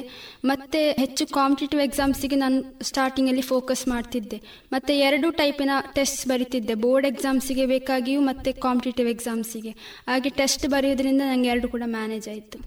ಮತ್ತು 0.51 0.81
ಹೆಚ್ಚು 1.01 1.25
ಕಾಂಪಿಟೇಟಿವ್ 1.39 1.81
ಎಕ್ಸಾಮ್ಸಿಗೆ 1.87 2.35
ನಾನು 2.35 2.59
ಸ್ಟಾರ್ಟಿಂಗಲ್ಲಿ 2.89 3.43
ಫೋಕಸ್ 3.51 3.83
ಮಾಡ್ತಿದ್ದೆ. 3.87 4.39
ಮತ್ತು 4.71 4.93
ಎರಡು 5.07 5.29
ಟೈಪಿನ 5.41 5.69
ಟೆಸ್ಟ್ 5.97 6.23
ಬರಿತಿದ್ದೆ. 6.27 6.75
ಬೋರ್ಡ್ 6.85 7.07
ಎಕ್ಸಾಮ್ಸಿಗೆ 7.07 7.65
ಬೇಕಾಗಿಯೂ 7.75 8.21
ಮತ್ತು 8.21 8.49
ಕಾಂಪಿಟೇಟಿವ್ 8.61 9.09
ಎಕ್ಸಾಮ್ಸಿಗೆ 9.15 9.73
ಹಾಗೆ 10.07 10.31
ಟೆಸ್ಟ್ 10.41 10.67
ಬರೆಯೋದ್ರಿಂದ 10.67 11.21
ನನಗೆ 11.31 11.49
ಎರಡು 11.49 11.69
ಕೂಡ 11.75 11.83
ಮ್ಯಾನೇಜ್ 11.97 12.29
ಆಯಿತು. 12.35 12.59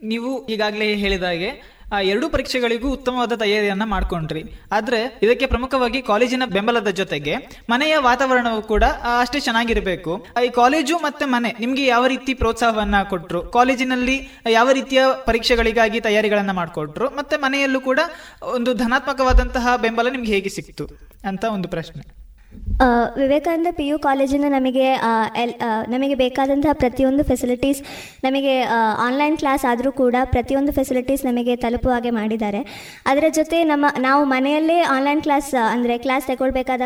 ನೀವು 0.00 0.30
ಈಗಾಗಲೇ 0.46 0.86
ಹೇಳಿದ 1.04 1.22
ಹಾಗೆ 1.22 1.52
ಆ 1.92 2.00
ಎರಡೂ 2.00 2.28
ಪರೀಕ್ಷೆಗಳಿಗೂ 2.28 2.90
ಉತ್ತಮವಾದ 2.90 3.32
ತಯಾರಿಯನ್ನ 3.32 3.84
ಮಾಡ್ಕೊಂಡ್ರಿ. 3.84 4.44
ಆದರೆ 4.72 5.18
ಇದಕ್ಕೆ 5.22 5.46
ಪ್ರಮುಖವಾಗಿ 5.46 6.02
ಕಾಲೇಜಿನ 6.02 6.42
ಬೆಂಬಲದ 6.46 6.88
ಜೊತೆಗೆ 6.88 7.34
ಮನೆಯ 7.70 7.96
ವಾತಾವರಣವು 7.96 8.62
ಕೂಡ 8.62 8.84
ಅಷ್ಟೇ 9.20 9.40
ಚೆನ್ನಾಗಿರಬೇಕು. 9.40 10.26
ಈ 10.46 10.48
ಕಾಲೇಜು 10.48 10.98
ಮತ್ತೆ 10.98 11.24
ಮನೆ 11.24 11.56
ನಿಮಗೆ 11.60 11.86
ಯಾವ 11.86 12.06
ರೀತಿ 12.06 12.34
ಪ್ರೋತ್ಸಾಹವನ್ನ 12.34 13.02
ಕೊಟ್ಟರು 13.02 13.42
ಕಾಲೇಜಿನಲ್ಲಿ 13.42 14.28
ಯಾವ 14.50 14.70
ರೀತಿಯ 14.70 15.02
ಪರೀಕ್ಷೆಗಳಿಗಾಗಿ 15.26 16.00
ತಯಾರಿಗಳನ್ನು 16.00 16.52
ಮಾಡಿಕೊಟ್ರು? 16.52 17.08
ಮತ್ತೆ 17.08 17.36
ಮನೆಯಲ್ಲೂ 17.36 17.80
ಕೂಡ 17.80 18.00
ಒಂದು 18.42 18.74
ಧನಾತ್ಮಕವಾದಂತಹ 18.74 19.76
ಬೆಂಬಲ 19.76 20.08
ನಿಮ್ಗೆ 20.08 20.32
ಹೇಗೆ 20.32 20.48
ಸಿಕ್ತು? 20.48 20.88
ಅಂತ 21.28 21.44
ಒಂದು 21.44 21.68
ಪ್ರಶ್ನೆ. 21.68 22.17
ವಿವೇಕಾನಂದ 23.20 23.70
ಪಿ 23.76 23.84
ಯು 23.88 23.96
ಕಾಲೇಜಿನ 24.06 24.48
ನಮಗೆ 24.54 24.84
ಎಲ್ 25.42 25.52
ನಮಗೆ 25.94 26.14
ಬೇಕಾದಂತಹ 26.20 26.72
ಪ್ರತಿಯೊಂದು 26.82 27.22
ಫೆಸಿಲಿಟೀಸ್ 27.30 27.80
ನಮಗೆ 28.26 28.52
ಆನ್ಲೈನ್ 29.06 29.36
ಕ್ಲಾಸ್ 29.40 29.64
ಆದರೂ 29.70 29.90
ಕೂಡ 30.00 30.16
ಪ್ರತಿಯೊಂದು 30.34 30.72
ಫೆಸಿಲಿಟೀಸ್ 30.76 31.22
ನಮಗೆ 31.28 31.54
ತಲುಪುವ 31.64 31.92
ಹಾಗೆ 31.94 32.12
ಮಾಡಿದ್ದಾರೆ. 32.18 32.60
ಅದರ 33.10 33.24
ಜೊತೆ 33.38 33.58
ನಮ್ಮ, 33.70 33.86
ನಾವು 34.06 34.22
ಮನೆಯಲ್ಲೇ 34.34 34.78
ಆನ್ಲೈನ್ 34.94 35.22
ಕ್ಲಾಸ್ 35.26 35.50
ಅಂದರೆ 35.72 35.96
ಕ್ಲಾಸ್ 36.04 36.28
ತಗೊಳ್ಬೇಕಾದ 36.30 36.82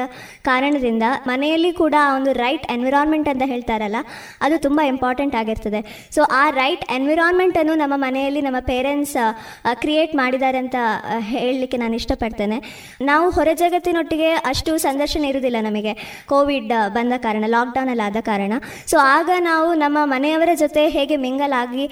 ಕಾರಣದಿಂದ 0.48 1.02
ಮನೆಯಲ್ಲಿ 1.30 1.72
ಕೂಡ 1.82 1.94
ಆ 2.06 2.08
ಒಂದು 2.18 2.32
ರೈಟ್ 2.44 2.64
ಎನ್ವಿರಾನ್ಮೆಂಟ್ 2.76 3.28
ಅಂತ 3.32 3.46
ಹೇಳ್ತಾರಲ್ಲ, 3.52 4.00
ಅದು 4.46 4.58
ತುಂಬ 4.66 4.80
ಇಂಪಾರ್ಟೆಂಟ್ 4.92 5.36
ಆಗಿರ್ತದೆ. 5.42 5.82
ಸೊ 6.16 6.22
ಆ 6.40 6.44
ರೈಟ್ 6.60 6.86
ಎನ್ವಿರಾನ್ಮೆಂಟನ್ನು 6.98 7.76
ನಮ್ಮ 7.82 7.94
ಮನೆಯಲ್ಲಿ 8.06 8.42
ನಮ್ಮ 8.48 8.62
ಪೇರೆಂಟ್ಸ್ 8.72 9.16
ಕ್ರಿಯೇಟ್ 9.84 10.14
ಮಾಡಿದ್ದಾರೆ 10.22 10.60
ಅಂತ 10.64 10.76
ಹೇಳಲಿಕ್ಕೆ 11.34 11.80
ನಾನು 11.84 11.96
ಇಷ್ಟಪಡ್ತೇನೆ. 12.02 12.60
ನಾವು 13.12 13.28
ಹೊರ 13.38 13.48
ಜಗತ್ತಿನೊಟ್ಟಿಗೆ 13.64 14.32
ಅಷ್ಟು 14.54 14.72
ಸಂದರ್ಶನ 14.88 15.24
ಇರುವುದಿಲ್ಲ. 15.32 15.58
ನಮಗೆ 15.68 15.92
ಕೋವಿಡ್ 16.32 16.72
ಬಂದ 16.96 17.12
ಕಾರಣ 17.26 17.44
ಲಾಕ್ಡೌನಲ್ಲಿ 17.54 18.04
ಆದ 18.08 18.20
ಕಾರಣ. 18.30 18.52
ಸೊ 18.90 18.96
ಆಗ 19.16 19.30
ನಾವು 19.50 19.68
ನಮ್ಮ 19.84 19.98
ಮನೆಯವರ 20.14 20.52
ಜೊತೆ 20.62 20.82
ಹೇಗೆ 20.96 21.16
ಮಿಂಗಲ್ 21.26 21.54
ಆಗಿ 21.62 21.84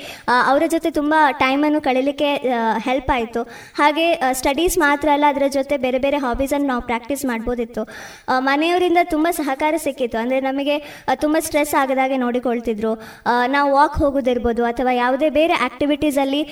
ಅವರ 0.50 0.62
ಜೊತೆ 0.74 0.90
ತುಂಬ 0.98 1.14
ಟೈಮನ್ನು 1.44 1.80
ಕಳೀಲಿಕ್ಕೆ 1.88 2.30
ಹೆಲ್ಪ್ 2.86 3.10
ಆಯಿತು. 3.16 3.42
ಹಾಗೆ 3.80 4.06
ಸ್ಟಡೀಸ್ 4.40 4.76
ಮಾತ್ರ 4.84 5.08
ಅಲ್ಲ, 5.16 5.24
ಅದರ 5.34 5.48
ಜೊತೆ 5.58 5.76
ಬೇರೆ 5.86 6.00
ಬೇರೆ 6.06 6.20
ಹಾಬೀಸನ್ನು 6.26 6.68
ನಾವು 6.72 6.84
ಪ್ರಾಕ್ಟೀಸ್ 6.90 7.24
ಮಾಡ್ಬೋದಿತ್ತು. 7.32 7.84
ಮನೆಯವರಿಂದ 8.50 9.00
ತುಂಬ 9.14 9.26
ಸಹಕಾರ 9.40 9.74
ಸಿಕ್ಕಿತ್ತು. 9.86 10.18
ಅಂದರೆ 10.24 10.40
ನಮಗೆ 10.50 10.76
ತುಂಬ 11.24 11.36
ಸ್ಟ್ರೆಸ್ 11.46 11.74
ಆಗದಾಗೆ 11.82 12.18
ನೋಡಿಕೊಳ್ತಿದ್ರು. 12.24 12.92
ನಾವು 13.56 13.70
ವಾಕ್ 13.78 13.98
ಹೋಗೋದಿರ್ಬೋದು 14.04 14.62
ಅಥವಾ 14.72 14.94
ಯಾವುದೇ 15.02 15.30
ಬೇರೆ 15.40 15.56
ಆ್ಯಕ್ಟಿವಿಟೀಸಲ್ಲಿ 15.66 16.42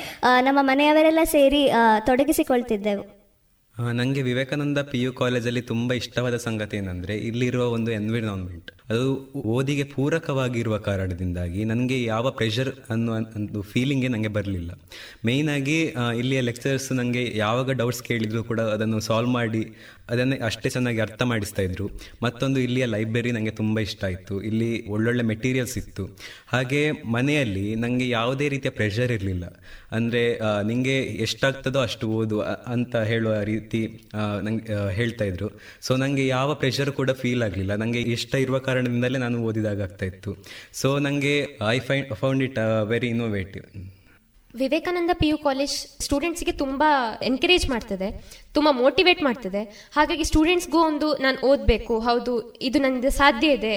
ನಮ್ಮ 0.48 0.58
ಮನೆಯವರೆಲ್ಲ 0.72 1.24
ಸೇರಿ 1.36 1.62
ತೊಡಗಿಸಿಕೊಳ್ತಿದ್ದೆವು. 2.10 3.04
ನನಗೆ 3.78 4.22
ವಿವೇಕಾನಂದ 4.22 4.78
ಪಿ 4.78 4.98
ಯು 5.00 5.12
ಕಾಲೇಜಲ್ಲಿ 5.12 5.60
ತುಂಬ 5.60 5.92
ಇಷ್ಟವಾದ 5.92 6.36
ಸಂಗತಿ 6.36 6.76
ಏನಂದರೆ 6.76 7.18
ಇಲ್ಲಿರುವ 7.18 7.64
ಒಂದು 7.68 7.90
ಎನ್ವಿರಾನ್ಮೆಂಟ್ 7.90 8.70
ಅದು 8.92 9.06
ಓದಿಗೆ 9.54 9.84
ಪೂರಕವಾಗಿರುವ 9.94 10.74
ಕಾರಣದಿಂದಾಗಿ 10.88 11.60
ನನಗೆ 11.70 11.96
ಯಾವ 12.12 12.30
ಪ್ರೆಷರ್ 12.38 12.70
ಅನ್ನೋ 12.94 13.12
ಒಂದು 13.38 13.60
ಫೀಲಿಂಗೇ 13.72 14.08
ನನಗೆ 14.14 14.32
ಬರಲಿಲ್ಲ. 14.36 14.70
ಮೇಯ್ನಾಗಿ 15.28 15.78
ಇಲ್ಲಿಯ 16.20 16.40
ಲೆಕ್ಚರ್ಸ್ 16.48 16.88
ನನಗೆ 17.00 17.24
ಯಾವಾಗ 17.44 17.76
ಡೌಟ್ಸ್ 17.80 18.02
ಕೇಳಿದರೂ 18.08 18.42
ಕೂಡ 18.50 18.60
ಅದನ್ನು 18.76 19.00
ಸಾಲ್ವ್ 19.08 19.32
ಮಾಡಿ, 19.38 19.62
ಅದನ್ನೇ 20.12 20.36
ಅಷ್ಟೇ 20.48 20.68
ಚೆನ್ನಾಗಿ 20.74 21.00
ಅರ್ಥ 21.06 21.22
ಮಾಡಿಸ್ತಾ 21.32 21.62
ಇದ್ರು. 21.68 21.86
ಮತ್ತೊಂದು 22.24 22.58
ಇಲ್ಲಿಯ 22.66 22.84
ಲೈಬ್ರರಿ 22.94 23.32
ನನಗೆ 23.36 23.54
ತುಂಬ 23.60 23.78
ಇಷ್ಟ 23.88 24.02
ಆಯಿತು. 24.08 24.36
ಇಲ್ಲಿ 24.50 24.70
ಒಳ್ಳೊಳ್ಳೆ 24.94 25.24
ಮೆಟೀರಿಯಲ್ಸ್ 25.32 25.76
ಇತ್ತು. 25.82 26.04
ಹಾಗೆ 26.52 26.80
ಮನೆಯಲ್ಲಿ 27.16 27.66
ನನಗೆ 27.84 28.06
ಯಾವುದೇ 28.18 28.48
ರೀತಿಯ 28.54 28.72
ಪ್ರೆಷರ್ 28.78 29.12
ಇರಲಿಲ್ಲ. 29.16 29.44
ಅಂದರೆ 29.96 30.22
ನಿಮಗೆ 30.70 30.96
ಎಷ್ಟಾಗ್ತದೋ 31.26 31.80
ಅಷ್ಟು 31.88 32.06
ಓದು 32.20 32.38
ಅಂತ 32.74 32.96
ಹೇಳುವ 33.10 33.34
ರೀತಿ 33.52 33.82
ನಂಗೆ 34.46 34.64
ಹೇಳ್ತಾ 34.98 35.24
ಇದ್ರು. 35.30 35.48
ಸೊ 35.86 35.92
ನನಗೆ 36.02 36.24
ಯಾವ 36.36 36.48
ಪ್ರೆಷರ್ 36.62 36.92
ಕೂಡ 36.98 37.10
ಫೀಲ್ 37.22 37.44
ಆಗಲಿಲ್ಲ. 37.48 37.72
ನನಗೆ 37.84 38.02
ಇಷ್ಟ 38.16 38.34
ಇರುವ 38.46 38.58
ಕಾರಣದಿಂದಲೇ 38.78 39.18
ನಾನು 39.26 39.36
ಓದಿದಾಗ 39.50 39.80
ಆಗ್ತಾ 39.88 40.06
ಇತ್ತು. 40.12 40.32
ಸೊ 40.80 40.88
ನನಗೆ 41.06 41.36
I 41.74 41.78
find 41.86 42.10
found 42.22 42.42
it 42.48 42.58
very 42.94 43.08
innovative 43.16 43.64
Vivekananda 44.54 45.12
P 45.20 45.26
U 45.30 45.36
college 45.46 45.74
ಸ್ಟೂಡೆಂಟ್ಸ್ಗೆ 46.04 46.52
ತುಂಬ 46.62 46.82
ಎನ್ಕರೇಜ್ 47.28 47.66
ಮಾಡ್ತದೆ, 47.72 48.08
ತುಂಬ 48.56 48.68
ಮೋಟಿವೇಟ್ 48.82 49.20
ಮಾಡ್ತದೆ. 49.26 49.62
ಹಾಗಾಗಿ 49.96 50.24
ಸ್ಟೂಡೆಂಟ್ಸ್ಗೂ 50.30 50.78
ಒಂದು 50.90 51.08
ನಾನು 51.24 51.38
ಓದಬೇಕು, 51.50 51.94
ಹೌದು, 52.06 52.34
ಇದು 52.68 52.78
ನನಗೆ 52.84 53.10
ಸಾಧ್ಯ 53.18 53.48
ಇದೆ, 53.58 53.74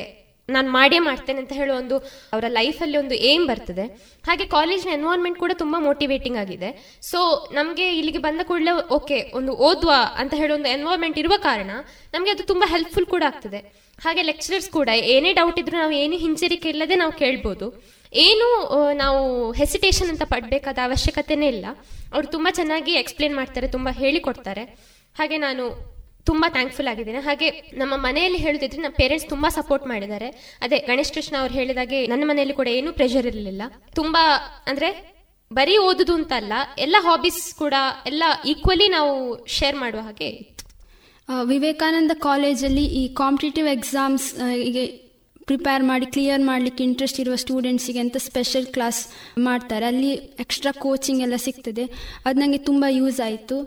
ನಾನು 0.49 0.69
ಮಾಡೇ 0.78 0.99
ಮಾಡ್ತೇನೆ 1.07 1.40
ಅಂತ 1.44 1.53
ಹೇಳೋ 1.60 1.73
ಒಂದು 1.82 1.98
ಅವರ 2.34 2.45
ಲೈಫಲ್ಲಿ 2.60 2.98
ಒಂದು 3.02 3.15
ಏಮ್ 3.32 3.44
ಬರ್ತದೆ. 3.52 3.86
ಹಾಗೆ 4.30 4.45
ಕಾಲೇಜ್ನ 4.56 4.91
ಎನ್ವೈರ್ಮೆಂಟ್ 4.99 5.38
ಕೂಡ 5.44 5.52
ತುಂಬ 5.64 5.76
ಮೋಟಿವೇಟಿಂಗ್ 5.90 6.40
ಆಗಿದೆ. 6.44 6.72
ಸೊ 7.11 7.19
ನಮಗೆ 7.60 7.86
ಇಲ್ಲಿಗೆ 7.99 8.22
ಬಂದ 8.28 8.41
ಕೂಡಲೇ 8.49 8.73
ಓಕೆ 8.99 9.19
ಒಂದು 9.40 9.53
ಓದುವ 9.69 9.94
ಅಂತ 10.23 10.34
ಹೇಳೋ 10.41 10.56
ಒಂದು 10.60 10.72
ಎನ್ವೈರ್ಮೆಂಟ್ 10.78 11.19
ಇರುವ 11.23 11.38
ಕಾರಣ 11.49 11.72
ನಮಗೆ 12.15 12.34
ಅದು 12.36 12.45
ತುಂಬ 12.53 12.64
ಹೆಲ್ಪ್ಫುಲ್ 12.73 13.10
ಕೂಡ 13.15 13.23
ಆಗ್ತದೆ. 13.32 13.61
ಹಾಗೆ 13.99 14.22
ಲೆಕ್ಚರರ್ಸ್ 14.22 14.69
ಕೂಡ, 14.69 14.89
ಏನೇ 14.89 15.34
ಡೌಟ್ 15.34 15.59
ಇದ್ರೂ 15.59 15.77
ನಾವು 15.77 15.91
ಏನು 15.91 16.18
ಹಿಂಜರಿಕೆ 16.18 16.69
ಇಲ್ಲದೆ 16.69 16.95
ನಾವು 16.95 17.11
ಕೇಳ್ಬೋದು. 17.11 17.68
ಏನು 18.13 18.47
ನಾವು 18.93 19.51
ಹೆಸಿಟೇಷನ್ 19.51 20.09
ಅಂತ 20.09 20.23
ಪಡಬೇಕಾದ 20.23 20.80
ಅವಶ್ಯಕತೆನೇ 20.84 21.47
ಇಲ್ಲ. 21.47 21.65
ಅವರು 22.13 22.27
ತುಂಬ 22.27 22.47
ಚೆನ್ನಾಗಿ 22.51 22.93
ಎಕ್ಸ್ಪ್ಲೇನ್ 22.93 23.35
ಮಾಡ್ತಾರೆ, 23.35 23.68
ತುಂಬ 23.68 23.89
ಹೇಳಿಕೊಡ್ತಾರೆ. 23.89 24.63
ಹಾಗೆ 25.18 25.38
ನಾನು 25.38 25.91
ತುಂಬ 26.26 26.45
ಥ್ಯಾಂಕ್ಫುಲ್ 26.49 26.88
ಆಗಿದ್ದೇನೆ. 26.88 27.19
ಹಾಗೆ 27.19 27.49
ನಮ್ಮ 27.49 27.93
ಮನೆಯಲ್ಲಿ 27.97 28.39
ಹೇಳುದಿದ್ರೆ, 28.39 28.81
ನಮ್ಮ 28.81 28.95
ಪೇರೆಂಟ್ಸ್ 28.97 29.30
ತುಂಬ 29.30 29.47
ಸಪೋರ್ಟ್ 29.49 29.88
ಮಾಡಿದ್ದಾರೆ. 29.88 30.57
ಅದೇ 30.61 30.77
ಗಣೇಶ್ 30.77 31.13
ಕೃಷ್ಣ 31.13 31.35
ಅವ್ರು 31.39 31.53
ಹೇಳಿದಾಗೆ, 31.53 32.07
ನನ್ನ 32.07 32.23
ಮನೆಯಲ್ಲಿ 32.26 32.53
ಕೂಡ 32.53 32.68
ಏನೂ 32.68 32.93
ಪ್ರೆಷರ್ 32.93 33.27
ಇರಲಿಲ್ಲ. 33.27 33.61
ತುಂಬ, 33.95 34.18
ಅಂದ್ರೆ 34.68 35.11
ಬರೀ 35.53 35.77
ಓದುದು 35.77 36.13
ಅಂತ 36.13 36.34
ಅಲ್ಲ, 36.35 36.53
ಎಲ್ಲ 36.77 36.95
ಹಾಬೀಸ್ 36.99 37.55
ಕೂಡ, 37.55 37.73
ಎಲ್ಲ 38.05 38.23
ಈಕ್ವಲಿ 38.45 38.88
ನಾವು 38.88 39.45
ಶೇರ್ 39.45 39.76
ಮಾಡುವ 39.76 40.01
ಹಾಗೆ 40.01 40.30
ವಿವೇಕಾನಂದ 41.30 42.11
ಕಾಲೇಜಲ್ಲಿ 42.19 42.85
ಈ 43.02 43.07
ಕಾಂಪಿಟೇಟಿವ್ 43.14 43.68
ಎಕ್ಸಾಮ್ಸ್ಗೆ 43.68 44.85
ಪ್ರಿಪೇರ್ 45.49 45.84
ಮಾಡಿ 45.84 46.06
ಕ್ಲಿಯರ್ 46.06 46.41
ಮಾಡಲಿಕ್ಕೆ 46.41 46.84
ಇಂಟ್ರೆಸ್ಟ್ 46.84 47.19
ಇರುವ 47.19 47.35
ಸ್ಟೂಡೆಂಟ್ಸಿಗೆ 47.35 47.99
ಅಂತ 47.99 48.18
ಸ್ಪೆಷಲ್ 48.18 48.65
ಕ್ಲಾಸ್ 48.65 48.99
ಮಾಡ್ತಾರೆ. 49.38 49.85
ಅಲ್ಲಿ 49.85 50.11
ಎಕ್ಸ್ಟ್ರಾ 50.43 50.72
ಕೋಚಿಂಗ್ 50.72 51.22
ಎಲ್ಲ 51.22 51.35
ಸಿಗ್ತದೆ. 51.35 51.85
ಅದು 52.26 52.39
ನನಗೆ 52.39 52.57
ತುಂಬ 52.57 52.85
ಯೂಸ್ 52.89 53.19
ಆಯಿತು. 53.27 53.57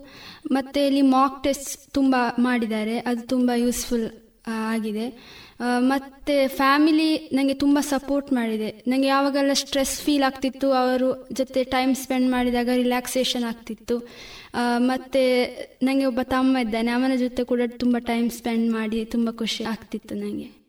ಮತ್ತು 0.53 0.87
ಇಲ್ಲಿ 0.87 1.03
ಮಾಕ್ 1.03 1.43
ಟೆಸ್ಟ್ 1.45 1.93
ತುಂಬ 1.93 2.15
ಮಾಡಿದ್ದಾರೆ. 2.39 2.99
ಅದು 2.99 3.23
ತುಂಬ 3.27 3.51
ಯೂಸ್ಫುಲ್ 3.57 4.07
ಆಗಿದೆ. 4.73 5.07
ಮತ್ತು 5.79 6.57
ಫ್ಯಾಮಿಲಿ 6.57 7.11
ನನಗೆ 7.17 7.55
ತುಂಬ 7.55 7.79
ಸಪೋರ್ಟ್ 7.81 8.33
ಮಾಡಿದೆ. 8.33 8.71
ನನಗೆ 8.89 9.07
ಯಾವಾಗೆಲ್ಲ 9.07 9.53
ಸ್ಟ್ರೆಸ್ 9.53 10.01
ಫೀಲ್ 10.01 10.23
ಆಗ್ತಿತ್ತು, 10.23 10.73
ಅವರು 10.73 11.09
ಜೊತೆ 11.33 11.65
ಟೈಮ್ 11.65 11.95
ಸ್ಪೆಂಡ್ 11.95 12.31
ಮಾಡಿದಾಗ 12.31 12.69
ರಿಲ್ಯಾಕ್ಸೇಷನ್ 12.75 13.45
ಆಗ್ತಿತ್ತು. 13.45 13.97
ಮತ್ತು 14.79 15.23
ನನಗೆ 15.83 16.05
ಒಬ್ಬ 16.05 16.21
ತಮ್ಮ 16.23 16.57
ಇದ್ದಾನೆ. 16.57 16.91
ಅವನ 16.91 17.13
ಜೊತೆ 17.17 17.45
ಕೂಡ 17.45 17.61
ತುಂಬ 17.67 17.97
ಟೈಮ್ 17.99 18.31
ಸ್ಪೆಂಡ್ 18.31 18.73
ಮಾಡಿ 18.73 19.05
ತುಂಬ 19.05 19.31
ಖುಷಿ 19.31 19.65
ಆಗ್ತಿತ್ತು 19.65 20.15
ನನಗೆ 20.15 20.65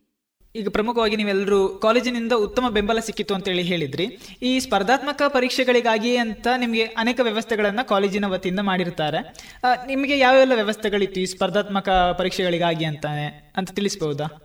ಈಗ 0.55 0.69
ಪ್ರಮುಖವಾಗಿ 0.69 1.15
ನೀವೆಲ್ಲರೂ 1.15 1.69
ಕಾಲೇಜಿನಿಂದ 1.69 2.31
ಉತ್ತಮ 2.31 2.69
ಬೆಂಬಲ 2.69 2.99
ಸಿಕ್ಕಿತ್ತು 2.99 3.33
ಅಂತೇಳಿ 3.35 3.61
ಹೇಳಿದ್ರಿ. 3.61 4.05
ಈ 4.41 4.59
ಸ್ಪರ್ಧಾತ್ಮಕ 4.59 5.21
ಪರೀಕ್ಷೆಗಳಿಗಾಗಿ 5.27 6.15
ಅಂತ 6.17 6.47
ನಿಮಗೆ 6.57 6.83
ಅನೇಕ 6.83 7.19
ವ್ಯವಸ್ಥೆಗಳನ್ನು 7.23 7.87
ಕಾಲೇಜಿನ 7.87 8.25
ವತಿಯಿಂದ 8.25 8.59
ಮಾಡಿರ್ತಾರೆ. 8.59 9.19
ನಿಮಗೆ 9.87 10.17
ಯಾವೆಲ್ಲ 10.17 10.55
ವ್ಯವಸ್ಥೆಗಳಿತ್ತು 10.55 11.19
ಈ 11.21 11.25
ಸ್ಪರ್ಧಾತ್ಮಕ 11.25 11.89
ಪರೀಕ್ಷೆಗಳಿಗಾಗಿ 11.89 12.85
ಅಂತಾನೆ 12.85 13.53
ಅಂತ 13.57 13.71
ತಿಳಿಸ್ಬಹುದಾ 13.71 14.44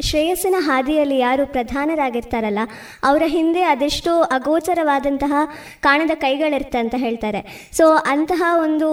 ಶ್ರೇಯಸ್ಸಿನ 0.00 0.56
ಹಾದಿಯಲ್ಲಿ 0.58 1.18
ಯಾರು 1.18 1.44
ಪ್ರಧಾನರಾಗಿರ್ತಾರಲ್ಲ, 1.46 2.62
ಅವರ 3.04 3.22
ಹಿಂದೆ 3.26 3.62
ಅದೆಷ್ಟೋ 3.62 4.14
ಅಗೋಚರವಾದಂತಹ 4.36 5.34
ಕಾಣದ 5.80 6.14
ಕೈಗಳಿರುತ್ತೆ 6.14 6.78
ಅಂತ 6.78 6.94
ಹೇಳ್ತಾರೆ. 6.98 7.70
ಸೊ 7.72 7.86
ಅಂತಹ 8.14 8.42
ಒಂದು 8.66 8.88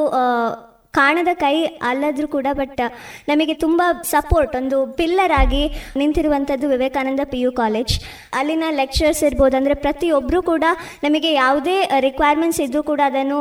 ಕಾಣದ 1.00 1.32
ಕೈ 1.44 1.56
ಅಲ್ಲದ್ರೂ 1.90 2.28
ಕೂಡ 2.36 2.48
ಬಟ್ 2.60 2.82
ನಮಗೆ 3.30 3.54
ತುಂಬ 3.64 3.82
ಸಪೋರ್ಟ್ 4.14 4.54
ಒಂದು 4.60 4.78
ಪಿಲ್ಲರ್ 5.00 5.34
ಆಗಿ 5.42 5.62
ನಿಂತಿರುವಂಥದ್ದು 6.02 6.66
ವಿವೇಕಾನಂದ 6.74 7.24
ಪಿ 7.32 7.40
ಯು 7.44 7.52
ಕಾಲೇಜ್ 7.62 7.94
ಅಲ್ಲಿನ 8.40 8.66
ಲೆಕ್ಚರ್ಸ್ 8.82 9.22
ಇರ್ಬೋದು 9.28 9.56
ಅಂದರೆ 9.60 9.76
ಪ್ರತಿಯೊಬ್ಬರು 9.86 10.40
ಕೂಡ 10.52 10.66
ನಮಗೆ 11.06 11.30
ಯಾವುದೇ 11.34 11.76
ರಿಕ್ವೈರ್ಮೆಂಟ್ಸ್ 12.08 12.62
ಇದ್ದರೂ 12.66 12.82
ಕೂಡ 12.92 13.02
ಅದನ್ನು 13.10 13.38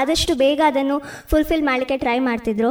ಆದಷ್ಟು 0.00 0.34
ಬೇಗ 0.42 0.60
ಅದನ್ನು 0.70 0.96
ಫುಲ್ಫಿಲ್ 1.30 1.64
ಮಾಡಲಿಕ್ಕೆ 1.68 1.96
ಟ್ರೈ 2.04 2.18
ಮಾಡ್ತಿದ್ರು. 2.28 2.70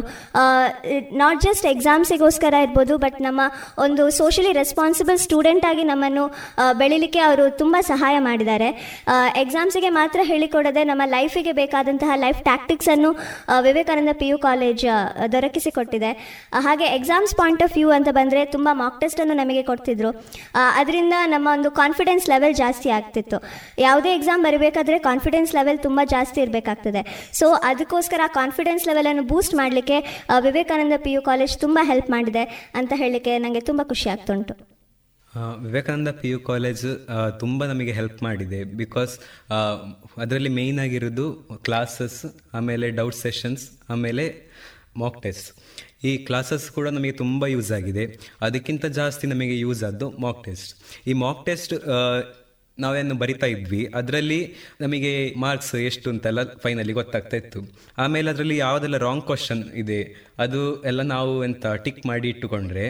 ನಾಟ್ 1.22 1.42
ಜಸ್ಟ್ 1.48 1.66
ಎಕ್ಸಾಮ್ಸಿಗೋಸ್ಕರ 1.74 2.56
ಇರ್ಬೋದು 2.66 2.96
ಬಟ್ 3.06 3.20
ನಮ್ಮ 3.28 3.42
ಒಂದು 3.86 4.06
ಸೋಷಲಿ 4.20 4.54
ರೆಸ್ಪಾನ್ಸಿಬಲ್ 4.62 5.20
ಸ್ಟೂಡೆಂಟ್ 5.26 5.68
ಆಗಿ 5.72 5.86
ನಮ್ಮನ್ನು 5.92 6.26
ಬೆಳಿಲಿಕ್ಕೆ 6.82 7.22
ಅವರು 7.30 7.46
ತುಂಬ 7.62 7.76
ಸಹಾಯ 7.92 8.16
ಮಾಡಿದ್ದಾರೆ. 8.28 8.70
ಎಕ್ಸಾಮ್ಸಿಗೆ 9.44 9.92
ಮಾತ್ರ 10.00 10.20
ಹೇಳಿಕೊಡದೆ 10.32 10.84
ನಮ್ಮ 10.92 11.04
ಲೈಫಿಗೆ 11.18 11.56
ಬೇಕಾದಂತಹ 11.62 12.12
ಲೈಫ್ 12.26 12.42
ಟ್ಯಾಕ್ಟಿಕ್ಸನ್ನು 12.50 13.12
ವಿವೇಕಾನಂದ 13.68 14.14
ಪಿ 14.22 14.28
ಯು 14.32 14.38
ಕಾಲೇಜ್ 14.46 14.86
ದೊರಕಿಸಿಕೊಟ್ಟಿದೆ. 15.36 16.12
ಹಾಗೆ 16.66 16.88
ಎಕ್ಸಾಮ್ಸ್ 16.98 17.34
ಪಾಯಿಂಟ್ 17.40 17.64
ಆಫ್ 17.66 17.74
ವ್ಯೂ 17.78 17.90
ಅಂತ 17.98 18.10
ಬಂದರೆ 18.20 18.42
ತುಂಬ 18.56 18.70
ಮಾಕ್ 18.82 19.00
ಟೆಸ್ಟನ್ನು 19.02 19.38
ನಮಗೆ 19.42 19.64
ಕೊಡ್ತಿದ್ರು. 19.70 20.12
ಅದರಿಂದ 20.80 21.16
ನಮ್ಮ 21.34 21.48
ಒಂದು 21.58 21.72
ಕಾನ್ಫಿಡೆನ್ಸ್ 21.82 22.28
ಲೆವೆಲ್ 22.30 22.56
ಜಾಸ್ತಿ 22.62 22.90
ಆಗ್ತಿತ್ತು. 22.98 23.40
ಯಾವುದೇ 23.88 24.14
ಎಕ್ಸಾಮ್ 24.20 24.44
ಬರಬೇಕಾದ್ರೆ 24.44 25.00
ಕಾನ್ಫಿಡೆನ್ಸ್ 25.10 25.54
ಲೆವೆಲ್ 25.60 25.80
ತುಂಬ 25.88 26.00
ಜಾಸ್ತಿ 26.16 26.42
ಇರಬೇಕಾಗ್ತದೆ. 26.42 27.04
ಸೊ 27.42 27.50
ಅದಕ್ಕೋಸ್ಕರ 27.72 28.22
ಆ 28.30 28.32
ಕಾನ್ಫಿಡೆನ್ಸ್ 28.42 28.88
ಲೆವೆಲನ್ನು 28.88 29.24
ಬೂಸ್ಟ್ 29.34 29.56
ಮಾಡಲಿಕ್ಕೆ 29.56 30.00
ವಿವೇಕಾನಂದ 30.48 30.98
ಪಿ 31.06 31.14
ಯು 31.14 31.22
ಕಾಲೇಜ್ 31.30 31.56
ತುಂಬ 31.60 31.80
ಹೆಲ್ಪ್ 31.92 32.10
ಮಾಡಿದೆ 32.10 32.46
ಅಂತ 32.76 32.94
ಹೇಳಲಿಕ್ಕೆ 32.96 33.36
ನನಗೆ 33.38 33.60
ತುಂಬ 33.72 33.82
ಖುಷಿ 33.94 34.10
ಆಗ್ತುಂಟು. 34.10 34.69
ವಿವೇಕಾನಂದ 35.66 36.12
ಪಿ 36.22 36.30
ಯು 36.32 36.40
ಕಾಲೇಜ್ 36.50 36.86
ತುಂಬ 37.42 37.66
ನಮಗೆ 37.72 37.94
ಹೆಲ್ಪ್ 38.00 38.20
ಮಾಡಿದೆ 38.28 38.60
ಬಿಕಾಸ್ 38.82 39.14
ಅದರಲ್ಲಿ 40.24 40.52
ಮೇಯ್ನ್ 40.60 40.80
ಆಗಿರೋದು 40.86 41.26
ಕ್ಲಾಸಸ್ 41.68 42.20
ಆಮೇಲೆ 42.60 42.90
ಡೌಟ್ 43.00 43.18
ಸೆಷನ್ಸ್ 43.26 43.64
ಆಮೇಲೆ 43.96 44.26
ಮಾಕ್ 45.04 45.20
ಟೆಸ್ಟ್ 45.26 45.50
ಈ 46.10 46.12
ಕ್ಲಾಸಸ್ 46.28 46.66
ಕೂಡ 46.78 46.88
ನಮಗೆ 46.98 47.14
ತುಂಬ 47.22 47.46
ಯೂಸ್ 47.54 47.72
ಆಗಿದೆ. 47.78 48.04
ಅದಕ್ಕಿಂತ 48.48 48.86
ಜಾಸ್ತಿ 49.00 49.26
ನಮಗೆ 49.34 49.56
ಯೂಸ್ 49.64 49.82
ಆದ್ದು 49.90 50.08
ಮಾಕ್ 50.26 50.42
ಟೆಸ್ಟ್ 50.48 50.72
ಈ 51.10 51.16
ಮಾಕ್ 51.24 51.42
ಟೆಸ್ಟ್ 51.48 51.74
ನಾವೇನು 52.78 53.16
ಬರಿತಾ 53.22 53.48
ಇದ್ವಿ. 53.54 53.80
ಅದರಲ್ಲಿ 54.00 54.42
ನಮಗೆ 54.82 55.12
ಮಾರ್ಕ್ಸ್ 55.44 55.74
ಎಷ್ಟು 55.90 56.08
ಅಂತೆಲ್ಲ 56.14 56.44
ಫೈನಲಿ 56.64 56.94
ಗೊತ್ತಾಗ್ತಾ 57.00 57.38
ಇತ್ತು. 57.42 57.62
ಆಮೇಲೆ 58.04 58.28
ಅದರಲ್ಲಿ 58.34 58.58
ಯಾವುದೆಲ್ಲ 58.66 58.98
ರಾಂಗ್ 59.08 59.26
ಕ್ವಶನ್ 59.30 59.64
ಇದೆ, 59.82 60.02
ಅದು 60.44 60.62
ಎಲ್ಲ 60.92 61.02
ನಾವು 61.16 61.34
ಎಂತ 61.48 61.66
ಟಿಕ್ 61.86 62.02
ಮಾಡಿ 62.12 62.30
ಇಟ್ಟುಕೊಂಡ್ರೆ 62.34 62.86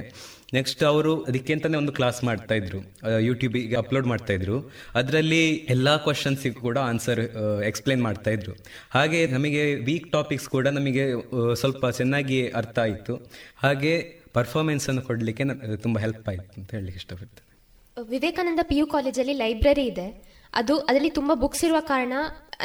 ನೆಕ್ಸ್ಟ್ 0.58 0.82
ಅವರು 0.92 1.12
ಅದಕ್ಕೆ 1.30 1.52
ಅಂತಾನೆ 1.56 1.78
ಒಂದು 1.82 1.94
ಕ್ಲಾಸ್ 1.98 2.20
ಮಾಡ್ತಾ 2.30 2.56
ಇದ್ರು. 2.60 2.80
ಯೂಟ್ಯೂಬಿಗೆ 3.28 3.76
ಅಪ್ಲೋಡ್ 3.82 4.08
ಮಾಡ್ತಾ 4.12 4.34
ಇದ್ರು. 4.38 4.58
ಅದರಲ್ಲಿ 5.00 5.42
ಎಲ್ಲ 5.76 5.90
ಕ್ವಶನ್ಸಿಗೂ 6.06 6.60
ಕೂಡ 6.68 6.78
ಆನ್ಸರ್ 6.92 7.22
ಎಕ್ಸ್ಪ್ಲೇನ್ 7.72 8.02
ಮಾಡ್ತಾ 8.08 8.32
ಇದ್ರು. 8.38 8.56
ಹಾಗೆ 8.96 9.20
ನಮಗೆ 9.36 9.64
ವೀಕ್ 9.90 10.08
ಟಾಪಿಕ್ಸ್ 10.16 10.48
ಕೂಡ 10.56 10.68
ನಮಗೆ 10.80 11.06
ಸ್ವಲ್ಪ 11.62 11.84
ಚೆನ್ನಾಗಿ 12.00 12.40
ಅರ್ಥ 12.62 12.78
ಆಯಿತು. 12.88 13.16
ಹಾಗೆ 13.66 13.94
ಪರ್ಫಾರ್ಮೆನ್ಸ್ 14.38 14.88
ಅನ್ನು 14.90 15.04
ಕೊಡಲಿಕ್ಕೆ 15.12 15.46
ತುಂಬ 15.86 15.98
ಹೆಲ್ಪ್ 16.06 16.28
ಆಯಿತು 16.34 16.56
ಅಂತ 16.62 16.70
ಹೇಳಲಿಕ್ಕೆ 16.78 17.02
ಇಷ್ಟಪಡ್ತೇನೆ. 17.04 17.46
ವಿವೇಕಾನಂದ 17.98 18.62
ಪಿ 18.68 18.76
ಯು 18.80 18.86
ಕಾಲೇಜಲ್ಲಿ 18.96 19.34
ಲೈಬ್ರರಿ 19.44 19.86
ಇದೆ. 19.94 20.10
ಅದು 20.60 20.76
ಅದರಲ್ಲಿ 20.90 21.12
ತುಂಬ 21.18 21.32
ಬುಕ್ಸ್ 21.42 21.64
ಇರುವ 21.66 21.80
ಕಾರಣ 21.90 22.14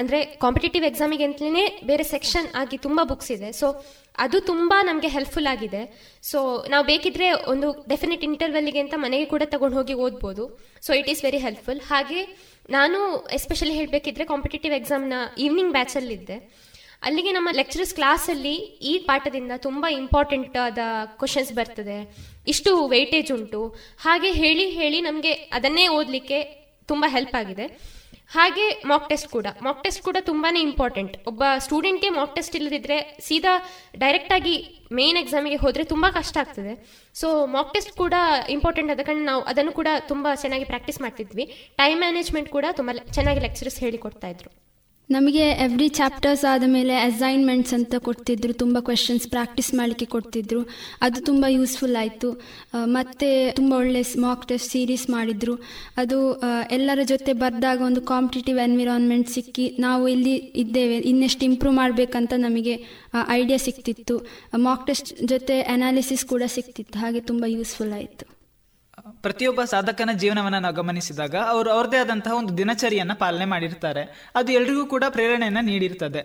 ಅಂದರೆ 0.01 0.19
ಕಾಂಪಿಟೇಟಿವ್ 0.44 0.85
ಎಕ್ಸಾಮಿಗೆ 0.89 1.24
ಅಂತಲೇ 1.28 1.65
ಬೇರೆ 1.90 2.05
ಸೆಕ್ಷನ್ 2.12 2.48
ಆಗಿ 2.61 2.77
ತುಂಬಾ 2.86 3.02
ಬುಕ್ಸ್ 3.11 3.31
ಇದೆ. 3.35 3.48
ಸೊ 3.61 3.66
ಅದು 4.19 4.41
ತುಂಬ 4.41 4.74
ನಮಗೆ 4.82 5.09
ಹೆಲ್ಪ್ಫುಲ್ 5.09 5.47
ಆಗಿದೆ. 5.47 5.82
ಸೊ 6.23 6.66
ನಾವು 6.69 6.85
ಬೇಕಿದ್ರೆ 6.85 7.32
ಒಂದು 7.32 7.69
ಡೆಫಿನೆಟ್ 7.89 8.24
ಇಂಟರ್ವೆಲ್ಗೆ 8.24 8.81
ಅಂತ 8.81 8.95
ಮನೆಗೆ 8.97 9.24
ಕೂಡ 9.24 9.43
ತಗೊಂಡು 9.45 9.77
ಹೋಗಿ 9.77 9.95
ಓದ್ಬೋದು. 9.95 10.45
So 10.86 10.93
it 10.93 11.09
is 11.09 11.24
very 11.24 11.39
helpful 11.39 11.81
ಹಾಗೆ 11.81 12.20
ನಾನು 12.70 13.27
ಎಸ್ಪೆಷಲಿ 13.32 13.74
ಹೇಳಬೇಕಿದ್ರೆ 13.74 14.24
ಕಾಂಪಿಟೇಟಿವ್ 14.24 14.74
ಎಕ್ಸಾಮ್ನ 14.74 15.12
ಈವ್ನಿಂಗ್ 15.39 15.73
ಬ್ಯಾಚಲ್ಲಿದ್ದೆ 15.73 16.36
ಅಲ್ಲಿಗೆ 17.03 17.32
ನಮ್ಮ 17.32 17.49
ಲೆಕ್ಚರರ್ಸ್ 17.53 17.95
ಕ್ಲಾಸಲ್ಲಿ 17.95 18.55
ಈ 18.91 18.99
ಪಾಠದಿಂದ 18.99 19.53
ತುಂಬ 19.57 19.86
ಇಂಪಾರ್ಟೆಂಟ್ 19.91 20.57
ಆದ 20.57 20.78
ಕ್ವಶನ್ಸ್ 21.19 21.53
ಬರ್ತದೆ. 21.53 21.99
ಇಷ್ಟು 22.49 22.89
ವೆಯ್ಟೇಜ್ 22.89 23.32
ಉಂಟು. 23.32 23.77
ಹಾಗೆ 24.01 24.31
ಹೇಳಿ 24.32 24.70
ಹೇಳಿ 24.70 25.01
ನಮಗೆ 25.01 25.32
ಅದನ್ನೇ 25.32 25.89
ಓದಲಿಕ್ಕೆ 25.89 26.39
ತುಂಬ 26.86 27.05
ಹೆಲ್ಪ್ 27.09 27.35
ಆಗಿದೆ. 27.35 27.66
ಹಾಗೆ 28.31 28.83
ಮಾಕ್ 28.87 29.09
ಟೆಸ್ಟ್ 29.09 29.29
ಕೂಡ. 29.29 29.47
ಮಾಕ್ 29.63 29.85
ಟೆಸ್ಟ್ 29.85 30.03
ಕೂಡ 30.03 30.17
ತುಂಬಾನೇ 30.21 30.61
ಇಂಪಾರ್ಟೆಂಟ್ 30.61 31.17
ಒಬ್ಬ 31.27 31.43
ಸ್ಟೂಡೆಂಟ್ಗೆ 31.59 32.09
ಮಾಕ್ 32.09 32.37
ಟೆಸ್ಟ್ 32.37 32.57
ಇಲ್ಲದಿದ್ರೆ 32.57 33.19
ಸೀದಾ 33.21 33.53
ಡೈರೆಕ್ಟ್ 33.99 34.33
ಆಗಿ 34.33 34.85
ಮೇನ್ 34.93 35.17
ಎಕ್ಸಾಮಿಗೆ 35.17 35.57
ಹೋದ್ರೆ 35.57 35.85
ತುಂಬಾ 35.85 36.11
ಕಷ್ಟ 36.11 36.37
ಆಗ್ತದೆ. 36.37 37.05
ಸೊ 37.15 37.47
ಮಾಕ್ 37.47 37.75
ಟೆಸ್ಟ್ 37.75 37.93
ಕೂಡ 37.93 38.15
ಇಂಪಾರ್ಟೆಂಟ್ 38.49 38.91
ಆದ 38.91 39.01
ಕಾರಣ 39.01 39.25
ನಾವು 39.25 39.43
ಅದನ್ನು 39.43 39.73
ಕೂಡ 39.73 39.89
ತುಂಬಾ 40.09 40.35
ಚೆನ್ನಾಗಿ 40.35 40.65
ಪ್ರಾಕ್ಟೀಸ್ 40.65 41.01
ಮಾಡ್ತಿದ್ವಿ. 41.01 41.75
ಟೈಮ್ 41.77 41.99
ಮ್ಯಾನೇಜ್ಮೆಂಟ್ 41.99 42.51
ಕೂಡ 42.51 42.65
ತುಂಬಾ 42.73 42.95
ಚೆನ್ನಾಗಿ 43.13 43.41
ಲೆಕ್ಚರಸ್ 43.41 43.79
ಹೇಳಿಕೊಡ್ತಾ 43.79 44.29
ಇದ್ರು. 44.29 44.64
ನಮಗೆ 45.10 45.43
ಎವ್ರಿ 45.64 45.86
ಚಾಪ್ಟರ್ಸ್ 45.97 46.44
ಆದ 46.51 46.64
ಮೇಲೆ 46.66 46.94
ಅಸೈನ್ಮೆಂಟ್ಸ್ 47.09 47.74
ಅಂತ 47.76 47.94
ಕೊಡ್ತಿದ್ರು, 48.06 48.52
ತುಂಬ 48.62 48.76
ಕ್ವೆಶನ್ಸ್ 48.86 49.26
ಪ್ರಾಕ್ಟೀಸ್ 49.28 49.74
ಮಾಡಲಿಕ್ಕೆ 49.74 50.06
ಕೊಡ್ತಿದ್ರು. 50.14 50.60
ಅದು 51.06 51.18
ತುಂಬ 51.24 51.44
ಯೂಸ್ಫುಲ್ 51.48 51.97
ಆಯಿತು. 52.02 52.31
ಮತ್ತು 52.97 53.28
ತುಂಬ 53.59 53.72
ಒಳ್ಳೆ 53.82 54.02
ಮಾಕ್ 54.24 54.48
ಟೆಸ್ಟ್ 54.48 54.70
ಸೀರೀಸ್ 54.74 55.10
ಮಾಡಿದರು. 55.10 55.55
ಅದು 55.97 56.18
ಎಲ್ಲರ 56.70 57.01
ಜೊತೆ 57.12 57.32
ಬರೆದಾಗ 57.44 57.81
ಒಂದು 57.90 58.02
ಕಾಂಪಿಟೇಟಿವ್ 58.12 58.60
ಎನ್ವಿರಾನ್ಮೆಂಟ್ 58.66 59.28
ಸಿಕ್ಕಿ 59.28 59.66
ನಾವು 59.86 60.09
ಇಲ್ಲಿ 60.09 60.36
ಇದ್ದೇವೆ, 60.64 60.98
ಇನ್ನೆಷ್ಟು 61.12 61.44
ಇಂಪ್ರೂವ್ 61.51 61.76
ಮಾಡಬೇಕಂತ 61.82 62.32
ನಮಗೆ 62.36 62.76
ಐಡಿಯಾ 63.39 63.59
ಸಿಕ್ತಿತ್ತು. 63.68 64.16
ಮಾಕ್ 64.68 64.86
ಟೆಸ್ಟ್ 64.86 65.12
ಜೊತೆ 65.35 65.60
ಅನಾಲಿಸಿಸ್ 65.76 66.24
ಕೂಡ 66.35 66.43
ಸಿಕ್ತಿತ್ತು, 66.59 66.98
ಹಾಗೆ 66.98 67.20
ತುಂಬ 67.20 67.44
ಯೂಸ್ಫುಲ್ 67.47 67.93
ಆಯಿತು. 67.93 68.34
ಪ್ರತಿಯೊಬ್ಬ 69.27 69.61
ಸಾಧಕನ 69.73 70.11
ಜೀವನವನ್ನು 70.23 70.61
ನಾವು 70.65 70.75
ಗಮನಿಸಿದಾಗ 70.75 71.35
ಅವರು 71.55 71.69
ಅವ್ರದೇ 71.77 71.99
ಆದಂತಹ 72.03 72.35
ಒಂದು 72.41 72.53
ದಿನಚರಿಯನ್ನ 72.59 73.15
ಪಾಲನೆ 73.23 73.47
ಮಾಡಿರ್ತಾರೆ. 73.53 74.03
ಅದು 74.35 74.53
ಎಲ್ರಿಗೂ 74.53 74.85
ಕೂಡ 74.93 75.05
ಪ್ರೇರಣೆಯನ್ನ 75.09 75.63
ನೀಡಿರ್ತದೆ. 75.71 76.21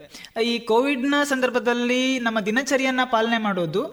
ಈ 0.52 0.54
ಕೋವಿಡ್ನ 0.72 1.16
ಸಂದರ್ಭದಲ್ಲಿ 1.24 2.02
ನಮ್ಮ 2.26 2.40
ದಿನಚರಿಯನ್ನ 2.50 3.06
ಪಾಲನೆ 3.12 3.40
ಮಾಡೋದು 3.48 3.84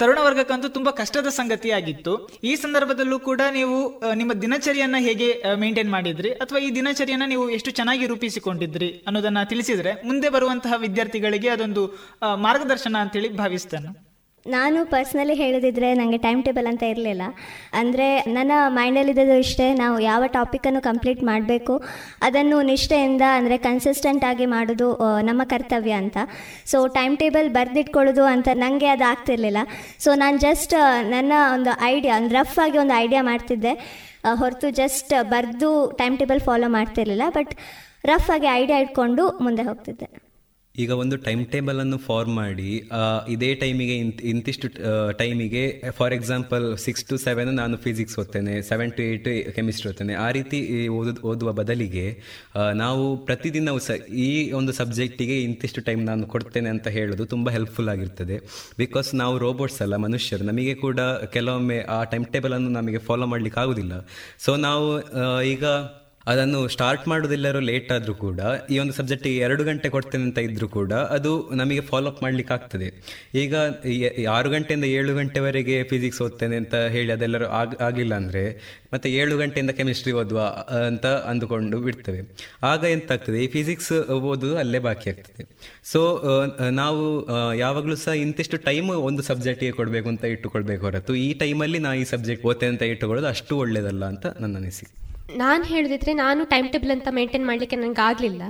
ತರುಣ 0.00 0.18
ವರ್ಗಕ್ಕಂತೂ 0.26 0.70
ತುಂಬಾ 0.76 0.92
ಕಷ್ಟದ 1.00 1.28
ಸಂಗತಿಯಾಗಿತ್ತು. 1.40 2.14
ಈ 2.50 2.54
ಸಂದರ್ಭದಲ್ಲೂ 2.64 3.18
ಕೂಡ 3.28 3.40
ನೀವು 3.50 3.76
ನಿಮ್ಮ 4.14 4.32
ದಿನಚರಿಯನ್ನ 4.44 4.96
ಹೇಗೆ 4.98 5.28
ಮೇಂಟೈನ್ 5.64 5.92
ಮಾಡಿದ್ರಿ? 5.96 6.32
ಅಥವಾ 6.44 6.60
ಈ 6.66 6.70
ದಿನಚರಿಯನ್ನ 6.74 7.28
ನೀವು 7.32 7.44
ಎಷ್ಟು 7.50 7.72
ಚೆನ್ನಾಗಿ 7.80 8.06
ರೂಪಿಸಿಕೊಂಡಿದ್ರಿ 8.06 8.90
ಅನ್ನೋದನ್ನ 9.06 9.42
ತಿಳಿಸಿದ್ರೆ 9.52 9.92
ಮುಂದೆ 10.06 10.28
ಬರುವಂತಹ 10.28 10.80
ವಿದ್ಯಾರ್ಥಿಗಳಿಗೆ 10.86 11.48
ಅದೊಂದು 11.48 11.84
ಮಾರ್ಗದರ್ಶನ 12.46 12.96
ಅಂತೇಳಿ 13.00 13.30
ಭಾವಿಸ್ತೇನೆ. 13.42 14.11
ನಾನು 14.46 14.78
ಪರ್ಸ್ನಲಿ 14.92 15.34
ಹೇಳೋದಿದ್ರೆ 15.40 15.88
ನನಗೆ 15.98 16.18
ಟೈಮ್ 16.24 16.40
ಟೇಬಲ್ 16.46 16.68
ಅಂತ 16.70 16.84
ಇರಲಿಲ್ಲ. 16.92 17.24
ಅಂದರೆ 17.80 18.06
ನನ್ನ 18.36 18.52
ಮೈಂಡಲ್ಲಿದ್ದು 18.78 19.36
ಇಷ್ಟೇ, 19.44 19.66
ನಾವು 19.82 19.96
ಯಾವ 20.08 20.22
ಟಾಪಿಕನ್ನು 20.36 20.80
ಕಂಪ್ಲೀಟ್ 20.88 21.22
ಮಾಡಬೇಕು, 21.30 21.74
ಅದನ್ನು 22.28 22.56
ನಿಷ್ಠೆಯಿಂದ 22.70 23.24
ಅಂದರೆ 23.38 23.56
ಕನ್ಸಿಸ್ಟೆಂಟ್ 23.66 24.24
ಆಗಿ 24.30 24.46
ಮಾಡೋದು 24.54 24.88
ನಮ್ಮ 25.28 25.42
ಕರ್ತವ್ಯ 25.52 26.00
ಅಂತ. 26.02 26.16
ಸೊ 26.72 26.80
ಟೈಮ್ 26.98 27.14
ಟೇಬಲ್ 27.22 27.50
ಬರೆದಿಟ್ಕೊಳ್ಳೋದು 27.58 28.24
ಅಂತ 28.32 28.48
ನನಗೆ 28.64 28.90
ಅದು 28.94 29.06
ಆಗ್ತಿರ್ಲಿಲ್ಲ. 29.12 29.62
ಸೊ 30.06 30.12
ನಾನು 30.24 30.38
ಜಸ್ಟ್ 30.46 30.74
ನನ್ನ 31.14 31.32
ಒಂದು 31.54 31.74
ಐಡಿಯಾ 31.92 32.16
ಒಂದು 32.22 32.34
ರಫ್ 32.40 32.58
ಆಗಿ 32.64 32.78
ಒಂದು 32.84 32.96
ಐಡಿಯಾ 33.04 33.22
ಮಾಡ್ತಿದ್ದೆ. 33.30 33.74
ಹೊರತು 34.42 34.66
ಜಸ್ಟ್ 34.82 35.14
ಬರೆದು 35.30 35.70
ಟೈಮ್ 36.02 36.16
ಟೇಬಲ್ 36.18 36.42
ಫಾಲೋ 36.48 36.70
ಮಾಡ್ತಿರ್ಲಿಲ್ಲ 36.78 37.24
ಬಟ್ 37.38 37.54
ರಫ್ 38.10 38.28
ಆಗಿ 38.34 38.48
ಐಡಿಯಾ 38.60 38.80
ಇಟ್ಕೊಂಡು 38.84 39.24
ಮುಂದೆ 39.46 39.64
ಹೋಗ್ತಿದ್ದೆ. 39.70 40.08
ಈಗ 40.82 40.90
ಒಂದು 41.02 41.16
ಟೈಮ್ 41.24 41.40
ಟೇಬಲ್ 41.52 41.78
ಅನ್ನು 41.82 41.96
ಫಾರ್ಮ್ 42.06 42.34
ಮಾಡಿ 42.40 42.68
ಇದೇ 43.34 43.50
ಟೈಮಿಗೆ 43.62 43.96
ಇಂತ್, 44.02 44.20
ಇಂತಿಷ್ಟು 44.30 44.68
ಟೈಮಿಗೆ 45.20 45.64
for 45.98 46.14
example 46.16 46.64
six 46.84 47.04
to 47.10 47.16
seven 47.24 47.50
ನಾನು 47.60 47.76
ಫಿಸಿಕ್ಸ್ 47.86 48.16
ಓದ್ತೇನೆ 48.22 48.54
ಸೆವೆನ್ 48.70 48.92
ಟು 48.96 49.02
ಏಯ್ಟ್ 49.08 49.28
ಕೆಮಿಸ್ಟ್ರಿ 49.56 49.88
ಓದ್ತೇನೆ. 49.90 50.14
ಆ 50.26 50.28
ರೀತಿ 50.38 50.58
ಓದು, 50.98 51.14
ಓದುವ 51.30 51.52
ಬದಲಿಗೆ 51.60 52.06
ನಾವು 52.82 53.04
ಪ್ರತಿದಿನವೂ 53.28 53.80
ಸ 53.88 53.98
ಈ 54.26 54.30
ಒಂದು 54.60 54.74
ಸಬ್ಜೆಕ್ಟಿಗೆ 54.80 55.38
ಇಂತಿಷ್ಟು 55.48 55.82
ಟೈಮ್ 55.88 56.02
ನಾನು 56.10 56.26
ಕೊಡ್ತೇನೆ 56.34 56.70
ಅಂತ 56.74 56.88
ಹೇಳೋದು 56.98 57.26
ತುಂಬ 57.34 57.50
ಹೆಲ್ಪ್ಫುಲ್ 57.56 57.90
ಆಗಿರ್ತದೆ. 57.94 58.38
ಬಿಕಾಸ್ 58.82 59.10
ನಾವು 59.22 59.36
ರೋಬೋಟ್ಸ್ 59.46 59.80
ಅಲ್ಲ, 59.86 59.96
ಮನುಷ್ಯರು, 60.06 60.44
ನಮಗೆ 60.52 60.76
ಕೂಡ 60.84 61.00
ಕೆಲವೊಮ್ಮೆ 61.36 61.80
ಆ 61.96 62.02
ಟೈಮ್ 62.14 62.26
ಟೇಬಲ್ 62.36 62.54
ಅನ್ನು 62.58 62.72
ನಮಗೆ 62.80 63.02
ಫಾಲೋ 63.08 63.28
ಮಾಡ್ಲಿಕ್ಕೆ 63.34 63.60
ಆಗುದಿಲ್ಲ 63.64 63.94
ಸೊ 64.46 64.52
ನಾವು 64.68 64.86
ಈಗ 65.54 65.64
ಅದನ್ನು 66.30 66.60
ಸ್ಟಾರ್ಟ್ 66.74 67.04
ಮಾಡೋದೆಲ್ಲರೂ 67.10 67.60
ಲೇಟ್ 67.70 67.90
ಆದರೂ 67.96 68.14
ಕೂಡ, 68.24 68.40
ಈ 68.72 68.76
ಒಂದು 68.82 68.94
ಸಬ್ಜೆಕ್ಟಿಗೆ 68.98 69.38
ಎರಡು 69.46 69.62
ಗಂಟೆ 69.68 69.88
ಕೊಡ್ತೇನೆ 69.94 70.24
ಅಂತ 70.28 70.38
ಇದ್ದರೂ 70.48 70.68
ಕೂಡ 70.78 70.92
ಅದು 71.16 71.32
ನಮಗೆ 71.60 71.82
ಫಾಲೋ 71.90 72.10
ಅಪ್ 72.12 72.20
ಮಾಡ್ಲಿಕ್ಕೆ 72.24 72.54
ಆಗ್ತದೆ. 72.56 72.88
ಈಗ 73.42 73.54
ಆರು 74.36 74.50
ಗಂಟೆಯಿಂದ 74.54 74.86
ಏಳು 74.98 75.14
ಗಂಟೆವರೆಗೆ 75.20 75.76
ಫಿಸಿಕ್ಸ್ 75.92 76.20
ಓದ್ತೇನೆ 76.26 76.56
ಅಂತ 76.62 76.74
ಹೇಳಿ 76.94 77.12
ಅದೆಲ್ಲರೂ 77.16 77.48
ಆಗ, 77.60 77.68
ಆಗಿಲ್ಲ 77.88 78.14
ಅಂದರೆ, 78.22 78.44
ಮತ್ತೆ 78.94 79.08
ಏಳು 79.20 79.34
ಗಂಟೆಯಿಂದ 79.42 79.74
ಕೆಮಿಸ್ಟ್ರಿ 79.80 80.14
ಓದುವ 80.22 80.40
ಅಂತ 80.88 81.06
ಅಂದುಕೊಂಡು 81.32 81.80
ಬಿಡ್ತೇವೆ. 81.86 82.22
ಆಗ 82.72 82.82
ಎಂತಾಗ್ತದೆ, 82.96 83.38
ಈ 83.44 83.48
ಫಿಸಿಕ್ಸ್ 83.56 83.92
ಓದು 84.32 84.50
ಅಲ್ಲೇ 84.64 84.80
ಬಾಕಿ 84.88 85.08
ಆಗ್ತದೆ. 85.12 85.44
ಸೊ 85.92 86.00
ನಾವು 86.82 87.02
ಯಾವಾಗಲೂ 87.64 87.96
ಸಹ 88.04 88.16
ಇಂತಿಷ್ಟು 88.26 88.58
ಟೈಮ್ 88.68 88.90
ಒಂದು 89.10 89.24
ಸಬ್ಜೆಕ್ಟಿಗೆ 89.30 89.74
ಕೊಡಬೇಕು 89.78 90.08
ಅಂತ 90.14 90.24
ಇಟ್ಟುಕೊಳ್ಬೇಕು 90.34 90.82
ಹೊರತು, 90.88 91.14
ಈ 91.26 91.30
ಟೈಮಲ್ಲಿ 91.44 91.80
ನಾ 91.86 91.92
ಈ 92.02 92.04
ಸಬ್ಜೆಕ್ಟ್ 92.14 92.44
ಓದ್ತೇನೆ 92.50 92.72
ಅಂತ 92.74 92.90
ಇಟ್ಟುಕೊಳ್ಳೋದು 92.92 93.30
ಅಷ್ಟು 93.34 93.56
ಒಳ್ಳೆಯದಲ್ಲ 93.64 94.04
ಅಂತ 94.14 94.26
ನನ್ನ 94.42 94.56
ಅನಿಸಿಕೆ. 94.62 94.92
ನಾನು 95.36 95.64
ಹೇಳಿದ್ರೆ 95.64 96.12
ನಾನು 96.12 96.44
ಟೈಮ್ 96.44 96.68
ಟೇಬಲ್ 96.68 96.90
ಅಂತ 96.90 97.08
ಮೇಂಟೈನ್ 97.10 97.46
ಮಾಡ್ಲಿಕ್ಕೆ 97.46 97.76
ನನಗೆ 97.76 98.02
ಆಗ್ಲಿಲ್ಲ 98.08 98.42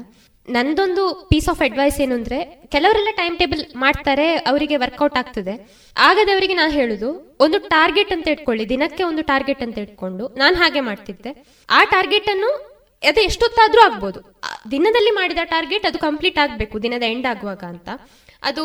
ನಂದೊಂದು 0.48 1.02
ಪೀಸ್ 1.30 1.48
ಆಫ್ 1.48 1.60
ಅಡ್ವೈಸ್ 1.62 2.00
ಏನು 2.00 2.14
ಅಂದ್ರೆ, 2.14 2.38
ಕೆಲವರೆಲ್ಲ 2.74 3.10
ಟೈಮ್ 3.16 3.38
ಟೇಬಲ್ 3.38 3.62
ಮಾಡ್ತಾರೆ, 3.76 4.34
ಅವರಿಗೆ 4.50 4.76
ವರ್ಕೌಟ್ 4.76 5.18
ಆಗ್ತದೆ. 5.18 5.54
ಆಗದವರಿಗೆ 5.96 6.54
ನಾನು 6.54 6.72
ಹೇಳುದು, 6.72 7.36
ಒಂದು 7.40 7.58
ಟಾರ್ಗೆಟ್ 7.58 8.12
ಅಂತ 8.12 8.28
ಇಟ್ಕೊಳ್ಳಿ, 8.28 8.68
ದಿನಕ್ಕೆ 8.68 9.02
ಒಂದು 9.02 9.22
ಟಾರ್ಗೆಟ್ 9.22 9.62
ಅಂತ 9.62 9.78
ಇಟ್ಕೊಂಡು, 9.78 10.26
ನಾನು 10.36 10.56
ಹಾಗೆ 10.56 10.80
ಮಾಡ್ತಿದ್ದೆ. 10.80 11.32
ಆ 11.68 11.84
ಟಾರ್ಗೆಟ್ 11.84 12.28
ಅನ್ನು 12.34 12.50
ಅದು 13.02 13.20
ಎಷ್ಟೊತ್ತಾದ್ರೂ 13.20 13.80
ಆಗ್ಬೋದು. 13.82 14.20
ದಿನದಲ್ಲಿ 14.70 15.10
ಮಾಡಿದ 15.10 15.44
ಟಾರ್ಗೆಟ್ 15.44 15.86
ಅದು 15.86 15.98
ಕಂಪ್ಲೀಟ್ 15.98 16.38
ಆಗಬೇಕು, 16.38 16.82
ದಿನದ 16.82 17.02
ಎಂಡ್ 17.14 17.26
ಆಗುವಾಗ 17.26 17.64
ಅಂತ. 17.64 17.88
ಅದು 18.42 18.64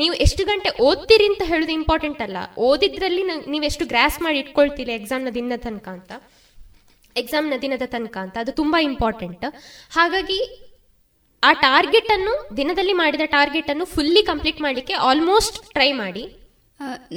ನೀವು 0.00 0.14
ಎಷ್ಟು 0.14 0.44
ಗಂಟೆ 0.44 0.70
ಓದ್ತೀರಿ 0.82 1.26
ಅಂತ 1.32 1.42
ಹೇಳೋದು 1.50 1.72
ಇಂಪಾರ್ಟೆಂಟ್ 1.72 2.22
ಅಲ್ಲ. 2.22 2.38
ಓದಿದ್ರಲ್ಲಿ 2.68 3.22
ನೀವು 3.52 3.64
ಎಷ್ಟು 3.64 3.86
ಗ್ರಾಸ್ 3.86 4.22
ಮಾಡಿ 4.22 4.38
ಇಟ್ಕೊಳ್ತೀರಿ 4.38 4.92
ಎಕ್ಸಾಮ್ನ 4.92 5.30
ದಿನ 5.34 5.56
ತನಕ 5.56 5.88
ಅಂತ. 5.88 6.12
ಎಕ್ಸಾಮ್ನ 7.16 7.54
ದಿನದ 7.62 7.82
ತನಕ 7.86 8.16
ಅಂತ. 8.16 8.36
ಅದು 8.38 8.52
ತುಂಬಾ 8.52 8.80
ಇಂಪಾರ್ಟೆಂಟ್ 8.80 9.44
ಹಾಗಾಗಿ 9.90 10.40
ಆ 11.42 11.52
ಟಾರ್ಗೆಟ್ 11.52 12.10
ಅನ್ನು 12.12 12.34
ದಿನದಲ್ಲಿ 12.56 12.92
ಮಾಡಿದ 12.92 13.24
ಟಾರ್ಗೆಟ್ 13.26 13.70
ಅನ್ನು 13.70 13.84
ಫುಲ್ಲಿ 13.84 14.22
ಕಂಪ್ಲೀಟ್ 14.22 14.60
ಮಾಡಲಿಕ್ಕೆ 14.60 14.94
ಆಲ್ಮೋಸ್ಟ್ 15.08 15.72
ಟ್ರೈ 15.72 15.92
ಮಾಡಿ. 15.92 16.24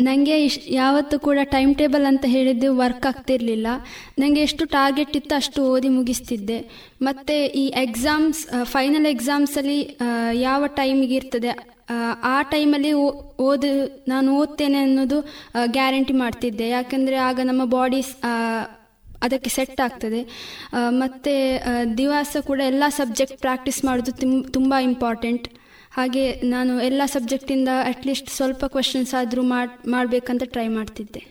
ನನಗೆ 0.01 0.35
ಯಾವತ್ತು 0.76 1.19
ಕೂಡ 1.19 1.39
ಟೈಮ್ 1.43 1.76
ಟೇಬಲ್ 1.76 2.05
ಅಂತ 2.05 2.26
ಹೇಳಿದ್ದು 2.26 2.76
ವರ್ಕ್ 2.77 3.05
ಆಗ್ತಿರಲಿಲ್ಲ. 3.05 3.67
ನನಗೆ 4.19 4.41
ಎಷ್ಟು 4.41 4.65
ಟಾರ್ಗೆಟ್ 4.65 5.15
ಇತ್ತು 5.15 5.35
ಅಷ್ಟು 5.35 5.65
ಓದಿ 5.65 5.89
ಮುಗಿಸ್ತಿದ್ದೆ. 5.89 6.57
ಮತ್ತು 7.01 7.34
ಈ 7.55 7.65
ಎಕ್ಸಾಮ್ಸ್ 7.84 8.41
ಫೈನಲ್ 8.63 9.05
ಎಕ್ಸಾಮ್ಸಲ್ಲಿ 9.05 9.80
ಯಾವ 10.39 10.67
ಟೈಮಿಗೆ 10.67 11.15
ಇರ್ತದೆ 11.15 11.53
ಆ, 11.89 11.95
ಆ 12.23 12.41
ಟೈಮಲ್ಲಿ 12.41 12.91
ಓದು 13.39 13.69
ನಾನು 14.07 14.38
ಓದ್ತೇನೆ 14.38 14.77
ಅನ್ನೋದು 14.77 15.17
ಗ್ಯಾರಂಟಿ 15.65 16.13
ಮಾಡ್ತಿದ್ದೆ. 16.13 16.69
ಯಾಕಂದರೆ 16.69 17.15
ಆಗ 17.15 17.39
ನಮ್ಮ 17.43 17.65
ಬಾಡಿ 17.65 17.99
ಅದಕ್ಕೆ 19.26 19.52
ಸೆಟ್ 19.57 19.81
ಆಗ್ತದೆ. 19.88 20.22
ಮತ್ತು 21.03 21.34
ದಿವಸ 21.97 22.35
ಕೂಡ 22.49 22.61
ಎಲ್ಲ 22.72 22.84
ಸಬ್ಜೆಕ್ಟ್ 23.02 23.38
ಪ್ರಾಕ್ಟೀಸ್ 23.45 23.80
ಮಾಡೋದು 23.85 24.14
ತುಂಬ 24.57 24.73
ಇಂಪಾರ್ಟೆಂಟ್ 24.89 25.47
ಹಾಗೆ 25.97 26.26
ನಾನು 26.56 26.73
ಎಲ್ಲ 26.81 27.03
ಸಬ್ಜೆಕ್ಟಿಂದ 27.06 27.69
ಅಟ್ಲೀಸ್ಟ್ 27.91 28.30
ಸ್ವಲ್ಪ 28.39 28.65
ಕ್ವೆಶನ್ಸ್ 28.73 29.14
ಆದರೂ 29.22 29.43
ಮಾಡಬೇಕಂತ 29.95 30.43
ಟ್ರೈ 30.56 30.68
ಮಾಡ್ತಿದ್ದೆ. 30.80 31.22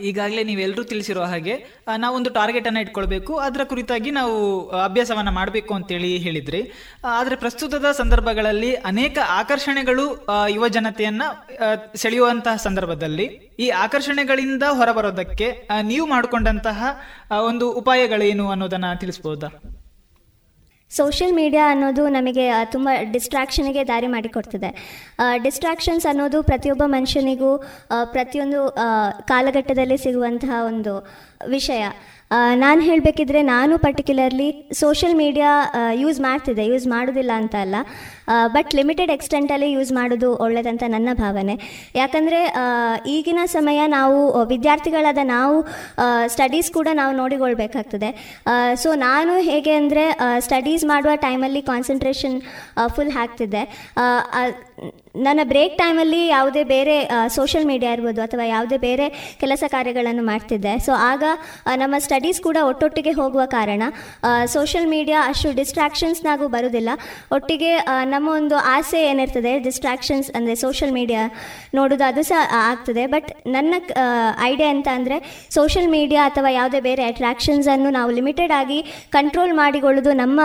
ಈಗಾಗಲೇ 0.00 0.42
ನೀವೆಲ್ಲರೂ 0.44 0.82
ತಿಳಿಸಿರೋ 0.84 1.22
ಹಾಗೆ 1.22 1.54
ನಾವೊಂದು 1.96 2.30
ಟಾರ್ಗೆಟ್ 2.30 2.66
ಅನ್ನ 2.66 2.78
ಇಟ್ಕೊಳ್ಬೇಕು. 2.78 3.32
ಅದರ 3.36 3.62
ಕುರಿತಾಗಿ 3.64 4.10
ನಾವು 4.10 4.34
ಅಭ್ಯಾಸವನ್ನು 4.68 5.32
ಮಾಡಬೇಕು 5.32 5.74
ಅಂತೇಳಿ 5.74 6.10
ಹೇಳಿದ್ರಿ. 6.16 6.60
ಆದರೆ 7.04 7.36
ಪ್ರಸ್ತುತದ 7.36 7.90
ಸಂದರ್ಭಗಳಲ್ಲಿ 7.90 8.74
ಅನೇಕ 8.74 9.18
ಆಕರ್ಷಣೆಗಳು 9.40 10.06
ಯುವ 10.48 10.68
ಜನತೆಯನ್ನ 10.68 11.22
ಸೆಳೆಯುವಂತಹ 11.94 12.56
ಸಂದರ್ಭದಲ್ಲಿ. 12.56 13.26
ಈ 13.58 13.68
ಆಕರ್ಷಣೆಗಳಿಂದ 13.68 14.62
ಹೊರಬರೋದಕ್ಕೆ 14.62 15.68
ನೀವು 15.82 16.06
ಮಾಡಿಕೊಂಡಂತಹ 16.06 16.82
ಒಂದು 17.40 17.72
ಉಪಾಯಗಳೇನು 17.72 18.50
ಅನ್ನೋದನ್ನ 18.50 18.94
ತಿಳಿಸ್ಬೋದಾ? 18.94 19.73
ಸೋಷಿಯಲ್ 20.90 21.34
ಮೀಡಿಯಾ 21.34 21.70
ಅನ್ನೋದು 21.70 22.08
ನಮಗೆ 22.08 22.50
ತುಂಬ 22.64 22.88
ಡಿಸ್ಟ್ರಾಕ್ಷನ್ಗೆ 23.12 23.86
ದಾರಿ 23.88 24.06
ಮಾಡಿಕೊಡ್ತದೆ. 24.06 24.70
ಡಿಸ್ಟ್ರಾಕ್ಷನ್ಸ್ 25.42 26.06
ಅನ್ನೋದು 26.06 26.42
ಪ್ರತಿಯೊಬ್ಬ 26.42 26.82
ಮನುಷ್ಯನಿಗೂ 26.86 27.64
ಪ್ರತಿಯೊಂದು 28.12 28.76
ಕಾಲಘಟ್ಟದಲ್ಲಿ 29.26 29.98
ಸಿಗುವಂತಹ 29.98 30.64
ಒಂದು 30.66 30.94
ವಿಷಯ. 31.48 31.84
ನಾನು 32.62 32.80
ಹೇಳಬೇಕಿದ್ರೆ 32.80 33.42
ನಾನು 33.42 33.78
ಪರ್ಟಿಕ್ಯುಲರ್ಲಿ 33.78 34.46
ಸೋಷಿಯಲ್ 34.72 35.14
ಮೀಡಿಯಾ 35.14 35.50
ಯೂಸ್ 36.02 36.20
ಮಾಡ್ತಿದ್ದೆ. 36.20 36.64
ಯೂಸ್ 36.66 36.86
ಮಾಡೋದಿಲ್ಲ 36.86 37.32
ಅಂತ 37.40 37.54
ಅಲ್ಲ. 37.64 37.76
ಬಟ್ 38.46 38.74
ಲಿಮಿಟೆಡ್ 38.74 39.10
ಎಕ್ಸ್ಟೆಂಟಲ್ಲಿ 39.10 39.68
ಯೂಸ್ 39.72 39.92
ಮಾಡೋದು 39.92 40.30
ಒಳ್ಳೆಯದಂತ 40.44 40.82
ನನ್ನ 40.86 41.08
ಭಾವನೆ. 41.14 41.54
ಯಾಕಂದರೆ 41.94 42.40
ಈಗಿನ 43.16 43.40
ಸಮಯ 43.56 43.80
ನಾವು, 43.86 44.44
ವಿದ್ಯಾರ್ಥಿಗಳಾದ 44.52 45.18
ನಾವು 45.22 45.56
ಸ್ಟಡೀಸ್ 46.26 46.70
ಕೂಡ 46.72 46.88
ನಾವು 46.92 47.16
ನೋಡಿಕೊಳ್ಬೇಕಾಗ್ತದೆ. 47.16 48.10
ಸೊ 48.82 48.94
ನಾನು 48.94 49.34
ಹೇಗೆ 49.50 49.74
ಅಂದರೆ 49.80 50.06
ಸ್ಟಡೀಸ್ 50.38 50.84
ಮಾಡುವ 50.84 51.14
ಟೈಮಲ್ಲಿ 51.26 51.62
ಕಾನ್ಸಂಟ್ರೇಷನ್ 51.62 52.40
ಫುಲ್ 52.96 53.12
ಹಾಕ್ತಿದ್ದೆ. 53.18 53.64
ನನ್ನ 55.26 55.40
ಬ್ರೇಕ್ 55.50 55.74
ಟೈಮಲ್ಲಿ 55.80 56.20
ಯಾವುದೇ 56.34 56.62
ಬೇರೆ 56.72 56.94
ಸೋಷಿಯಲ್ 57.34 57.66
ಮೀಡಿಯಾ 57.70 57.90
ಇರ್ಬೋದು 57.96 58.20
ಅಥವಾ 58.24 58.44
ಯಾವುದೇ 58.52 58.78
ಬೇರೆ 58.84 59.06
ಕೆಲಸ 59.42 59.64
ಕಾರ್ಯಗಳನ್ನು 59.74 60.24
ಮಾಡ್ತಿದ್ದೆ. 60.30 60.72
ಸೊ 60.86 60.92
ಆಗ 61.10 61.24
ನಮ್ಮ 61.82 61.94
ಸ್ಟಡೀಸ್ 62.06 62.40
ಕೂಡ 62.46 62.58
ಒಟ್ಟೊಟ್ಟಿಗೆ 62.70 63.12
ಹೋಗುವ 63.18 63.42
ಕಾರಣ 63.56 63.82
ಸೋಷಿಯಲ್ 64.54 64.88
ಮೀಡಿಯಾ 64.94 65.18
ಅಷ್ಟು 65.32 65.50
ಡಿಸ್ಟ್ರಾಕ್ಷನ್ಸ್ನಾಗೂ 65.60 66.46
ಬರೋದಿಲ್ಲ. 66.54 66.90
ಒಟ್ಟಿಗೆ 67.36 67.70
ನಮ್ಮ 68.14 68.26
ಒಂದು 68.38 68.56
ಆಸೆ 68.76 69.02
ಏನಿರ್ತದೆ 69.10 69.52
ಡಿಸ್ಟ್ರಾಕ್ಷನ್ಸ್ 69.66 70.30
ಅಂದರೆ 70.38 70.56
ಸೋಷಿಯಲ್ 70.64 70.94
ಮೀಡಿಯಾ 70.98 71.22
ನೋಡೋದು 71.78 72.06
ಅದು 72.10 72.24
ಸಹ 72.30 72.40
ಆಗ್ತದೆ. 72.70 73.04
ಬಟ್ 73.14 73.30
ನನ್ನ 73.56 73.74
ಐಡಿಯಾ 74.50 74.70
ಅಂತ 74.76 74.88
ಅಂದರೆ 75.00 75.18
ಸೋಷಿಯಲ್ 75.58 75.90
ಮೀಡಿಯಾ 75.96 76.24
ಅಥವಾ 76.32 76.52
ಯಾವುದೇ 76.58 76.82
ಬೇರೆ 76.88 77.04
ಅಟ್ರಾಕ್ಷನ್ಸನ್ನು 77.12 77.92
ನಾವು 77.98 78.10
ಲಿಮಿಟೆಡ್ 78.18 78.54
ಆಗಿ 78.60 78.80
ಕಂಟ್ರೋಲ್ 79.18 79.54
ಮಾಡಿಕೊಳ್ಳೋದು 79.62 80.14
ನಮ್ಮ 80.24 80.40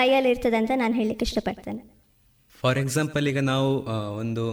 ಕೈಯಲ್ಲಿ 0.00 0.32
ಇರ್ತದೆ 0.34 0.58
ಅಂತ 0.62 0.72
ನಾನು 0.84 0.96
ಹೇಳಲಿಕ್ಕೆ 1.00 1.26
ಇಷ್ಟಪಡ್ತೇನೆ. 1.30 1.82
ಫಾರ್ 2.64 2.78
ಎಕ್ಸಾಂಪಲ್ 2.78 3.24
ಈಗ 3.28 3.40
ನಾವು 3.44 3.70
ಒಂದು 4.18 4.44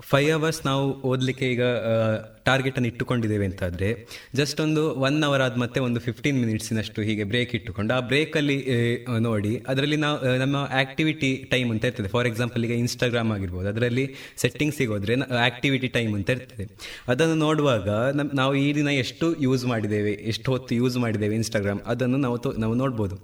ಫೈವ್ 0.00 0.28
ಅವರ್ಸ್ 0.32 0.60
ನಾವು 0.66 0.84
ಓದಲಿಕ್ಕೆ 1.02 1.46
ಈಗ 1.50 1.64
ಟಾರ್ಗೆಟ್ 2.50 2.78
ಅನ್ನು 2.80 2.90
ಇಟ್ಟುಕೊಂಡಿದ್ದೇವೆ 2.92 3.48
ಅಂತಾದರೆ 3.50 3.90
ಜಸ್ಟ್ 4.40 4.60
ಒಂದು 4.66 4.84
ಒನ್ 5.06 5.18
ಅವರ್ 5.28 5.44
ಆದ 5.46 5.56
ಮತ್ತೆ 5.64 5.78
ಒಂದು 5.88 6.00
ಫಿಫ್ಟೀನ್ 6.06 6.38
ಮಿನಿಟ್ಸಿನಷ್ಟು 6.44 7.00
ಹೀಗೆ 7.08 7.24
ಬ್ರೇಕ್ 7.32 7.52
ಇಟ್ಟುಕೊಂಡು, 7.58 7.92
ಆ 7.98 8.00
ಬ್ರೇಕಲ್ಲಿ 8.10 8.58
ನೋಡಿ, 9.28 9.52
ಅದರಲ್ಲಿ 9.72 9.98
ನಾವು 10.04 10.16
ನಮ್ಮ 10.42 10.56
ಆಕ್ಟಿವಿಟಿ 10.82 11.30
ಟೈಮ್ 11.52 11.68
ಅಂತ 11.74 11.84
ಇರ್ತದೆ. 11.90 12.08
ಫಾರ್ 12.14 12.28
ಎಕ್ಸಾಂಪಲ್ 12.30 12.64
ಈಗ 12.68 12.74
ಇನ್ಸ್ಟಾಗ್ರಾಮ್ 12.84 13.30
ಆಗಿರ್ಬೋದು, 13.36 13.68
ಅದರಲ್ಲಿ 13.72 14.04
ಸೆಟ್ಟಿಂಗ್ಸಿಗೆ 14.42 14.92
ಹೋದರೆ 14.94 15.16
ಆಕ್ಟಿವಿಟಿ 15.48 15.88
ಟೈಮ್ 15.96 16.12
ಅಂತ 16.18 16.36
ಇರ್ತದೆ. 16.36 16.66
ಅದನ್ನು 17.12 17.36
ನೋಡುವಾಗ 17.46 17.88
ನಾವು 18.40 18.52
ಈ 18.64 18.66
ದಿನ 18.78 18.88
ಎಷ್ಟು 19.04 19.26
ಯೂಸ್ 19.46 19.64
ಮಾಡಿದ್ದೇವೆ, 19.72 20.12
ಎಷ್ಟು 20.32 20.48
ಹೊತ್ತು 20.54 20.72
ಯೂಸ್ 20.80 20.96
ಮಾಡಿದ್ದೇವೆ 21.04 21.34
ಇನ್ಸ್ಟಾಗ್ರಾಮ್ 21.40 21.82
ಅದನ್ನು 21.94 22.20
ನಾವು 22.26 22.36
ನಾವು 22.64 22.74
ನೋಡ್ಬೋದು. 22.82 23.16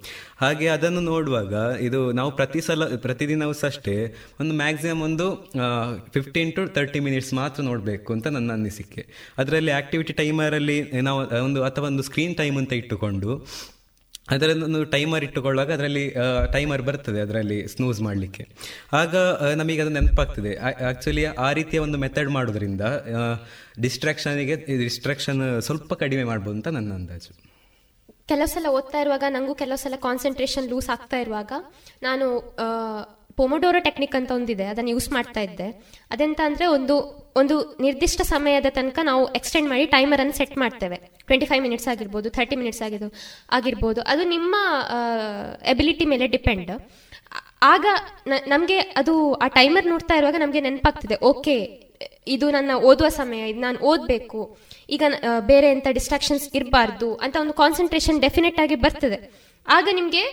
ಹಾಗೆ 0.43 0.67
ಅದನ್ನು 0.77 1.03
ನೋಡುವಾಗ 1.13 1.55
ಇದು 1.89 2.01
ನಾವು 2.21 2.31
ಪ್ರತಿ 2.41 2.61
ಸಲ, 2.69 2.85
ಪ್ರತಿದಿನವೂ 3.07 3.55
ಅಷ್ಟೇ 3.71 3.97
ಒಂದು 4.43 4.53
ಮ್ಯಾಕ್ಸಿಮಮ್ 4.63 5.03
ಒಂದು 5.09 5.27
ಫಿಫ್ಟೀನ್ 6.15 6.51
ಟು 6.57 6.63
ತರ್ಟಿ 6.77 7.01
ಮಿನಿಟ್ಸ್ 7.07 7.33
ಮಾತ್ರ 7.41 7.63
ನೋಡಬೇಕು 7.71 8.11
ಅಂತ 8.17 8.27
ನನ್ನ 8.37 8.51
ಅನಿಸಿಕೆ. 8.59 9.03
ಅದರಲ್ಲಿ 9.39 9.73
ಆಕ್ಟಿವಿಟಿ 9.73 10.13
ಟೈಮರಲ್ಲಿ 10.13 10.79
ನಾವು 11.09 11.21
ಒಂದು, 11.45 11.63
ಅಥವಾ 11.63 11.87
ಒಂದು 11.93 12.03
ಸ್ಕ್ರೀನ್ 12.03 12.37
ಟೈಮ್ 12.43 12.59
ಅಂತ 12.63 12.73
ಇಟ್ಟುಕೊಂಡು 12.73 13.31
ಅದರಲ್ಲೊಂದು 14.35 14.79
ಟೈಮರ್ 14.93 15.25
ಇಟ್ಟುಕೊಳ್ಳುವಾಗ 15.25 15.71
ಅದರಲ್ಲಿ 15.73 16.03
ಟೈಮರ್ 16.55 16.83
ಬರ್ತದೆ 16.83 17.21
ಅದರಲ್ಲಿ 17.21 17.59
ಸ್ನೂಸ್ 17.75 17.99
ಮಾಡಲಿಕ್ಕೆ. 18.01 18.45
ಆಗ 19.01 19.15
ನಮಗೆ 19.61 19.81
ಅದು 19.81 19.93
ನೆನಪಾಗ್ತದೆ. 19.97 20.53
ಆ್ಯಕ್ಚುಲಿ 20.69 21.25
ಆ 21.47 21.49
ರೀತಿಯ 21.53 21.81
ಒಂದು 21.87 21.99
ಮೆಥಡ್ 22.05 22.31
ಮಾಡೋದ್ರಿಂದ 22.37 22.81
ಡಿಸ್ಟ್ರಾಕ್ಷನಿಗೆ 23.83 24.57
ಡಿಸ್ಟ್ರಾಕ್ಷನ್ 24.83 25.43
ಸ್ವಲ್ಪ 25.69 25.95
ಕಡಿಮೆ 26.03 26.25
ಮಾಡ್ಬೋದು 26.25 26.57
ಅಂತ 26.59 26.69
ನನ್ನ 26.79 26.93
ಅಂದಾಜು. 26.93 27.33
ಕೆಲವು 28.31 28.51
ಸಲ 28.55 28.67
ಓದ್ತಾ 28.77 28.99
ಇರುವಾಗ 28.99 29.25
ನನಗೂ 29.29 29.55
ಕೆಲವು 29.61 29.79
ಸಲ 29.83 29.97
ಕಾನ್ಸಂಟ್ರೇಷನ್ 30.07 30.67
ಲೂಸ್ 30.71 30.89
ಆಗ್ತಾ 30.95 31.19
ಇರುವಾಗ 31.25 31.53
ನಾನು 32.03 32.27
ಪೊಮೊಡೋರೋ 33.39 33.81
ಟೆಕ್ನಿಕ್ 33.87 34.15
ಅಂತ 34.19 34.31
ಒಂದಿದೆ, 34.39 34.67
ಅದನ್ನು 34.73 34.91
ಯೂಸ್ 34.95 35.09
ಮಾಡ್ತಾ 35.17 35.41
ಇದ್ದೆ. 35.47 35.69
ಅದೆಂತ 36.15 36.41
ಅಂದರೆ 36.49 36.67
ಒಂದು 36.77 36.97
ಒಂದು 37.41 37.57
ನಿರ್ದಿಷ್ಟ 37.85 38.21
ಸಮಯದ 38.33 38.69
ತನಕ 38.77 38.99
ನಾವು 39.09 39.23
ಎಕ್ಸ್ಟೆಂಡ್ 39.39 39.69
ಮಾಡಿ 39.73 39.85
ಟೈಮರ್ 39.95 40.21
ಅನ್ನು 40.23 40.35
ಸೆಟ್ 40.41 40.55
ಮಾಡ್ತೇವೆ. 40.63 40.99
ಟ್ವೆಂಟಿ 41.29 41.47
ಫೈವ್ 41.51 41.63
ಮಿನಿಟ್ಸ್ 41.67 41.89
ಆಗಿರ್ಬೋದು 41.93 42.29
ಥರ್ಟಿ 42.37 42.57
ಮಿನಿಟ್ಸ್ 42.61 42.83
ಆಗಿದ್ದು 42.87 43.09
ಆಗಿರ್ಬೋದು. 43.59 44.01
ಅದು 44.13 44.23
ನಿಮ್ಮ 44.35 44.55
ಎಬಿಲಿಟಿ 45.73 46.07
ಮೇಲೆ 46.13 46.29
ಡಿಪೆಂಡ್ 46.37 46.73
ಆಗ 47.73 47.87
ನಮಗೆ 48.53 48.79
ಅದು 49.01 49.13
ಆ 49.45 49.47
ಟೈಮರ್ 49.59 49.87
ನೋಡ್ತಾ 49.93 50.15
ಇರುವಾಗ 50.19 50.39
ನಮಗೆ 50.43 50.61
ನೆನಪಾಗ್ತಿದೆ, 50.67 51.17
ಓಕೆ, 51.31 51.57
ಇದು 52.35 52.47
ನನ್ನ 52.57 52.73
ಓದುವ 52.89 53.09
ಸಮಯ, 53.21 53.43
ಇದು 53.53 53.61
ನಾನು 53.67 53.79
ಓದಬೇಕು, 53.91 54.41
ಈಗ 54.95 55.03
ಬೇರೆ 55.51 55.69
ಎಂಥ 55.75 55.89
ಡಿಸ್ಟ್ರಾಕ್ಷನ್ಸ್ 55.99 56.47
ಇರಬಾರ್ದು 56.59 57.09
ಅಂತ 57.27 57.37
ಒಂದು 57.45 57.55
ಕಾನ್ಸಂಟ್ರೇಷನ್ 57.63 58.19
ಡೆಫಿನೆಟ್ 58.27 58.59
ಆಗಿ 58.65 58.77
ಬರ್ತದೆ. 58.85 59.19
ಆಗ 59.77 59.89
ನಿಮಗೆ 60.01 60.25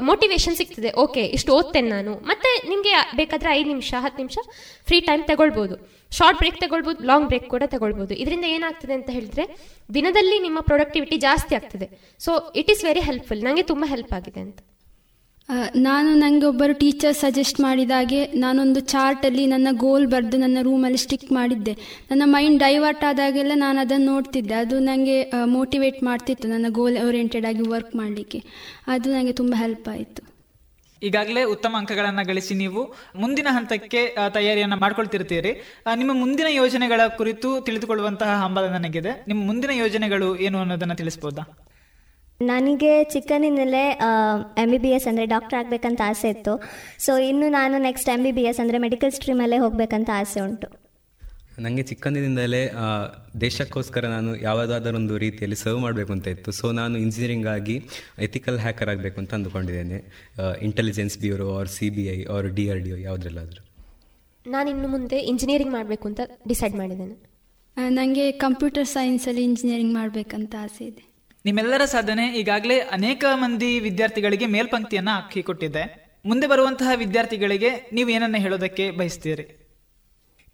ಮೋಟಿವೇಶನ್ 0.00 0.56
ಸಿಗ್ತದೆ. 0.56 0.92
ಓಕೆ 0.92 1.26
ಇಷ್ಟು 1.26 1.52
ಓದ್ತೇನೆ 1.54 1.88
ನಾನು. 1.88 2.14
ಮತ್ತೆ 2.14 2.68
ನಿಮಗೆ 2.68 3.16
ಬೇಕಾದ್ರೆ 3.16 3.50
ಐದು 3.52 3.68
ನಿಮಿಷ, 3.68 3.94
ಹತ್ತು 3.98 4.16
ನಿಮಿಷ 4.16 4.38
ಫ್ರೀ 4.86 5.00
ಟೈಮ್ 5.00 5.24
ತಗೊಳ್ಬೋದು. 5.24 5.94
ಶಾರ್ಟ್ 6.10 6.38
ಬ್ರೇಕ್ 6.38 6.60
ತಗೊಳ್ಬೋದು 6.60 7.04
ಲಾಂಗ್ 7.04 7.26
ಬ್ರೇಕ್ 7.26 7.50
ಕೂಡ 7.50 7.62
ತಗೊಳ್ಬೋದು. 7.66 8.14
ಇದರಿಂದ 8.14 8.44
ಏನಾಗ್ತದೆ 8.44 8.92
ಅಂತ 8.92 9.10
ಹೇಳಿದ್ರೆ, 9.10 9.56
ದಿನದಲ್ಲಿ 9.94 10.38
ನಿಮ್ಮ 10.38 10.60
ಪ್ರೊಡಕ್ಟಿವಿಟಿ 10.60 11.16
ಜಾಸ್ತಿ 11.16 11.54
ಆಗ್ತದೆ. 11.54 12.16
So 12.18 12.52
it 12.56 12.70
is 12.70 12.84
very 12.84 13.00
helpful 13.00 13.44
ನನಗೆ 13.44 13.62
ತುಂಬ 13.62 13.84
ಹೆಲ್ಪ್ 13.88 14.12
ಆಗಿದೆ 14.12 14.40
ಅಂತ. 14.40 14.58
ನಾನು 15.76 16.14
ನನಗೆ 16.14 16.46
ಒಬ್ಬರು 16.46 16.72
ಟೀಚರ್ 16.72 17.16
ಸಜೆಸ್ಟ್ 17.16 17.60
ಮಾಡಿದಾಗೆ 17.60 18.20
ನಾನೊಂದು 18.26 18.80
ಚಾರ್ಟಲ್ಲಿ 18.80 19.46
ನನ್ನ 19.46 19.68
ಗೋಲ್ 19.72 20.06
ಬರೆದು 20.06 20.36
ನನ್ನ 20.36 20.58
ರೂಮಲ್ಲಿ 20.62 20.98
ಸ್ಟಿಕ್ 20.98 21.32
ಮಾಡಿದ್ದೆ. 21.32 21.74
ನನ್ನ 22.10 22.22
ಮೈಂಡ್ 22.26 22.58
ಡೈವರ್ಟ್ 22.58 23.04
ಆದಾಗೆಲ್ಲ 23.04 23.52
ನಾನು 23.54 23.80
ಅದನ್ನು 23.80 24.06
ನೋಡ್ತಿದ್ದೆ. 24.12 24.54
ಅದು 24.54 24.78
ನನಗೆ 24.78 25.16
ಮೋಟಿವೇಟ್ 25.46 26.02
ಮಾಡ್ತಿತ್ತು 26.02 26.48
ನನ್ನ 26.48 26.66
ಗೋಲ್ 26.68 26.96
ಓರಿಯೆಂಟೆಡ್ 27.08 27.46
ಆಗಿ 27.46 27.68
ವರ್ಕ್ 27.68 27.96
ಮಾಡಲಿಕ್ಕೆ. 27.96 28.40
ಅದು 28.86 29.12
ನನಗೆ 29.12 29.32
ತುಂಬ 29.32 29.54
ಹೆಲ್ಪ್ 29.56 29.88
ಆಯಿತು. 29.88 30.22
ಈಗಾಗಲೇ 31.02 31.44
ಉತ್ತಮ 31.44 31.74
ಅಂಕಗಳನ್ನು 31.78 32.24
ಗಳಿಸಿ 32.26 32.54
ನೀವು 32.54 32.82
ಮುಂದಿನ 33.16 33.48
ಹಂತಕ್ಕೆ 33.50 34.00
ತಯಾರಿಯನ್ನು 34.06 34.34
ತಯಾರಿಯನ್ನ 34.34 34.74
ಮಾಡ್ಕೊಳ್ತಿರ್ತೀರಿ. 34.74 35.52
ನಿಮ್ಮ 35.96 36.12
ಮುಂದಿನ 36.20 36.46
ಯೋಜನೆಗಳ 36.50 37.00
ಕುರಿತು 37.16 37.60
ತಿಳಿದುಕೊಳ್ಳುವಂತಹ 37.60 38.40
ಹಂಬಲ 38.44 38.66
ನನಗಿದೆ. 38.68 39.14
ನಿಮ್ಮ 39.28 39.40
ಮುಂದಿನ 39.46 39.70
ಯೋಜನೆಗಳು 39.84 40.30
ಏನು 40.36 40.58
ಅನ್ನೋದನ್ನು 40.58 40.96
ತಿಳಿಸ್ಬೋದಾ? 41.02 41.44
ನನಗೆ 42.40 42.92
ಚಿಕ್ಕಂದಿನಲ್ಲೇ 43.12 43.82
ಎಂ 44.62 44.68
ಬಿ 44.72 44.78
ಬಿ 44.84 44.90
ಎಸ್ 44.96 45.06
ಅಂದರೆ 45.10 45.26
ಡಾಕ್ಟರ್ 45.34 45.56
ಆಗಬೇಕಂತ 45.58 46.00
ಆಸೆ 46.10 46.28
ಇತ್ತು. 46.34 46.54
ಸೊ 47.04 47.12
ಇನ್ನು 47.30 47.46
ನಾನು 47.58 47.76
next 47.88 48.08
M 48.14 48.22
B 48.26 48.32
B 48.38 48.44
S 48.50 48.58
ಅಂದರೆ 48.62 48.78
ಮೆಡಿಕಲ್ 48.86 49.12
ಸ್ಟ್ರೀಮಲ್ಲೇ 49.18 49.58
ಹೋಗಬೇಕಂತ 49.64 50.10
ಆಸೆ 50.22 50.40
ಉಂಟು. 50.46 50.68
ನನಗೆ 51.64 51.82
ಚಿಕ್ಕಂದಿನಿಂದಲೇ 51.90 52.62
ದೇಶಕ್ಕೋಸ್ಕರ 53.44 54.04
ನಾನು 54.14 54.30
ಯಾವುದಾದರೊಂದು 54.46 55.14
ರೀತಿಯಲ್ಲಿ 55.24 55.58
ಸರ್ವ್ 55.62 55.80
ಮಾಡಬೇಕು 55.84 56.12
ಅಂತ 56.16 56.26
ಇತ್ತು. 56.34 56.52
ಸೊ 56.60 56.66
ನಾನು 56.80 56.94
ಇಂಜಿನಿಯರಿಂಗ್ 57.04 57.48
ಆಗಿ 57.54 57.76
ಎಥಿಕಲ್ 58.28 58.58
ಹ್ಯಾಕರ್ 58.64 58.90
ಆಗಬೇಕು 58.94 59.18
ಅಂತ 59.22 59.32
ಅಂದುಕೊಂಡಿದ್ದೇನೆ. 59.38 60.00
Intelligence 60.68 61.16
bureau 61.24 61.48
R 61.60 61.70
C 61.76 61.88
B 61.96 62.06
I 62.16 62.18
R 62.36 62.50
D 62.58 62.66
R 62.74 62.82
D 62.86 62.92
O 62.96 63.00
ಯಾವುದ್ರಲ್ಲಾದರೂ. 63.06 63.62
ನಾನು 64.46 64.68
ಇನ್ನು 64.74 64.88
ಮುಂದೆ 64.96 65.18
ಇಂಜಿನಿಯರಿಂಗ್ 65.32 65.74
ಮಾಡಬೇಕು 65.78 66.06
ಅಂತ 66.10 66.20
ಡಿಸೈಡ್ 66.52 66.76
ಮಾಡಿದ್ದೇನೆ. 66.82 67.16
ನನಗೆ 67.76 68.26
ಕಂಪ್ಯೂಟರ್ 68.46 68.88
ಸೈನ್ಸಲ್ಲಿ 68.96 69.44
ಇಂಜಿನಿಯರಿಂಗ್ 69.50 69.94
ಮಾಡಬೇಕಂತ 70.00 70.54
ಆಸೆ 70.66 70.84
ಇದೆ. 70.92 71.04
ನಿಮ್ಮೆಲ್ಲರ 71.44 71.84
ಸಾಧನೆ 71.84 72.26
ಈಗಾಗಲೇ 72.26 72.78
ಅನೇಕ 72.78 73.24
ಮಂದಿ 73.34 73.80
ವಿದ್ಯಾರ್ಥಿಗಳಿಗೆ 73.80 74.46
ಮೇಲ್ಪಂಕ್ತಿಯನ್ನ 74.46 75.08
ಹಾಕಿಕೊಟ್ಟಿದೆ. 75.10 76.14
ಮುಂದೆ 76.24 76.46
ಬರುವಂತಹ 76.46 76.90
ವಿದ್ಯಾರ್ಥಿಗಳಿಗೆ 76.96 77.90
ನೀವು 77.92 78.08
ಏನನ್ನ 78.08 78.36
ಹೇಳೋದಕ್ಕೆ 78.36 78.90
ಬಯಸ್ತೀರಿ? 78.90 79.63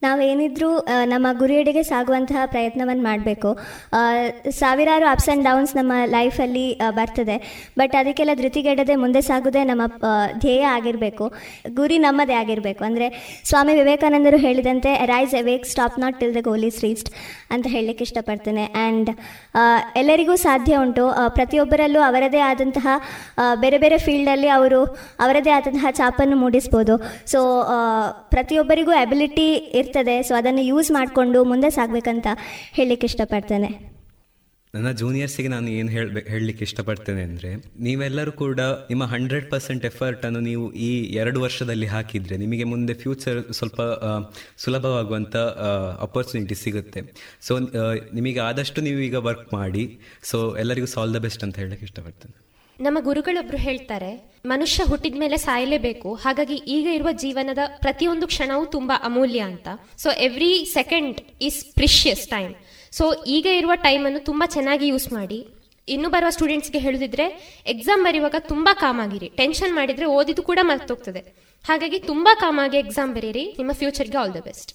ನಾವೇನಿದ್ರೂ 0.05 0.69
ನಮ್ಮ 1.13 1.27
ಗುರಿಯೆಡೆಗೆ 1.41 1.83
ಸಾಗುವಂತಹ 1.91 2.43
ಪ್ರಯತ್ನವನ್ನು 2.53 3.05
ಮಾಡಬೇಕು. 3.09 3.51
ಸಾವಿರಾರು 4.61 5.07
ಅಪ್ಸ್ 5.13 5.29
ಆ್ಯಂಡ್ 5.29 5.45
ಡೌನ್ಸ್ 5.49 5.73
ನಮ್ಮ 5.79 5.93
ಲೈಫಲ್ಲಿ 6.15 6.67
ಬರ್ತದೆ. 6.99 7.37
ಬಟ್ 7.81 7.95
ಅದಕ್ಕೆಲ್ಲ 8.01 8.35
ಧೃತಿಗೆಡದೆ 8.43 8.95
ಮುಂದೆ 9.03 9.21
ಸಾಗೋದೇ 9.29 9.63
ನಮ್ಮ 9.71 9.83
ಧ್ಯೇಯ 10.45 10.65
ಆಗಿರಬೇಕು. 10.77 11.27
ಗುರಿ 11.81 11.99
ನಮ್ಮದೇ 12.07 12.37
ಆಗಿರಬೇಕು. 12.43 12.83
ಅಂದರೆ 12.89 13.09
ಸ್ವಾಮಿ 13.51 13.75
ವಿವೇಕಾನಂದರು 13.81 14.39
ಹೇಳಿದಂತೆ 14.47 14.93
rise 15.13 15.35
awake 15.43 15.67
stop 15.75 15.99
not 16.05 16.19
till 16.21 16.35
the 16.39 16.43
goal 16.49 16.65
is 16.71 16.81
reached 16.87 17.11
ಅಂತ 17.57 17.67
ಹೇಳಲಿಕ್ಕೆ 17.75 18.05
ಇಷ್ಟಪಡ್ತೇನೆ. 18.09 18.65
ಆ್ಯಂಡ್ 18.85 19.11
ಎಲ್ಲರಿಗೂ 20.03 20.37
ಸಾಧ್ಯ 20.47 20.83
ಉಂಟು. 20.85 21.07
ಪ್ರತಿಯೊಬ್ಬರಲ್ಲೂ 21.39 22.01
ಅವರದೇ 22.09 22.43
ಆದಂತಹ 22.51 22.89
ಬೇರೆ 23.65 23.79
ಬೇರೆ 23.85 23.99
ಫೀಲ್ಡಲ್ಲಿ 24.07 24.51
ಅವರು 24.59 24.81
ಅವರದೇ 25.25 25.53
ಆದಂತಹ 25.59 25.87
ಛಾಪನ್ನು 26.01 26.39
ಮೂಡಿಸ್ಬೋದು. 26.45 26.97
ಸೊ 27.33 27.41
ಪ್ರತಿಯೊಬ್ಬರಿಗೂ 28.35 28.93
ಅಬಿಲಿಟಿ 29.05 29.49
ಇರ್ತದೆ 29.91 30.19
ಸೊ 30.31 30.35
ಅದನ್ನು 30.43 30.65
ಯೂಸ್ 30.73 30.91
ಮಾಡಿಕೊಂಡು 30.99 31.39
ಮುಂದೆ 31.53 31.71
ಸಾಗಬೇಕಂತ 31.79 32.27
ಹೇಳಲಿಕ್ಕೆ 32.79 33.09
ಇಷ್ಟಪಡ್ತೇನೆ. 33.13 33.71
ನನ್ನ 34.75 34.89
ಜೂನಿಯರ್ಸಿಗೆ 34.99 35.51
ನಾನು 35.55 35.69
ಏನು 35.79 35.91
ಹೇಳಬೇಕು 35.95 36.29
ಹೇಳಲಿಕ್ಕೆ 36.33 36.63
ಇಷ್ಟಪಡ್ತೇನೆ 36.67 37.23
ಅಂದರೆ, 37.29 37.49
ನೀವೆಲ್ಲರೂ 37.87 38.33
ಕೂಡ 38.43 38.61
ನಿಮ್ಮ 38.91 39.05
ಹಂಡ್ರೆಡ್ 39.13 39.47
ಪರ್ಸೆಂಟ್ 39.53 39.85
ಎಫರ್ಟನ್ನು 39.89 40.41
ನೀವು 40.49 40.67
ಈ 40.89 40.91
ಎರಡು 41.23 41.39
ವರ್ಷದಲ್ಲಿ 41.45 41.89
ಹಾಕಿದರೆ 41.95 42.37
ನಿಮಗೆ 42.43 42.67
ಮುಂದೆ 42.73 42.95
ಫ್ಯೂಚರ್ 43.03 43.41
ಸ್ವಲ್ಪ 43.59 43.81
ಸುಲಭವಾಗುವಂಥ 44.65 45.35
ಅಪರ್ಚುನಿಟಿ 46.07 46.59
ಸಿಗುತ್ತೆ. 46.65 47.03
ಸೊ 47.49 47.57
ನಿಮಗೆ 48.19 48.43
ಆದಷ್ಟು 48.49 48.85
ನೀವು 48.89 49.03
ಈಗ 49.09 49.17
ವರ್ಕ್ 49.29 49.49
ಮಾಡಿ 49.59 49.85
ಸೊ 50.31 50.41
ಎಲ್ಲರಿಗೂ 50.65 50.91
ಸಾಲ್ 50.95 51.15
ದ 51.17 51.23
ಬೆಸ್ಟ್ 51.27 51.45
ಅಂತ 51.49 51.59
ಹೇಳಕ್ಕೆ 51.65 51.87
ಇಷ್ಟಪಡ್ತೇನೆ. 51.91 52.37
ನಮ್ಮ 52.85 52.99
ಗುರುಗಳೊಬ್ರು 53.01 53.59
ಹೇಳ್ತಾರೆ, 53.59 54.11
ಮನುಷ್ಯ 54.47 54.85
ಹುಟ್ಟಿದ 54.85 55.19
ಮೇಲೆ 55.19 55.37
ಸಾಯಲೇಬೇಕು, 55.37 56.15
ಹಾಗಾಗಿ 56.15 56.57
ಈಗ 56.77 56.87
ಇರುವ 56.95 57.11
ಜೀವನದ 57.13 57.63
ಪ್ರತಿಯೊಂದು 57.81 58.27
ಕ್ಷಣವೂ 58.27 58.65
ತುಂಬಾ 58.77 58.97
ಅಮೂಲ್ಯ 59.09 59.41
ಅಂತ. 59.41 59.69
So 60.03 60.11
every 60.11 60.53
second 60.73 61.19
is 61.49 61.61
precious 61.75 62.25
time 62.29 62.55
so 62.99 63.05
ಈಗ 63.27 63.47
ಇರುವ 63.61 63.73
ಟೈಮ್ 63.83 64.05
ಅನ್ನು 64.07 64.21
ತುಂಬಾ 64.25 64.47
ಚೆನ್ನಾಗಿ 64.47 64.87
ಯೂಸ್ 64.87 65.09
ಮಾಡಿ. 65.13 65.41
ಇನ್ನು 65.89 66.09
ಬರುವ 66.09 66.31
ಸ್ಟೂಡೆಂಟ್ಸ್ಗೆ 66.31 66.79
ಹೇಳುದಿದ್ರೆ 66.79 67.27
ಎಕ್ಸಾಮ್ 67.67 68.03
ಬರೆಯುವಾಗ 68.05 68.39
ತುಂಬಾ 68.49 68.75
ಕಾಮಾಗಿರಿ 68.75 69.29
ಟೆನ್ಷನ್ 69.41 69.75
ಮಾಡಿದ್ರೆ 69.75 70.07
ಓದಿದ್ದು 70.17 70.43
ಕೂಡ 70.43 70.59
ಮರ್ತೋಗ್ತದೆ. 70.63 71.23
ಹಾಗಾಗಿ 71.65 71.99
ತುಂಬಾ 72.11 72.35
ಕಾಮಾಗಿ 72.35 72.79
ಎಕ್ಸಾಮ್ 72.79 73.13
ಬರೀರಿ. 73.15 73.45
ನಿಮ್ಮ 73.59 73.73
ಫ್ಯೂಚರ್ಗೆ 73.73 74.19
ಆಲ್ 74.23 74.35
ದ 74.35 74.43
ಬೆಸ್ಟ್ 74.49 74.73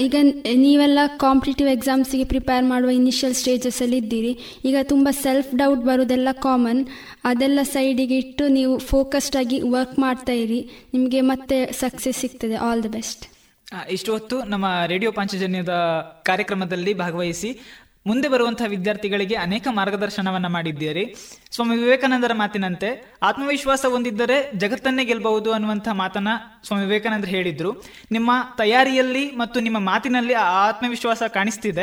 ಈಗ 0.00 0.14
ನೀವೆಲ್ಲ 0.54 0.98
ಕಾಂಪಿಟೇಟಿವ್ 1.16 1.68
ಎಕ್ಸಾಮ್ಸಿಗೆ 1.68 2.24
ಪ್ರಿಪೇರ್ 2.24 2.64
ಮಾಡುವ 2.64 2.90
ಇನಿಷಿಯಲ್ 2.90 3.34
ಸ್ಟೇಜಸಲ್ಲಿ 3.34 3.96
ಇದ್ದೀರಿ. 3.96 4.38
ಈಗ 4.64 4.76
ತುಂಬ 4.82 5.08
ಸೆಲ್ಫ್ 5.10 5.54
ಡೌಟ್ 5.54 5.80
ಬರೋದೆಲ್ಲ 5.80 6.28
ಕಾಮನ್ 6.32 6.86
ಅದೆಲ್ಲ 7.24 7.60
ಸೈಡಿಗೆ 7.62 8.16
ಇಟ್ಟು 8.16 8.48
ನೀವು 8.48 8.78
ಫೋಕಸ್ಡ್ 8.78 9.36
ಆಗಿ 9.36 9.60
ವರ್ಕ್ 9.60 9.98
ಮಾಡ್ತಾ 9.98 10.32
ಇರಿ. 10.32 10.70
ನಿಮಗೆ 10.94 11.20
ಮತ್ತೆ 11.20 11.72
ಸಕ್ಸಸ್ 11.72 12.16
ಸಿಗ್ತದೆ. 12.16 12.54
ಆಲ್ 12.54 12.84
ದ 12.84 12.86
ಬೆಸ್ಟ್ 12.86 13.24
ಇಷ್ಟು 13.90 14.12
ಹೊತ್ತು 14.12 14.44
ನಮ್ಮ 14.44 14.66
ರೇಡಿಯೋ 14.86 15.12
ಪಾಂಚಜನ್ಯದ 15.12 15.68
ಕಾರ್ಯಕ್ರಮದಲ್ಲಿ 16.24 16.94
ಭಾಗವಹಿಸಿ 16.94 17.60
ಮುಂದೆ 18.06 18.28
ಬರುವಂತಹ 18.28 18.64
ವಿದ್ಯಾರ್ಥಿಗಳಿಗೆ 18.68 19.34
ಅನೇಕ 19.34 19.68
ಮಾರ್ಗದರ್ಶನವನ್ನ 19.70 20.46
ಮಾಡಿದ್ದೀರಿ. 20.46 21.14
ಸ್ವಾಮಿ 21.50 21.76
ವಿವೇಕಾನಂದರ 21.76 22.30
ಮಾತಿನಂತೆ 22.34 23.12
ಆತ್ಮವಿಶ್ವಾಸ 23.22 23.86
ಹೊಂದಿದ್ದರೆ 23.88 24.52
ಜಗತ್ತನ್ನೇ 24.56 25.04
ಗೆಲ್ಲಬಹುದು 25.04 25.52
ಅನ್ನುವಂಥ 25.52 25.88
ಮಾತನ್ನ 25.92 26.28
ಸ್ವಾಮಿ 26.66 26.84
ವಿವೇಕಾನಂದರು 26.84 27.30
ಹೇಳಿದ್ರು. 27.30 27.84
ನಿಮ್ಮ 28.10 28.30
ತಯಾರಿಯಲ್ಲಿ 28.58 29.30
ಮತ್ತು 29.30 29.60
ನಿಮ್ಮ 29.60 29.78
ಮಾತಿನಲ್ಲಿ 29.78 30.32
ಆ 30.34 30.68
ಆತ್ಮವಿಶ್ವಾಸ 30.68 31.22
ಕಾಣಿಸ್ತಿದೆ. 31.28 31.82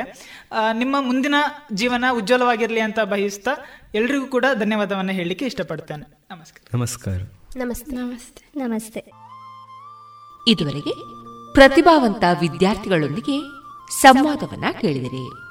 ಆ, 0.52 0.72
ನಿಮ್ಮ 0.74 0.96
ಮುಂದಿನ 1.02 1.36
ಜೀವನ 1.74 2.06
ಉಜ್ವಲವಾಗಿರಲಿ 2.12 2.80
ಅಂತ 2.80 3.00
ಬಯಸ್ತಾ 3.00 3.52
ಎಲ್ರಿಗೂ 3.96 4.26
ಕೂಡ 4.26 4.46
ಧನ್ಯವಾದವನ್ನ 4.54 5.12
ಹೇಳಲಿಕ್ಕೆ 5.12 5.46
ಇಷ್ಟಪಡ್ತೇನೆ. 5.46 6.20
ನಮಸ್ಕಾರ. 6.32 6.80
ನಮಸ್ಕಾರ. 6.80 7.18
ನಮಸ್ತೆ. 7.58 7.96
ನಮಸ್ತೆ. 7.96 8.52
ನಮಸ್ತೆ. 8.56 9.00
ಇದುವರೆಗೆ 10.48 10.94
ಪ್ರತಿಭಾವಂತ 11.54 12.24
ವಿದ್ಯಾರ್ಥಿಗಳೊಂದಿಗೆ 12.40 13.42
ಸಂವಾದವನ್ನ 14.02 14.66
ಕೇಳಿದಿರಿ. 14.82 15.51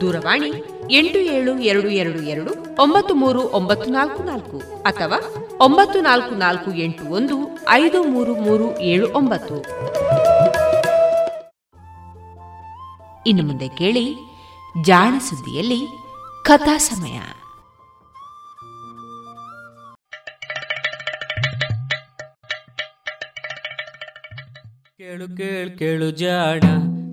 ದೂರವಾಣಿ 0.00 0.48
ಎಂಟು 0.90 1.18
ಏಳು 1.18 1.58
ಎರಡು 1.58 1.88
ಎರಡು 1.88 2.22
ಎರಡು 2.22 2.76
ಒಂಬತ್ತು 2.82 3.14
ಮೂರು 3.14 3.40
ಒಂಬತ್ತು 3.40 3.90
ನಾಲ್ಕು 3.90 4.22
ನಾಲ್ಕು 4.22 4.82
ಅಥವಾ 4.82 5.34
ಒಂಬತ್ತು 5.60 6.00
ನಾಲ್ಕು 6.00 6.34
ನಾಲ್ಕು 6.34 6.72
ಎಂಟು 6.72 7.04
ಒಂದು 7.04 7.58
ಐದು 7.68 8.04
ಮೂರು 8.04 8.34
ಮೂರು 8.34 8.80
ಏಳು 8.80 9.08
ಒಂಬತ್ತು. 9.12 9.56
ಇನ್ನು 13.26 13.44
ಮುಂದೆ 13.44 13.68
ಕೇಳಿ 13.68 14.16
ಜಾಣ 14.84 15.18
ಸುದ್ದಿಯಲ್ಲಿ 15.18 15.80
ಕಥಾ 16.44 16.78
ಸಮಯ. 16.78 17.20
ಕೇಳು 24.98 25.36
ಕೇಳು 25.36 25.78
ಕೇಳು 25.78 26.10
ಜಾಣ 26.10 26.60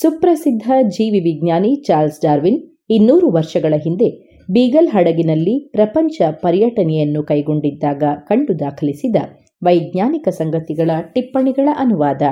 ಸುಪ್ರಸಿದ್ಧ 0.00 0.70
ಜೀವಿ 0.88 1.20
ವಿಜ್ಞಾನಿ 1.20 1.82
ಚಾರ್ಲ್ಸ್ 1.86 2.20
ಡಾರ್ವಿನ್ 2.20 2.58
ಇನ್ನೂರು 2.90 3.30
ವರ್ಷಗಳ 3.30 3.74
ಹಿಂದೆ 3.76 4.08
ಬೀಗಲ್ 4.50 4.88
ಹಡಗಿನಲ್ಲಿ 4.88 5.68
ಪ್ರಪಂಚ 5.72 6.22
ಪರ್ಯಟನೆಯನ್ನು 6.28 7.22
ಕೈಗೊಂಡಿದ್ದಾಗ 7.22 8.02
ಕಂಡು 8.28 8.58
ದಾಖಲಿಸಿದ 8.58 9.16
ವೈಜ್ಞಾನಿಕ 9.64 10.28
ಸಂಗತಿಗಳ 10.28 10.90
ಟಿಪ್ಪಣಿಗಳ 11.12 11.68
ಅನುವಾದ. 11.78 12.22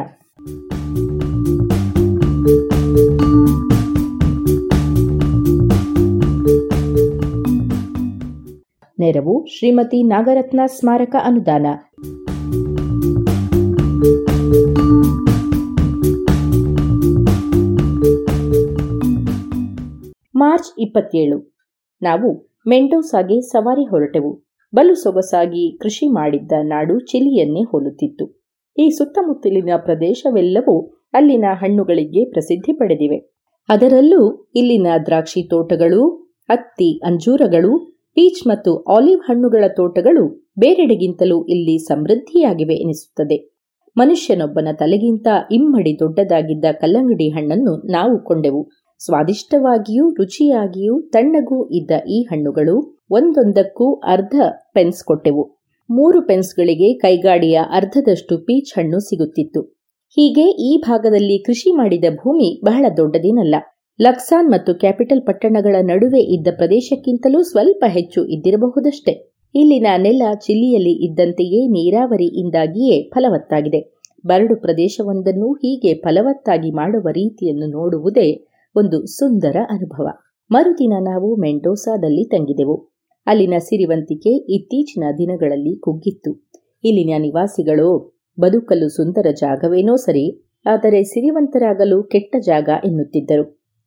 ನೆರವು 8.99 9.47
ಶ್ರೀಮತಿ 9.47 10.03
ನಾಗರತ್ನ 10.03 10.61
ಸ್ಮಾರಕ 10.66 11.16
ಅನುದಾನ. 11.24 11.66
ಮಾರ್ಚ್ 20.45 20.71
ಇಪ್ಪತ್ತೇಳು. 20.81 21.39
ನಾವು 22.03 22.29
ಮೆಂಡೋಸಾಗೆ 22.69 23.37
ಸವಾರಿ 23.41 23.85
ಹೊರಟೆವು. 23.85 24.31
ಬಲು 24.75 24.95
ಸೊಗಸಾಗಿ 24.95 25.65
ಕೃಷಿ 25.79 26.07
ಮಾಡಿದ್ದ 26.12 26.53
ನಾಡು 26.62 26.95
ಚಿಲಿಯನ್ನೇ 27.01 27.62
ಹೋಲುತ್ತಿತ್ತು. 27.62 28.25
ಈ 28.79 28.87
ಸುತ್ತಮುತ್ತಲಿನ 28.91 29.73
ಪ್ರದೇಶವೆಲ್ಲವೂ 29.77 30.75
ಅಲ್ಲಿನ 31.15 31.45
ಹಣ್ಣುಗಳಿಗೆ 31.53 32.23
ಪ್ರಸಿದ್ಧಿ 32.31 32.73
ಪಡೆದಿವೆ. 32.73 33.19
ಅದರಲ್ಲೂ 33.69 34.23
ಇಲ್ಲಿನ 34.57 34.89
ದ್ರಾಕ್ಷಿ 35.07 35.43
ತೋಟಗಳು, 35.51 36.03
ಹತ್ತಿ, 36.49 36.91
ಅಂಜೂರಗಳು, 37.05 37.73
ಪೀಚ್ 38.16 38.43
ಮತ್ತು 38.47 38.73
ಆಲಿವ್ 38.97 39.21
ಹಣ್ಣುಗಳ 39.21 39.65
ತೋಟಗಳು 39.77 40.25
ಬೇರೆಡೆಗಿಂತಲೂ 40.59 41.37
ಇಲ್ಲಿ 41.47 41.77
ಸಮೃದ್ಧಿಯಾಗಿವೆ 41.87 42.75
ಎನಿಸುತ್ತದೆ. 42.75 43.37
ಮನುಷ್ಯನೊಬ್ಬನ 43.97 44.69
ತಲೆಗಿಂತ 44.73 45.29
ಇಮ್ಮಡಿ 45.53 45.93
ದೊಡ್ಡದಾಗಿದ್ದ 45.99 46.65
ಕಲ್ಲಂಗಡಿ 46.73 47.29
ಹಣ್ಣನ್ನು 47.29 47.75
ನಾವು 47.93 48.15
ಕೊಂಡೆವು. 48.25 48.62
ಸ್ವಾದಿಷ್ಟವಾಗಿಯೂ 49.01 50.11
ರುಚಿಯಾಗಿಯೂ 50.11 51.01
ತಣ್ಣಗೂ 51.01 51.69
ಇದ್ದ 51.69 51.91
ಈ 52.09 52.23
ಹಣ್ಣುಗಳು 52.23 52.77
ಒಂದೊಂದಕ್ಕೂ 53.11 53.95
ಅರ್ಧ 53.95 54.35
ಪೆನ್ಸ್ 54.73 55.05
ಕೊಟ್ಟೆವು. 55.05 55.45
ಮೂರು 55.91 56.23
ಪೆನ್ಸ್ಗಳಿಗೆ 56.23 56.95
ಕೈಗಾಡಿಯ 56.95 57.61
ಅರ್ಧದಷ್ಟು 57.71 58.39
ಪೀಚ್ 58.39 58.73
ಹಣ್ಣು 58.79 58.99
ಸಿಗುತ್ತಿತ್ತು. 59.01 59.61
ಹೀಗೆ 60.16 60.47
ಈ 60.69 60.83
ಭಾಗದಲ್ಲಿ 60.87 61.39
ಕೃಷಿ 61.43 61.73
ಮಾಡಿದ 61.73 62.05
ಭೂಮಿ 62.15 62.61
ಬಹಳ 62.65 62.85
ದೊಡ್ಡದೇನಲ್ಲ. 62.97 63.55
ಲಕ್ಸಾನ್ 64.01 64.49
ಮತ್ತು 64.51 64.75
ಕ್ಯಾಪಿಟಲ್ 64.75 65.23
ಪಟ್ಟಣಗಳ 65.23 65.77
ನಡುವೆ 65.83 66.23
ಇದ್ದ 66.37 66.49
ಪ್ರದೇಶಕ್ಕಿಂತಲೂ 66.57 67.43
ಸ್ವಲ್ಪ 67.43 67.85
ಹೆಚ್ಚು 67.89 68.25
ಇದ್ದಿರಬಹುದಷ್ಟೇ. 68.27 69.15
ಇಲ್ಲಿನ 69.55 69.87
ನೆಲ 69.97 70.23
ಚಿಲ್ಲಿಯಲ್ಲಿ 70.47 70.95
ಇದ್ದಂತೆಯೇ 71.07 71.61
ನೀರಾವರಿಯಿಂದಾಗಿಯೇ 71.66 72.97
ಫಲವತ್ತಾಗಿದೆ. 73.11 73.81
ಬರಡು 74.27 74.55
ಪ್ರದೇಶವೊಂದನ್ನು 74.57 75.53
ಹೀಗೆ 75.53 75.95
ಫಲವತ್ತಾಗಿ 75.95 76.71
ಮಾಡುವ 76.71 77.09
ರೀತಿಯನ್ನು 77.12 77.66
ನೋಡುವುದೇ 77.66 78.29
ಒಂದು 78.77 79.07
ಸುಂದರ 79.07 79.57
ಅನುಭವ. 79.71 80.07
ಮರುದಿನ 80.51 80.93
ನಾವು 81.01 81.37
ಮೆಂಡೋಸಾದಲ್ಲಿ 81.37 82.29
ತಂಗಿದೆವು. 82.29 82.91
ಅಲ್ಲಿನ 83.27 83.55
ಸಿರಿವಂತಿಕೆ 83.59 84.55
ಇತ್ತೀಚಿನ 84.55 85.05
ದಿನಗಳಲ್ಲಿ 85.19 85.81
ಕುಗ್ಗಿತ್ತು. 85.81 86.51
ಇಲ್ಲಿನ 86.85 87.15
ನಿವಾಸಿಗಳು 87.19 87.89
ಬದುಕಲು 88.41 88.89
ಸುಂದರ 88.89 89.27
ಜಾಗವೇನೋ 89.31 89.97
ಸರಿ, 89.97 90.47
ಆದರೆ 90.67 91.03
ಸಿರಿವಂತರಾಗಲು 91.03 92.03
ಕೆಟ್ಟ 92.03 92.37
ಜಾಗ 92.39 92.69
ಎನ್ನುತ್ತಿದ್ದರು. 92.85 93.45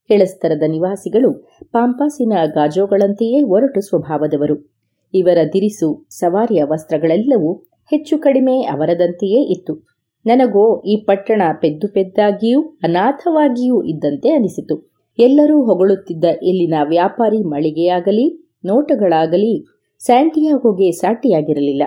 ಕೆಳಸ್ತರದ 0.07 0.63
ನಿವಾಸಿಗಳು 0.67 1.47
ಪಾಂಪಾಸಿನ 1.71 2.33
ಗಾಜೋಗಳಂತೆಯೇ 2.45 3.43
ಒರಟು 3.43 3.81
ಸ್ವಭಾವದವರು. 3.81 4.77
ಇವರ 5.13 5.37
ದಿರಿಸು, 5.53 6.07
ಸವಾರಿಯ 6.09 6.63
ವಸ್ತ್ರಗಳೆಲ್ಲವೂ 6.63 7.53
ಹೆಚ್ಚು 7.91 8.17
ಕಡಿಮೆ 8.17 8.61
ಅವರದಂತೆಯೇ 8.61 9.41
ಇತ್ತು. 9.53 9.96
ನನಗೋ 10.27 10.81
ಈ 10.81 10.95
ಪಟ್ಟಣ 11.05 11.41
ಪೆದ್ದು 11.61 11.87
ಪೆದ್ದಾಗಿಯೂ 11.93 12.61
ಅನಾಥವಾಗಿಯೂ 12.61 13.83
ಇದ್ದಂತೆ 13.83 14.29
ಅನಿಸಿತು. 14.29 14.91
ಎಲ್ಲರೂ 15.19 15.65
ಹೊಗಳುತ್ತಿದ್ದ 15.65 16.25
ಇಲ್ಲಿನ 16.43 16.73
ವ್ಯಾಪಾರಿ 16.89 17.37
ಮಳಿಗೆಯಾಗಲಿ, 17.37 18.55
ನೋಟಗಳಾಗಲಿ 18.65 19.65
ಸ್ಯಾಂಟಿಯಾಗೋಗೆ 20.05 20.91
ಸಾಟಿಯಾಗಿರಲಿಲ್ಲ. 20.91 21.83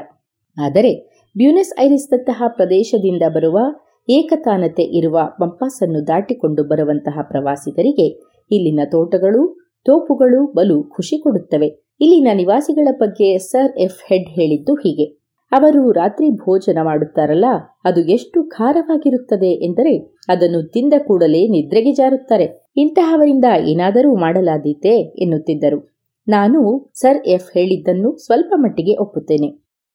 ಆದರೆ 0.62 1.10
ಬ್ಯೂನಸ್ 1.36 1.80
ಐರಿಸ್ದಂತಹ 1.80 2.42
ಪ್ರದೇಶದಿಂದ 2.48 3.22
ಬರುವ 3.28 3.58
ಏಕತಾನತೆ 4.08 4.82
ಇರುವ 4.82 5.20
ಪಂಪಾಸನ್ನು 5.40 6.06
ದಾಟಿಕೊಂಡು 6.06 6.62
ಬರುವಂತಹ 6.64 7.18
ಪ್ರವಾಸಿಗರಿಗೆ 7.22 8.08
ಇಲ್ಲಿನ 8.50 8.80
ತೋಟಗಳು, 8.84 9.72
ತೋಪುಗಳು 9.84 10.52
ಬಲು 10.52 10.82
ಖುಷಿ 10.82 11.22
ಕೊಡುತ್ತವೆ. 11.22 11.68
ಇಲ್ಲಿನ 12.00 12.28
ನಿವಾಸಿಗಳ 12.34 12.88
ಬಗ್ಗೆ 12.98 13.38
ಸರ್ 13.38 13.78
ಎಫ್ 13.78 14.02
ಹೆಡ್ 14.08 14.28
ಹೇಳಿದ್ದು 14.28 14.74
ಹೀಗೆ. 14.74 15.19
ಅವರು 15.52 15.82
ರಾತ್ರಿ 15.92 16.26
ಭೋಜನ 16.30 16.78
ಮಾಡುತ್ತಾರಲ್ಲ, 16.82 17.46
ಅದು 17.84 18.00
ಎಷ್ಟು 18.06 18.38
ಖಾರವಾಗಿರುತ್ತದೆ 18.48 19.50
ಎಂದರೆ 19.66 19.94
ಅದನ್ನು 20.28 20.60
ತಿಂದ 20.68 20.94
ಕೂಡಲೇ 21.06 21.40
ನಿದ್ರೆಗೆ 21.48 21.92
ಜಾರುತ್ತಾರೆ. 21.92 22.46
ಇಂತಹವರಿಂದ 22.76 23.46
ಏನಾದರೂ 23.66 24.10
ಮಾಡಲಾದೀತೆ 24.16 24.92
ಎನ್ನುತ್ತಿದ್ದರು. 25.22 25.80
ನಾನು 26.26 26.60
ಸರ್ 26.94 27.20
ಎಫ್ 27.26 27.50
ಹೇಳಿದ್ದನ್ನು 27.54 28.10
ಸ್ವಲ್ಪ 28.16 28.52
ಮಟ್ಟಿಗೆ 28.56 28.94
ಒಪ್ಪುತ್ತೇನೆ. 28.96 29.48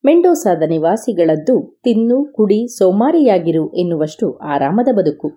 ಮೆಂಡೋಸಾದ 0.03 0.63
ನಿವಾಸಿಗಳದ್ದು 0.67 1.55
ತಿನ್ನು, 1.83 2.17
ಕುಡಿ, 2.33 2.59
ಸೋಮಾರಿಯಾಗಿರು 2.77 3.63
ಎನ್ನುವಷ್ಟು 3.73 4.25
ಆರಾಮದ 4.37 4.89
ಬದುಕು. 4.95 5.29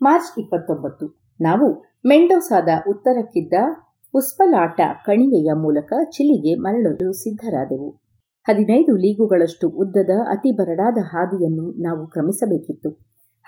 ಮಾರ್ಚ್ 0.00 0.30
ಇಪ್ಪತ್ತೊಂಬತ್ತು, 0.38 1.06
ನಾವು 1.40 1.66
ಮೆಂಡೋಸಾದ 2.06 2.68
ಉತ್ತರಕ್ಕಿದ್ದ 2.88 3.54
ಉಸ್ಪಲಾಟ 4.14 4.80
ಕಣಿವೆಯ 5.06 5.50
ಮೂಲಕ 5.54 5.92
ಚಿಲಿಗೆ 6.04 6.54
ಮರಳಲು 6.54 7.10
ಸಿದ್ಧರಾದೆವು. 7.12 7.90
ಹದಿನೈದು 8.48 8.96
ಲೀಗುಗಳಷ್ಟು 8.96 9.68
ಉದ್ದದ 9.68 10.10
ಅತಿ 10.28 10.50
ಬರಡಾದ 10.50 10.98
ಹಾದಿಯನ್ನು 11.02 11.82
ನಾವು 11.82 12.06
ಕ್ರಮಿಸಬೇಕಿತ್ತು. 12.06 12.90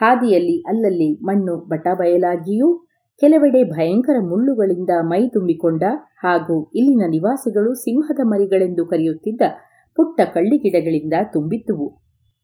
ಹಾದಿಯಲ್ಲಿ 0.00 0.60
ಅಲ್ಲಲ್ಲಿ 0.60 1.14
ಮಣ್ಣು 1.24 1.56
ಬಟಾಬಯಲಾಗಿಯೂ, 1.56 2.78
ಕೆಲವೆಡೆ 3.20 3.64
ಭಯಂಕರ 3.64 4.16
ಮುಳ್ಳುಗಳಿಂದ 4.20 4.90
ಮೈ 5.02 5.28
ತುಂಬಿಕೊಂಡ 5.28 5.82
ಹಾಗೂ 6.22 6.70
ಇಲ್ಲಿನ 6.74 7.02
ನಿವಾಸಿಗಳು 7.10 7.74
ಸಿಂಹದ 7.74 8.20
ಮರಿಗಳೆಂದು 8.24 8.86
ಕರೆಯುತ್ತಿದ್ದ 8.86 9.42
ಪುಟ್ಟ 9.96 10.20
ಕಳ್ಳಿಗಿಡಗಳಿಂದ 10.34 11.12
ತುಂಬಿದ್ದುವು. 11.32 11.88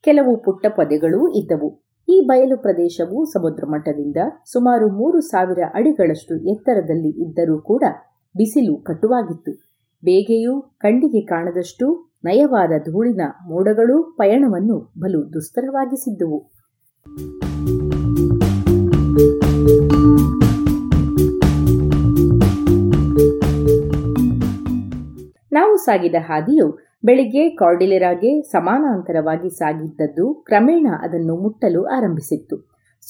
ಕೆಲವು 0.03 0.43
ಪುಟ್ಟ 0.43 0.67
ಪೊದೆಗಳೂ 0.69 1.29
ಇದ್ದವು. 1.29 1.83
ಈ 2.09 2.21
ಬಯಲು 2.21 2.57
ಪ್ರದೇಶವು 2.57 3.25
ಸಮುದ್ರ 3.25 3.65
ಮಟ್ಟದಿಂದ 3.67 4.17
ಸುಮಾರು 4.53 4.89
ಮೂರು 4.89 5.21
ಸಾವಿರ 5.21 5.59
ಅಡಿಗಳಷ್ಟು 5.75 6.37
ಎತ್ತರದಲ್ಲಿ 6.37 7.09
ಇದ್ದರೂ 7.09 7.63
ಕೂಡ 7.63 7.83
ಬಿಸಿಲು 8.37 8.77
ಕಟುವಾಗಿತ್ತು. 8.77 9.53
ಬೇಗೆಯೂ 10.05 10.61
ಕಣ್ಣಿಗೆ 10.61 11.21
ಕಾಣದಷ್ಟು 11.27 12.12
ನಯವಾದ 12.25 12.71
ಧೂಳಿನ 12.79 13.21
ಮೋಡಗಳು 13.49 14.03
ಪಯಣವನ್ನು 14.03 14.93
ಬಲು 14.99 15.33
ದುಸ್ತರವಾಗಿಸಿದ್ದುವು. 15.33 16.53
ನಾವು 25.53 25.77
ಸಾಗಿದ 25.77 26.15
ಹಾದಿಯು 26.19 26.79
ಬೆಳಿಗ್ಗೆ 27.05 27.49
ಕಾರ್ಡಿಲೆರಾಗೆ 27.51 28.43
ಸಮಾನಾಂತರವಾಗಿ 28.43 29.51
ಸಾಗಿದ್ದದ್ದು 29.51 30.35
ಕ್ರಮೇಣ 30.35 30.87
ಅದನ್ನು 31.03 31.37
ಮುಟ್ಟಲು 31.37 31.85
ಆರಂಭಿಸಿತ್ತು. 31.85 32.57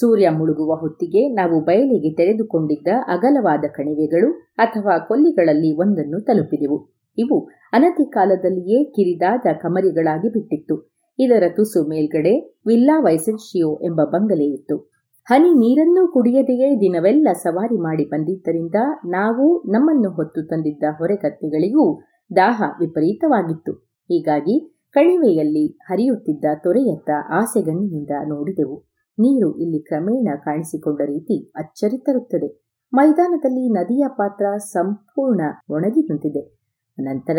ಸೂರ್ಯ 0.01 0.30
ಮುಳುಗುವ 0.30 0.74
ಹೊತ್ತಿಗೆ 0.74 1.28
ನಾವು 1.34 1.60
ಬಯಲಿಗೆ 1.60 2.16
ತೆರೆದುಕೊಂಡಿದ್ದ 2.16 2.89
ಅಗಲವಾದ 3.09 3.64
ಕಣಿವೆಗಳು 3.68 4.32
ಅಥವಾ 4.59 4.98
ಕೊಲ್ಲಿಗಳಲ್ಲಿ 4.98 5.76
ಒಂದನ್ನು 5.76 6.20
ತಲುಪಿದೆವು. 6.20 7.02
ಇವು 7.18 7.61
ಅನತಿ 7.73 8.11
ಕಾಲದಲ್ಲಿಯೇ 8.11 8.85
ಕಿರಿದಾದ 8.85 9.47
ಕಮರಿಗಳಾಗಿ 9.61 10.28
ಬಿಟ್ಟಿತ್ತು. 10.28 10.93
ಇದರ 11.19 11.43
ತುಸು 11.57 11.89
ಮೇಲ್ಗಡೆ 11.89 12.61
ವಿಲ್ಲಾ 12.66 13.01
ವೈಸೆನ್ಶಿಯೋ 13.01 13.78
ಎಂಬ 13.85 14.05
ಬಂಗಲೆ 14.05 14.44
ಇತ್ತು. 14.44 14.77
ಹನಿ 15.24 15.51
ನೀರನ್ನೂ 15.51 16.12
ಕುಡಿಯದೆಯೇ 16.12 16.77
ದಿನವೆಲ್ಲ 16.77 17.28
ಸವಾರಿ 17.32 17.81
ಮಾಡಿ 17.81 18.05
ಬಂದಿದ್ದರಿಂದ 18.05 18.74
ನಾವು 19.07 19.62
ನಮ್ಮನ್ನು 19.66 20.11
ಹೊತ್ತು 20.11 20.43
ತಂದಿದ್ದ 20.47 20.85
ಹೊರೆಕತ್ತೆಗಳಿಗೂ 20.99 22.01
ದಾಹ 22.36 22.62
ವಿಪರೀತವಾಗಿತ್ತು. 22.81 23.73
ಹೀಗಾಗಿ 23.82 24.74
ಕಣಿವೆಯಲ್ಲಿ 24.93 25.66
ಹರಿಯುತ್ತಿದ್ದ 25.66 26.44
ತೊರೆಯತ್ತ 26.62 27.11
ಆಸೆಗಣ್ಣಿನಿಂದ 27.31 28.11
ನೋಡಿದೆವು. 28.28 28.77
ನೀರು 29.19 29.59
ಇಲ್ಲಿ 29.59 29.82
ಕ್ರಮೇಣ 29.82 30.28
ಕಾಣಿಸಿಕೊಂಡ 30.36 31.01
ರೀತಿ 31.01 31.51
ಅಚ್ಚರಿ 31.57 31.99
ತರುತ್ತದೆ. 31.99 32.65
ಮೈದಾನದಲ್ಲಿ 32.93 33.73
ನದಿಯ 33.73 34.05
ಪಾತ್ರ 34.09 34.57
ಸಂಪೂರ್ಣ 34.57 35.40
ಒಣಗಿ 35.70 36.01
ನಿಂತಿದೆ. 36.01 36.61
ನಂತರ 37.01 37.39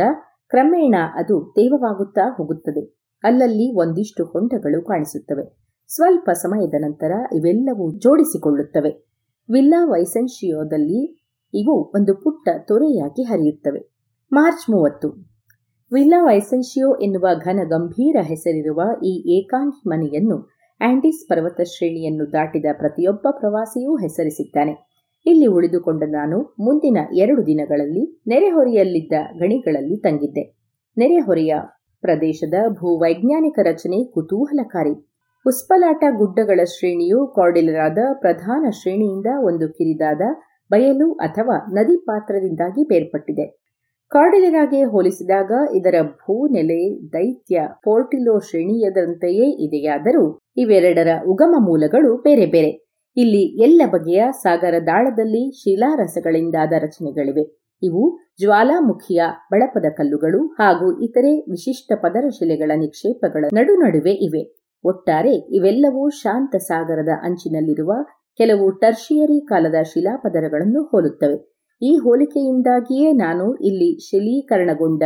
ಕ್ರಮೇಣ 0.50 0.96
ಅದು 1.14 1.54
ತೇವವಾಗುತ್ತಾ 1.56 2.22
ಹೋಗುತ್ತದೆ. 2.38 3.04
ಅಲ್ಲಲ್ಲಿ 3.24 3.76
ಒಂದಿಷ್ಟು 3.76 4.26
ಹೊಂಡಗಳು 4.26 4.82
ಕಾಣಿಸುತ್ತವೆ. 4.82 5.64
ಸ್ವಲ್ಪ 5.88 6.30
ಸಮಯದ 6.30 6.74
ನಂತರ 6.78 7.12
ಇವೆಲ್ಲವೂ 7.36 8.00
ಜೋಡಿಸಿಕೊಳ್ಳುತ್ತವೆ. 8.00 8.90
ವಿಲ್ಲಾ 9.52 9.86
ವೈಸೆನ್ಶಿಯೋದಲ್ಲಿ 9.86 11.30
ಇವು 11.54 11.92
ಒಂದು 11.96 12.16
ಪುಟ್ಟ 12.16 12.50
ತೊರೆಯಾಗಿ 12.68 13.24
ಹರಿಯುತ್ತವೆ. 13.24 13.90
ಮಾರ್ಚ್ 14.32 14.70
ಮೂವತ್ತು. 14.70 15.34
ವಿಲ್ಲಾ 15.94 16.26
ವೈಸೆನ್ಶಿಯೋ 16.26 16.96
ಎನ್ನುವ 16.96 17.28
ಘನ 17.40 17.60
ಗಂಭೀರ 17.70 18.16
ಹೆಸರಿರುವ 18.22 18.82
ಈ 19.04 19.40
ಏಕಾಂಗಿ 19.40 19.90
ಮನೆಯನ್ನು 19.90 20.50
ಆಂಡಿಸ್ 20.82 21.30
ಪರ್ವತ 21.30 21.62
ಶ್ರೇಣಿಯನ್ನು 21.62 22.32
ದಾಟಿದ 22.32 22.66
ಪ್ರತಿಯೊಬ್ಬ 22.74 23.28
ಪ್ರವಾಸಿಯೂ 23.32 23.96
ಹೆಸರಿಸಿದ್ದಾನೆ. 23.96 24.93
ಇಲ್ಲಿ 25.26 25.46
ಉಳಿದುಕೊಂಡ 25.46 26.04
ನಾನು 26.08 26.56
ಮುಂದಿನ 26.60 26.98
ಎರಡು 27.14 27.46
ದಿನಗಳಲ್ಲಿ 27.46 28.22
ನೆರೆಹೊರೆಯಲ್ಲಿದ್ದ 28.28 29.14
ಗಣಿಗಳಲ್ಲಿ 29.40 30.02
ತಂಗಿದ್ದೆ. 30.02 30.58
ನೆರೆಹೊರೆಯ 30.98 31.56
ಪ್ರದೇಶದ 32.02 32.54
ಭೂವೈಜ್ಞಾನಿಕ 32.70 33.60
ರಚನೆ 33.64 34.12
ಕುತೂಹಲಕಾರಿ. 34.12 35.10
ಉಸ್ಪಲಾಟ 35.48 36.04
ಗುಡ್ಡಗಳ 36.18 36.60
ಶ್ರೇಣಿಯು 36.64 37.28
ಕಾರ್ಡಿಲರಾದ 37.28 37.98
ಪ್ರಧಾನ 38.14 38.66
ಶ್ರೇಣಿಯಿಂದ 38.70 39.26
ಒಂದು 39.40 39.70
ಕಿರಿದಾದ 39.70 40.22
ಬಯಲು 40.72 41.14
ಅಥವಾ 41.14 41.66
ನದಿ 41.74 41.98
ಪಾತ್ರದಿಂದಾಗಿ 41.98 42.88
ಬೇರ್ಪಟ್ಟಿದೆ. 42.88 43.64
ಕಾರ್ಡಿಲರಾಗೆ 44.10 44.84
ಹೋಲಿಸಿದಾಗ 44.84 45.52
ಇದರ 45.76 45.96
ಭೂನೆಲೆ 46.02 47.10
ದೈತ್ಯ, 47.14 47.62
ಪೋರ್ಟಿಲೋ 47.84 48.40
ಶ್ರೇಣಿಯದಂತೆಯೇ 48.40 49.66
ಇದೆಯಾದರೂ 49.68 50.40
ಇವೆರಡರ 50.58 51.08
ಉಗಮ 51.28 51.56
ಮೂಲಗಳು 51.60 52.22
ಬೇರೆ 52.22 52.46
ಬೇರೆ. 52.46 52.83
ಇಲ್ಲಿ 53.18 53.62
ಎಲ್ಲ 53.64 53.82
ಬಗೆಯ 53.92 54.24
ಸಾಗರ 54.42 54.76
ದಾಳದಲ್ಲಿ 54.88 55.62
ಶಿಲಾರಸಗಳಿಂದಾದ 55.62 56.74
ರಚನೆಗಳಿವೆ. 56.80 57.64
ಇವು 57.84 58.20
ಜ್ವಾಲಾಮುಖಿಯ 58.40 59.24
ಬಳಪದ 59.52 59.86
ಕಲ್ಲುಗಳು 59.98 60.48
ಹಾಗೂ 60.48 61.00
ಇತರೆ 61.00 61.40
ವಿಶಿಷ್ಟ 61.40 61.92
ಪದರಶಿಲೆಗಳ 61.96 62.72
ನಿಕ್ಷೇಪಗಳ 62.76 63.46
ನಡುನಡುವೆ 63.54 64.12
ಇವೆ. 64.12 64.56
ಒಟ್ಟಾರೆ 64.84 65.34
ಇವೆಲ್ಲವೂ 65.56 66.10
ಶಾಂತ 66.10 66.56
ಸಾಗರದ 66.56 67.10
ಅಂಚಿನಲ್ಲಿರುವ 67.24 67.94
ಕೆಲವು 68.38 68.72
ಟರ್ಷಿಯರಿ 68.72 69.46
ಕಾಲದ 69.46 69.84
ಶಿಲಾಪದರಗಳನ್ನು 69.84 70.84
ಹೋಲುತ್ತವೆ. 70.84 71.38
ಈ 71.82 71.96
ಹೋಲಿಕೆಯಿಂದಾಗಿಯೇ 71.96 73.12
ನಾನು 73.12 73.56
ಇಲ್ಲಿ 73.56 74.10
ಶಿಲೀಕರಣಗೊಂಡ 74.10 75.04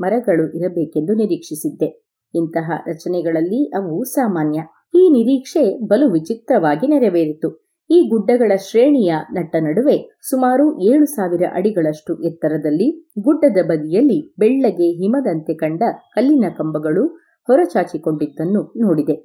ಮರಗಳು 0.00 0.52
ಇರಬೇಕೆಂದು 0.52 1.14
ನಿರೀಕ್ಷಿಸಿದ್ದೆ. 1.14 1.88
ಇಂತಹ 2.34 2.70
ರಚನೆಗಳಲ್ಲಿ 2.86 3.68
ಅವು 3.68 4.04
ಸಾಮಾನ್ಯ. 4.04 4.60
ಈ 4.94 5.08
ನಿರೀಕ್ಷೆ 5.10 5.86
ಬಲು 5.86 6.10
ವಿಚಿತ್ರವಾಗಿ 6.10 6.86
ನೆರವೇರಿತು. 6.86 7.70
ಈ 7.90 8.08
ಗುಡ್ಡಗಳ 8.08 8.52
ಶ್ರೇಣಿಯ 8.56 9.14
ನಟ್ಟ 9.32 9.56
ನಡುವೆ 9.60 10.18
ಸುಮಾರು 10.30 10.80
ಏಳು 10.80 11.06
ಸಾವಿರ 11.06 11.42
ಅಡಿಗಳಷ್ಟು 11.54 12.22
ಎತ್ತರದಲ್ಲಿ 12.22 13.10
ಗುಡ್ಡದ 13.18 13.56
ಬದಿಯಲ್ಲಿ 13.66 14.34
ಬೆಳ್ಳಗೆ 14.38 14.88
ಹಿಮದಂತೆ 14.90 15.54
ಕಂಡ 15.54 15.82
ಕಲ್ಲಿನ 16.14 16.44
ಕಂಬಗಳು 16.58 17.06
ಹೊರಚಾಚಿಕೊಂಡಿದ್ದನ್ನು 17.48 18.72
ನೋಡಿದೆ. 18.76 19.16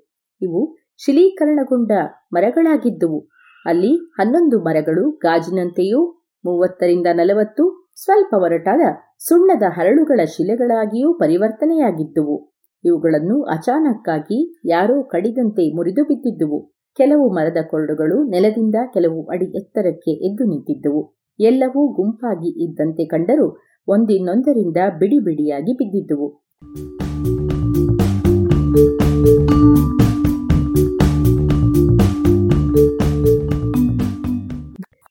ಇವು 0.42 0.76
ಶಿಲೀಕರಣಗೊಂಡ 0.98 1.92
ಮರಗಳಾಗಿದ್ದುವು. 2.34 3.20
ಅಲ್ಲಿ 3.66 3.96
ಹನ್ನೊಂದು 3.96 4.60
ಮರಗಳು 4.60 5.12
ಗಾಜಿನಂತೆಯೂ 5.12 6.02
ಮೂವತ್ತರಿಂದ 6.46 7.08
ನಲವತ್ತು 7.14 7.92
ಸ್ವಲ್ಪ 7.96 8.34
ಒರಟಾದ 8.38 8.82
ಸುಣ್ಣದ 9.20 9.64
ಹರಳುಗಳ 9.68 10.20
ಶಿಲೆಗಳಾಗಿಯೂ 10.26 11.14
ಪರಿವರ್ತನೆಯಾಗಿದ್ದುವು. 11.14 12.55
ಇವುಗಳನ್ನು 12.86 13.44
ಅಚಾನಕ್ಕಾಗಿ 13.44 14.62
ಯಾರೋ 14.66 15.04
ಕಡಿದಂತೆ 15.04 15.76
ಮುರಿದು 15.76 16.04
ಬಿದ್ದಿದ್ದುವು. 16.04 16.72
ಕೆಲವು 16.98 17.30
ಮರದ 17.30 17.58
ಕೊರಡುಗಳು 17.70 18.24
ನೆಲದಿಂದ 18.24 18.76
ಕೆಲವು 18.94 19.26
ಅಡಿ 19.26 19.46
ಎತ್ತರಕ್ಕೆ 19.46 20.12
ಎದ್ದು 20.12 20.44
ನಿಂತಿದ್ದುವು. 20.44 21.16
ಎಲ್ಲವೂ 21.40 21.94
ಗುಂಪಾಗಿ 21.94 22.66
ಇದ್ದಂತೆ 22.66 23.06
ಕಂಡರೂ 23.06 23.58
ಒಂದಿನೊಂದರಿಂದ 23.88 24.78
ಬಿಡಿ 25.00 25.20
ಬಿಡಿಯಾಗಿ 25.20 25.74
ಬಿದ್ದಿದ್ದುವು. 25.74 26.46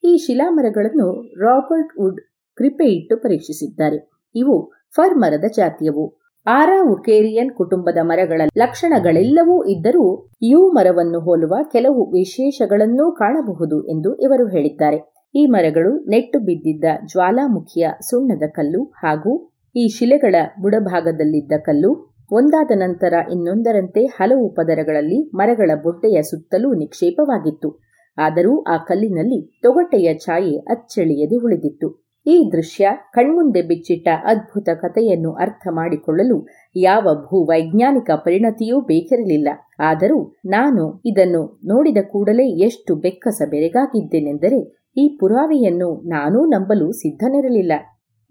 ಈ 0.05 0.17
ಶಿಲಾಮರಗಳನ್ನು 0.17 1.23
ರಾಬರ್ಟ್ 1.41 2.01
ವುಡ್ 2.01 2.21
ಕೃಪೆ 2.57 2.85
ಇಟ್ಟು 2.85 3.17
ಪರೀಕ್ಷಿಸಿದ್ದಾರೆ. 3.17 4.11
ಇವು 4.35 4.73
ಫರ್ 4.95 5.19
ಮರದ 5.19 5.45
ಜಾತಿಯವು. 5.57 6.24
ಆರಾ 6.47 6.93
ಉಕೇರಿಯನ್ 6.93 7.51
ಕುಟುಂಬದ 7.51 7.97
ಮರಗಳ 8.03 8.43
ಲಕ್ಷಣಗಳೆಲ್ಲವೂ 8.57 9.65
ಇದ್ದರೂ 9.65 10.33
ಯು 10.43 10.71
ಮರವನ್ನು 10.71 11.21
ಹೋಲುವ 11.21 11.55
ಕೆಲವು 11.73 12.11
ವಿಶೇಷಗಳನ್ನೂ 12.11 13.13
ಕಾಣಬಹುದು 13.13 13.87
ಎಂದು 13.89 14.15
ಇವರು 14.15 14.47
ಹೇಳಿದ್ದಾರೆ. 14.49 14.99
ಈ 15.35 15.47
ಮರಗಳು 15.47 16.05
ನೆಟ್ಟು 16.05 16.41
ಬಿದ್ದಿದ್ದ 16.41 16.85
ಜ್ವಾಲಾಮುಖಿಯ 17.07 17.89
ಸುಣ್ಣದ 18.03 18.43
ಕಲ್ಲು 18.53 18.85
ಹಾಗೂ 18.85 19.55
ಈ 19.77 19.89
ಶಿಲೆಗಳ 19.89 20.35
ಬುಡಭಾಗದಲ್ಲಿದ್ದ 20.61 21.53
ಕಲ್ಲು, 21.59 22.21
ಒಂದಾದ 22.33 22.71
ನಂತರ 22.75 23.15
ಇನ್ನೊಂದರಂತೆ 23.33 24.05
ಹಲವು 24.05 24.49
ಪದರಗಳಲ್ಲಿ 24.55 25.31
ಮರಗಳ 25.35 25.71
ಬೊಡ್ಡೆಯ 25.83 26.23
ಸುತ್ತಲೂ 26.23 26.75
ನಿಕ್ಷೇಪವಾಗಿತ್ತು. 26.75 27.71
ಆದರೂ 28.19 28.63
ಆ 28.63 28.77
ಕಲ್ಲಿನಲ್ಲಿ 28.77 29.61
ತೊಗಟೆಯ 29.63 30.15
ಛಾಯೆ 30.15 30.57
ಅಚ್ಚಳಿಯದೆ 30.59 31.37
ಉಳಿದಿತ್ತು. 31.37 32.04
ಈ 32.27 32.51
ದೃಶ್ಯ 32.53 32.91
ಕಣ್ಮುಂದೆ 33.13 33.63
ಬಿಚ್ಚಿಟ್ಟ 33.63 34.09
ಅದ್ಭುತ 34.25 34.69
ಕಥೆಯನ್ನು 34.75 35.33
ಅರ್ಥ 35.33 35.69
ಮಾಡಿಕೊಳ್ಳಲು 35.71 36.47
ಯಾವ 36.77 37.15
ಭೂವೈಜ್ಞಾನಿಕ 37.15 38.11
ಪರಿಣತಿಯೂ 38.15 38.81
ಬೇಕಿರಲಿಲ್ಲ. 38.81 39.49
ಆದರೂ 39.81 40.37
ನಾನು 40.47 41.03
ಇದನ್ನು 41.07 41.61
ನೋಡಿದ 41.65 41.97
ಕೂಡಲೇ 42.13 42.47
ಎಷ್ಟು 42.59 42.95
ಬೆಕ್ಕಸ 42.97 43.43
ಬೆರೆಗಾಗಿದ್ದೇನೆಂದರೆ 43.51 44.89
ಈ 44.97 45.17
ಪುರಾವೆಯನ್ನು 45.21 46.09
ನಾನೂ 46.09 46.45
ನಂಬಲು 46.45 46.93
ಸಿದ್ಧನಿರಲಿಲ್ಲ. 46.93 47.73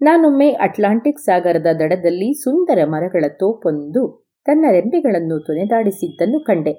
ನಾನೊಮ್ಮೆ 0.00 0.50
ಅಟ್ಲಾಂಟಿಕ್ 0.50 1.18
ಸಾಗರದ 1.18 1.66
ದಡದಲ್ಲಿ 1.78 2.32
ಸುಂದರ 2.32 2.78
ಮರಗಳ 2.84 3.24
ತೋಪೊಂದು 3.28 4.32
ತನ್ನ 4.46 4.64
ರೆಂಬೆಗಳನ್ನು 4.70 5.44
ತೊನೆದಾಡಿಸಿದ್ದನ್ನು 5.46 6.44
ಕಂಡೆ. 6.44 6.72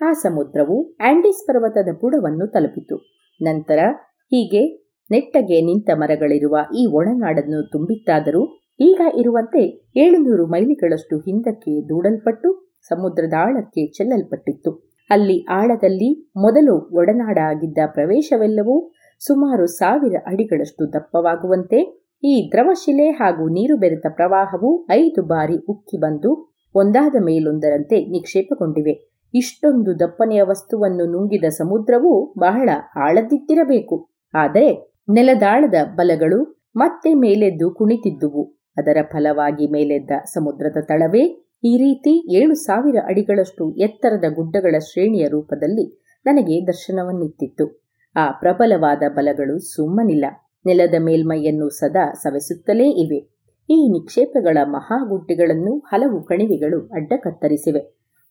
ಆ 0.00 0.12
ಸಮುದ್ರವು 0.12 0.92
ಆಂಡಿಸ್ 1.00 1.46
ಪರ್ವತದ 1.46 1.88
ಬುಡವನ್ನು 2.00 2.46
ತಲುಪಿತು. 2.46 2.96
ನಂತರ 3.40 3.78
ಹೀಗೆ 4.32 4.81
ನೆಟ್ಟಗೆ 5.10 5.60
ನಿಂತ 5.60 5.90
ಮರಗಳಿರುವ 5.94 6.56
ಈ 6.78 6.86
ಒಳನಾಡನ್ನು 6.86 7.70
ತುಂಬಿತ್ತಾದರೂ 7.70 8.42
ಈಗ 8.80 9.00
ಇರುವಂತೆ 9.16 9.62
ಏಳುನೂರು 9.96 10.46
ಮೈಲಿಗಳಷ್ಟು 10.46 11.16
ಹಿಂದಕ್ಕೆ 11.18 11.88
ದೂಡಲ್ಪಟ್ಟು 11.88 12.48
ಸಮುದ್ರದ 12.82 13.32
ಆಳಕ್ಕೆ 13.38 13.86
ಚೆಲ್ಲಲ್ಪಟ್ಟಿತ್ತು. 13.86 14.70
ಅಲ್ಲಿ 15.10 15.44
ಆಳದಲ್ಲಿ 15.48 16.30
ಮೊದಲು 16.36 16.74
ಒಡನಾಡ 16.92 17.38
ಆಗಿದ್ದ 17.38 17.78
ಪ್ರವೇಶವೆಲ್ಲವೂ 17.86 18.76
ಸುಮಾರು 19.20 19.66
ಸಾವಿರ 19.66 20.16
ಅಡಿಗಳಷ್ಟು 20.26 20.92
ದಪ್ಪವಾಗುವಂತೆ 20.92 21.80
ಈ 22.24 22.50
ದ್ರವಶಿಲೆ 22.52 23.10
ಹಾಗೂ 23.10 23.48
ನೀರು 23.48 23.76
ಬೆರೆತ 23.76 24.06
ಪ್ರವಾಹವು 24.10 24.86
ಐದು 24.90 25.22
ಬಾರಿ 25.22 25.56
ಉಕ್ಕಿ 25.68 25.98
ಬಂದು 25.98 26.30
ಒಂದಾದ 26.74 27.16
ಮೇಲೊಂದರಂತೆ 27.24 27.96
ನಿಕ್ಷೇಪಗೊಂಡಿವೆ. 28.04 28.94
ಇಷ್ಟೊಂದು 29.34 29.98
ದಪ್ಪನೆಯ 29.98 30.42
ವಸ್ತುವನ್ನು 30.42 31.04
ನುಂಗಿದ 31.12 31.44
ಸಮುದ್ರವು 31.50 32.34
ಬಹಳ 32.38 32.68
ಆಳದಿದ್ದಿರಬೇಕು 32.96 33.96
ಆದರೆ 34.34 34.91
ನೆಲದಾಳದ 35.08 35.74
ಬಲಗಳು 35.94 36.68
ಮತ್ತೆ 36.76 37.14
ಮೇಲೆದ್ದು 37.14 37.70
ಕುಣಿತಿದ್ದುವು. 37.70 38.42
ಅದರ 38.76 38.98
ಫಲವಾಗಿ 39.12 39.66
ಮೇಲೆದ್ದ 39.66 40.10
ಸಮುದ್ರದ 40.24 40.76
ತಳವೇ 40.88 41.24
ಈ 41.64 41.78
ರೀತಿ 41.78 42.36
ಏಳು 42.36 42.54
ಸಾವಿರ 42.54 42.96
ಅಡಿಗಳಷ್ಟು 43.06 43.74
ಎತ್ತರದ 43.76 44.24
ಗುಡ್ಡಗಳ 44.34 44.74
ಶ್ರೇಣಿಯ 44.78 45.28
ರೂಪದಲ್ಲಿ 45.28 45.84
ನನಗೆ 46.26 46.66
ದರ್ಶನವನ್ನಿತ್ತಿತ್ತು. 46.66 47.66
ಆ 48.16 48.30
ಪ್ರಬಲವಾದ 48.30 49.02
ಬಲಗಳು 49.08 49.58
ಸುಮ್ಮನಿಲ್ಲ. 49.58 50.24
ನೆಲದ 50.66 50.94
ಮೇಲ್ಮೈಯನ್ನು 50.98 51.68
ಸದಾ 51.68 52.12
ಸವೆಸುತ್ತಲೇ 52.14 52.88
ಇವೆ. 53.04 53.20
ಈ 53.68 53.88
ನಿಕ್ಷೇಪಗಳ 53.92 54.58
ಮಹಾಗುಡ್ಡೆಗಳನ್ನು 54.64 55.78
ಹಲವು 55.78 56.24
ಕಣಿವೆಗಳು 56.24 56.88
ಅಡ್ಡ 56.92 57.12
ಕತ್ತರಿಸಿವೆ 57.16 57.82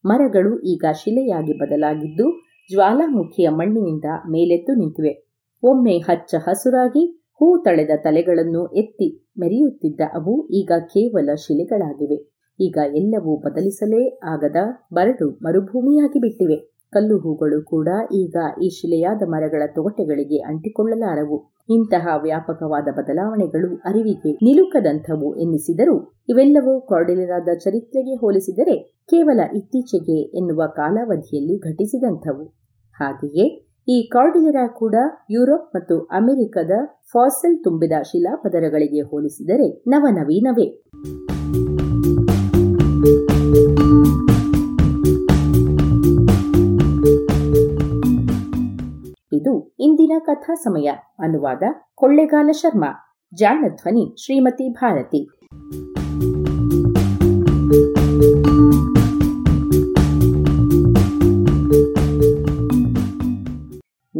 ಮರಗಳು 0.04 0.60
ಈಗ 0.60 0.86
ಶಿಲೆಯಾಗಿ 0.94 1.54
ಬದಲಾಗಿದ್ದು 1.58 2.28
ಜ್ವಾಲಾಮುಖಿಯ 2.70 3.50
ಮಣ್ಣಿನಿಂದ 3.50 4.06
ಮೇಲೆದ್ದು 4.30 4.74
ನಿಂತಿವೆ. 4.76 5.31
ಒಮ್ಮೆ 5.64 5.98
ಹಚ್ಚ 5.98 6.36
ಹಸುರಾಗಿ 6.48 7.04
ಹೂ 7.34 7.64
ತಳೆದ 7.64 7.90
ತಲೆಗಳನ್ನು 8.04 8.68
ಎತ್ತಿ 8.76 9.08
ಮೆರೆಯುತ್ತಿದ್ದ 9.40 10.02
ಅವು 10.14 10.48
ಈಗ 10.48 10.72
ಕೇವಲ 10.86 11.30
ಶಿಲೆಗಳಾಗಿವೆ. 11.36 12.18
ಈಗ 12.60 12.78
ಎಲ್ಲವೂ 12.96 13.38
ಬದಲಿಸಲೇ 13.38 14.20
ಆಗದ 14.24 14.56
ಬರಡು 14.94 15.28
ಮರುಭೂಮಿಯಾಗಿ 15.30 16.20
ಬಿಟ್ಟಿವೆ. 16.20 16.58
ಕಲ್ಲು 16.94 17.18
ಹೂಗಳು 17.18 17.66
ಕೂಡ 17.66 17.90
ಈಗ 18.14 18.36
ಈ 18.64 18.70
ಶಿಲೆಯಾದ 18.70 19.22
ಮರಗಳ 19.28 19.64
ತೊಗಟೆಗಳಿಗೆ 19.76 20.38
ಅಂಟಿಕೊಳ್ಳಲಾರವು. 20.38 21.38
ಇಂತಹ 21.70 22.08
ವ್ಯಾಪಕವಾದ 22.24 22.88
ಬದಲಾವಣೆಗಳು 22.98 23.76
ಅರಿವಿಗೆ 23.76 24.32
ನಿಲುಕದಂಥವು 24.32 25.36
ಎನ್ನಿಸಿದರೂ 25.36 25.96
ಇವೆಲ್ಲವೂ 26.30 26.82
ಕಾರ್ಡಿಲೆರಾದ 26.82 27.50
ಚರಿತ್ರೆಗೆ 27.60 28.16
ಹೋಲಿಸಿದರೆ 28.16 28.76
ಕೇವಲ 29.10 29.40
ಇತ್ತೀಚೆಗೆ 29.56 30.22
ಎನ್ನುವ 30.38 30.68
ಕಾಲಾವಧಿಯಲ್ಲಿ 30.76 31.58
ಘಟಿಸಿದಂಥವು. 31.60 32.46
ಹಾಗೆಯೇ 33.00 33.71
ಈ 33.92 34.08
ಕಾರ್ಡಿಲೆರಾ 34.08 34.68
ಕೂಡ 34.68 34.96
ಯುರೋಪ್ 35.32 35.76
ಮತ್ತು 35.76 36.02
ಅಮೆರಿಕದ 36.04 36.72
ಫಾಸಲ್ 37.12 37.64
ತುಂಬಿದ 37.64 37.92
ಶಿಲಾಪದರಗಳಿಗೆ 38.12 39.02
ಹೋಲಿಸಿದರೆ 39.02 39.84
ನವನವೀನವೇ. 39.88 40.64
ಇದು 49.34 49.76
ಇಂದಿನ 49.80 50.12
ಕಥಾ 50.20 50.54
ಸಮಯ. 50.54 50.92
ಅನುವಾದ 51.20 51.64
ಕೊಳ್ಳೆಗಾಲ 51.96 52.50
ಶರ್ಮಾ. 52.52 53.20
ಜಾಣಧ್ವನಿ 53.34 54.16
ಶ್ರೀಮತಿ 54.26 54.74
ಭಾರತಿ. 54.74 55.30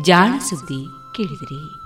ಜಾಣ 0.00 0.38
ಸುದ್ದಿ 0.38 0.86
ಕೇಳಿದಿರಿ. 1.12 1.81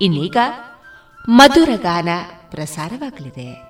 ಇನ್ನೀಗ 0.00 0.36
ಮಧುರ 1.28 1.68
ಗಾನ 1.76 2.08
ಪ್ರಸಾರವಾಗಲಿದೆ. 2.50 3.69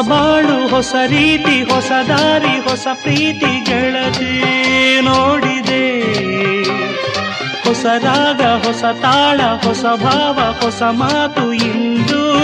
ಬಾಳು 0.00 0.68
ಹೊಸ 0.68 0.94
ರೀತಿ, 1.06 1.62
ಹೊಸ 1.62 1.90
ದಾರಿ, 2.08 2.70
ಹೊಸ 2.70 2.86
ಪ್ರೀತಿ 3.02 3.64
ಗೆಳತಿ 3.64 4.42
ನೋಡಿದೆ. 5.00 6.02
ಹೊಸ 7.68 7.86
ರಾಗ, 7.86 8.42
ಹೊಸ 8.66 8.84
ತಾಳ, 8.84 9.40
ಹೊಸ 9.40 9.82
ಭಾವ, 9.82 10.64
ಹೊಸ 10.64 10.82
ಮಾತು 10.82 11.52
ಇಂದು 11.52 12.34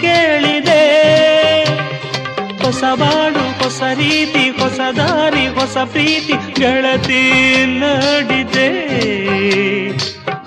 ಕೇಳಿದೆ. 0.00 0.82
ಹೊಸ 2.64 2.84
ಬಾಳು, 2.84 3.64
ಹೊಸ 3.64 3.82
ರೀತಿ, 3.82 4.50
ಹೊಸ 4.50 4.80
ದಾರಿ, 4.96 5.46
ಹೊಸ 5.46 5.78
ಪ್ರೀತಿ 5.78 6.60
ಗೆಳತಿ 6.60 7.32
ನೋಡಿದೆ. 7.66 8.68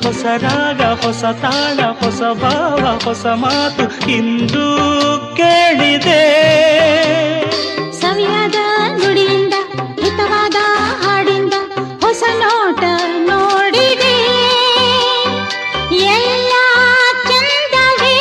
ಹೊಸ 0.03 0.26
ರಾಗ, 0.26 0.82
ಹೊಸ 0.82 1.23
ತಾಳ, 1.23 1.80
ಹೊಸ 1.80 2.22
ಭಾವ, 2.22 2.99
ಹೊಸ 3.03 3.26
ಮಾತು 3.26 4.11
ಇಂದು 4.11 5.05
ಕೇಳಿದೆ. 5.38 6.24
ಸವಿಯಾದ 7.91 8.56
ನುಡಿಯಿಂದ 8.98 9.53
ಹಿತವಾದ 9.99 10.56
ಹಾಡಿಂದ 11.03 11.53
ಹೊಸ 12.02 12.24
ನೋಟ 12.38 12.84
ನೋಡಿದೆ. 13.18 14.16
ಎಲ್ಲ 15.95 16.53
ಚಂದವೇ. 17.28 18.18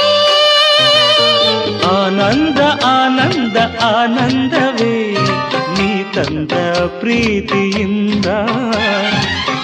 ಆನಂದ 1.86 2.60
ಆನಂದ 2.84 3.56
ಆನಂದವೇ. 3.82 5.12
ನೀ 5.78 6.02
ತಂದ 6.12 6.52
ಪ್ರೀತಿಯಿಂದ 7.00 8.26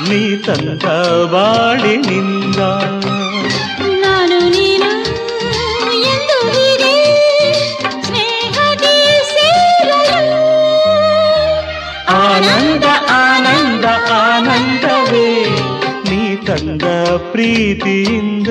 ನೀ 0.08 0.36
ತಂದ 0.36 0.84
ಬಾಳಿನಿಂದ. 1.32 2.56
ಪ್ರೀತಿಯಿಂದ 17.40 18.50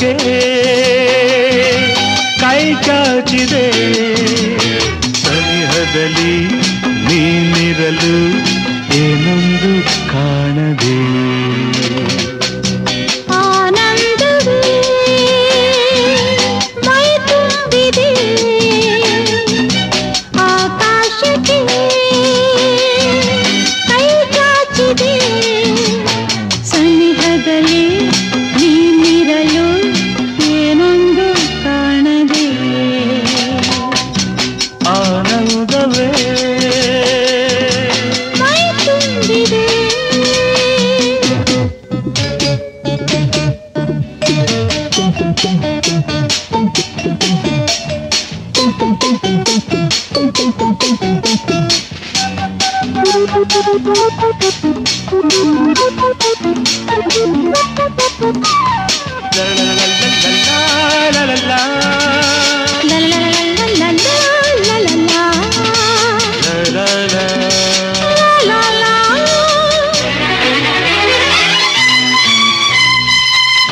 ಕೈಗೆ 0.00 0.40
ಕೈ 2.40 2.60
ಚಾಚಿದೆ 2.84 3.64
ಸನಿಹದಲ್ಲಿ 5.22 6.27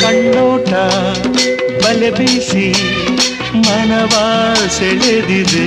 ಕಣ್ಣೋಟ 0.00 0.72
ಬಲೆ 1.82 2.10
ಬೀಸಿ 2.10 2.66
ಮನವಾಸೆಳೆದಿದೆ 3.66 5.66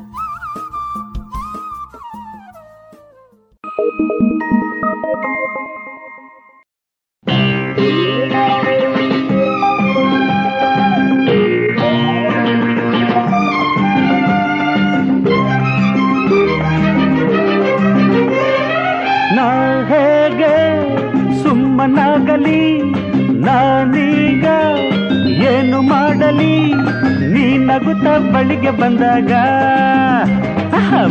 ಬಂದಾಗ 28.81 29.33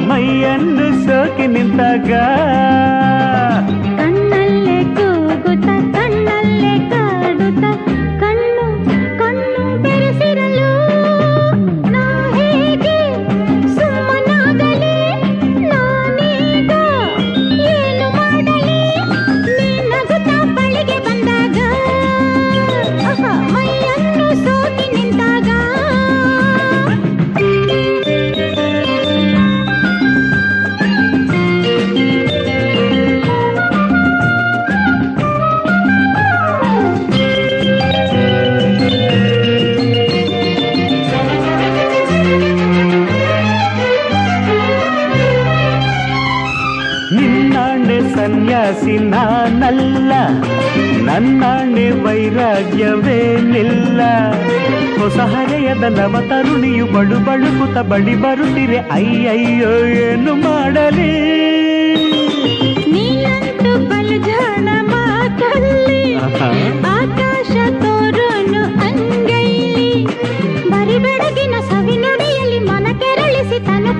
ಮೈಯನ್ನು 0.09 0.87
ಸೋಕಿ 1.05 1.47
ನಿಂತಾಗ 1.47 2.13
ಸಹರೆಯ 55.17 55.75
ದಲವ 55.75 56.17
ತರುಣಿಯು 56.21 56.87
ಬಳು 56.87 57.19
ಬಳುಕುತ 57.25 57.79
ಬಳಿ 57.79 58.15
ಬರುತ್ತಿರೆ. 58.15 58.79
ಅಯ್ಯಯ್ಯೋ 58.79 59.73
ಏನು 59.87 60.35
ಮಾಡಲಿ? 60.35 61.13
ನೀಯಂತು 62.93 63.73
ಬಲು 63.89 64.19
ಆಕಾಶ 66.99 67.53
ತೋರೋನು 67.83 68.63
ಅಂಗೈಲಿ. 68.87 70.07
ಬರಿಬೆಡಗಿನ 70.71 71.55
ಸವಿನುಡಿಯಲ್ಲಿ 71.71 72.59
ಮನ 72.59 72.87
ಕೆರಳಿಸಿ 72.99 73.61
ತನು 73.67 73.93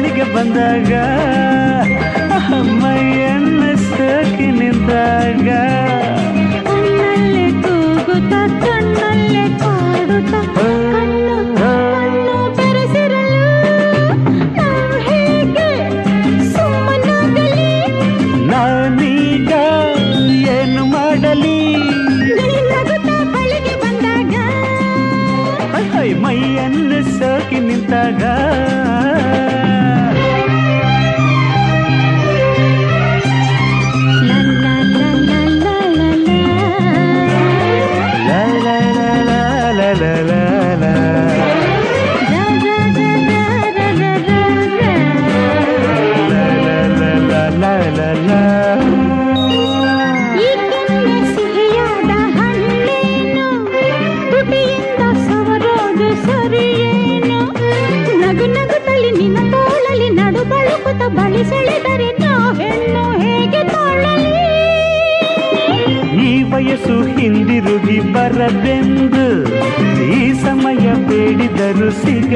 ಬೆಳಿಗ್ಗೆ 0.00 0.26
ಬಂದಾಗ 0.34 0.92
ಅಮ್ಮ 2.58 2.82
ಎನ್ನ 3.24 3.64
ಸಾಕಿ 3.88 4.46
ನಿಂತಾಗ 4.50 5.48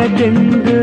ಗೆಂದು 0.06 0.76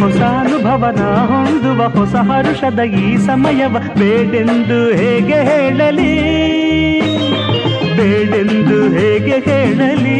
ಹೊಸ 0.00 0.20
ಅನುಭವನ 0.20 1.00
ಹೊಂದುವ 1.00 1.82
ಹೊಸ 1.98 2.14
ಹರುಷದ 2.14 2.78
ಈ 2.78 3.16
ಸಮಯವ 3.16 3.76
ಬೇಡೆಂದು 3.98 4.88
ಹೇಗೆ 4.90 5.34
ಹೇಳಲಿ? 5.34 6.12
ಬೇಡೆಂದು 7.96 8.98
ಹೇಗೆ 8.98 9.38
ಹೇಳಲಿ? 9.50 10.18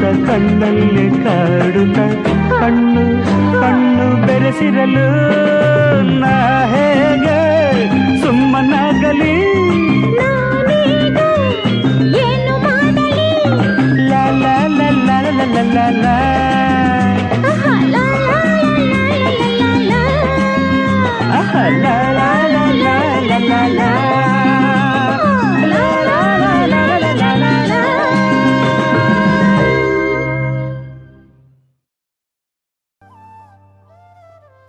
ಕಾಡುತ್ತ 0.00 0.26
ಕಣ್ಣಲ್ಲಿ 0.26 1.06
ಕಾಡುತ್ತ 1.24 1.98
ಕಣ್ಣು 2.52 3.04
ಕಣ್ಣು 3.62 4.06
ಬೆರೆಸಿರಲು 4.26 5.06
ನಾ 6.22 6.34
ಹೇಗೆ 6.72 7.38
ಸುಮ್ಮನಾಗಲಿ? 8.22 9.34
ಏನು 12.24 12.54
ಮಾಡಲಿ? 12.66 13.28
ಲ 14.10 14.12
ಲ 14.42 14.46
ಲ 14.78 14.80
ಲ 15.08 15.58
ಲ 15.76 15.88
ಲ. 16.02 16.37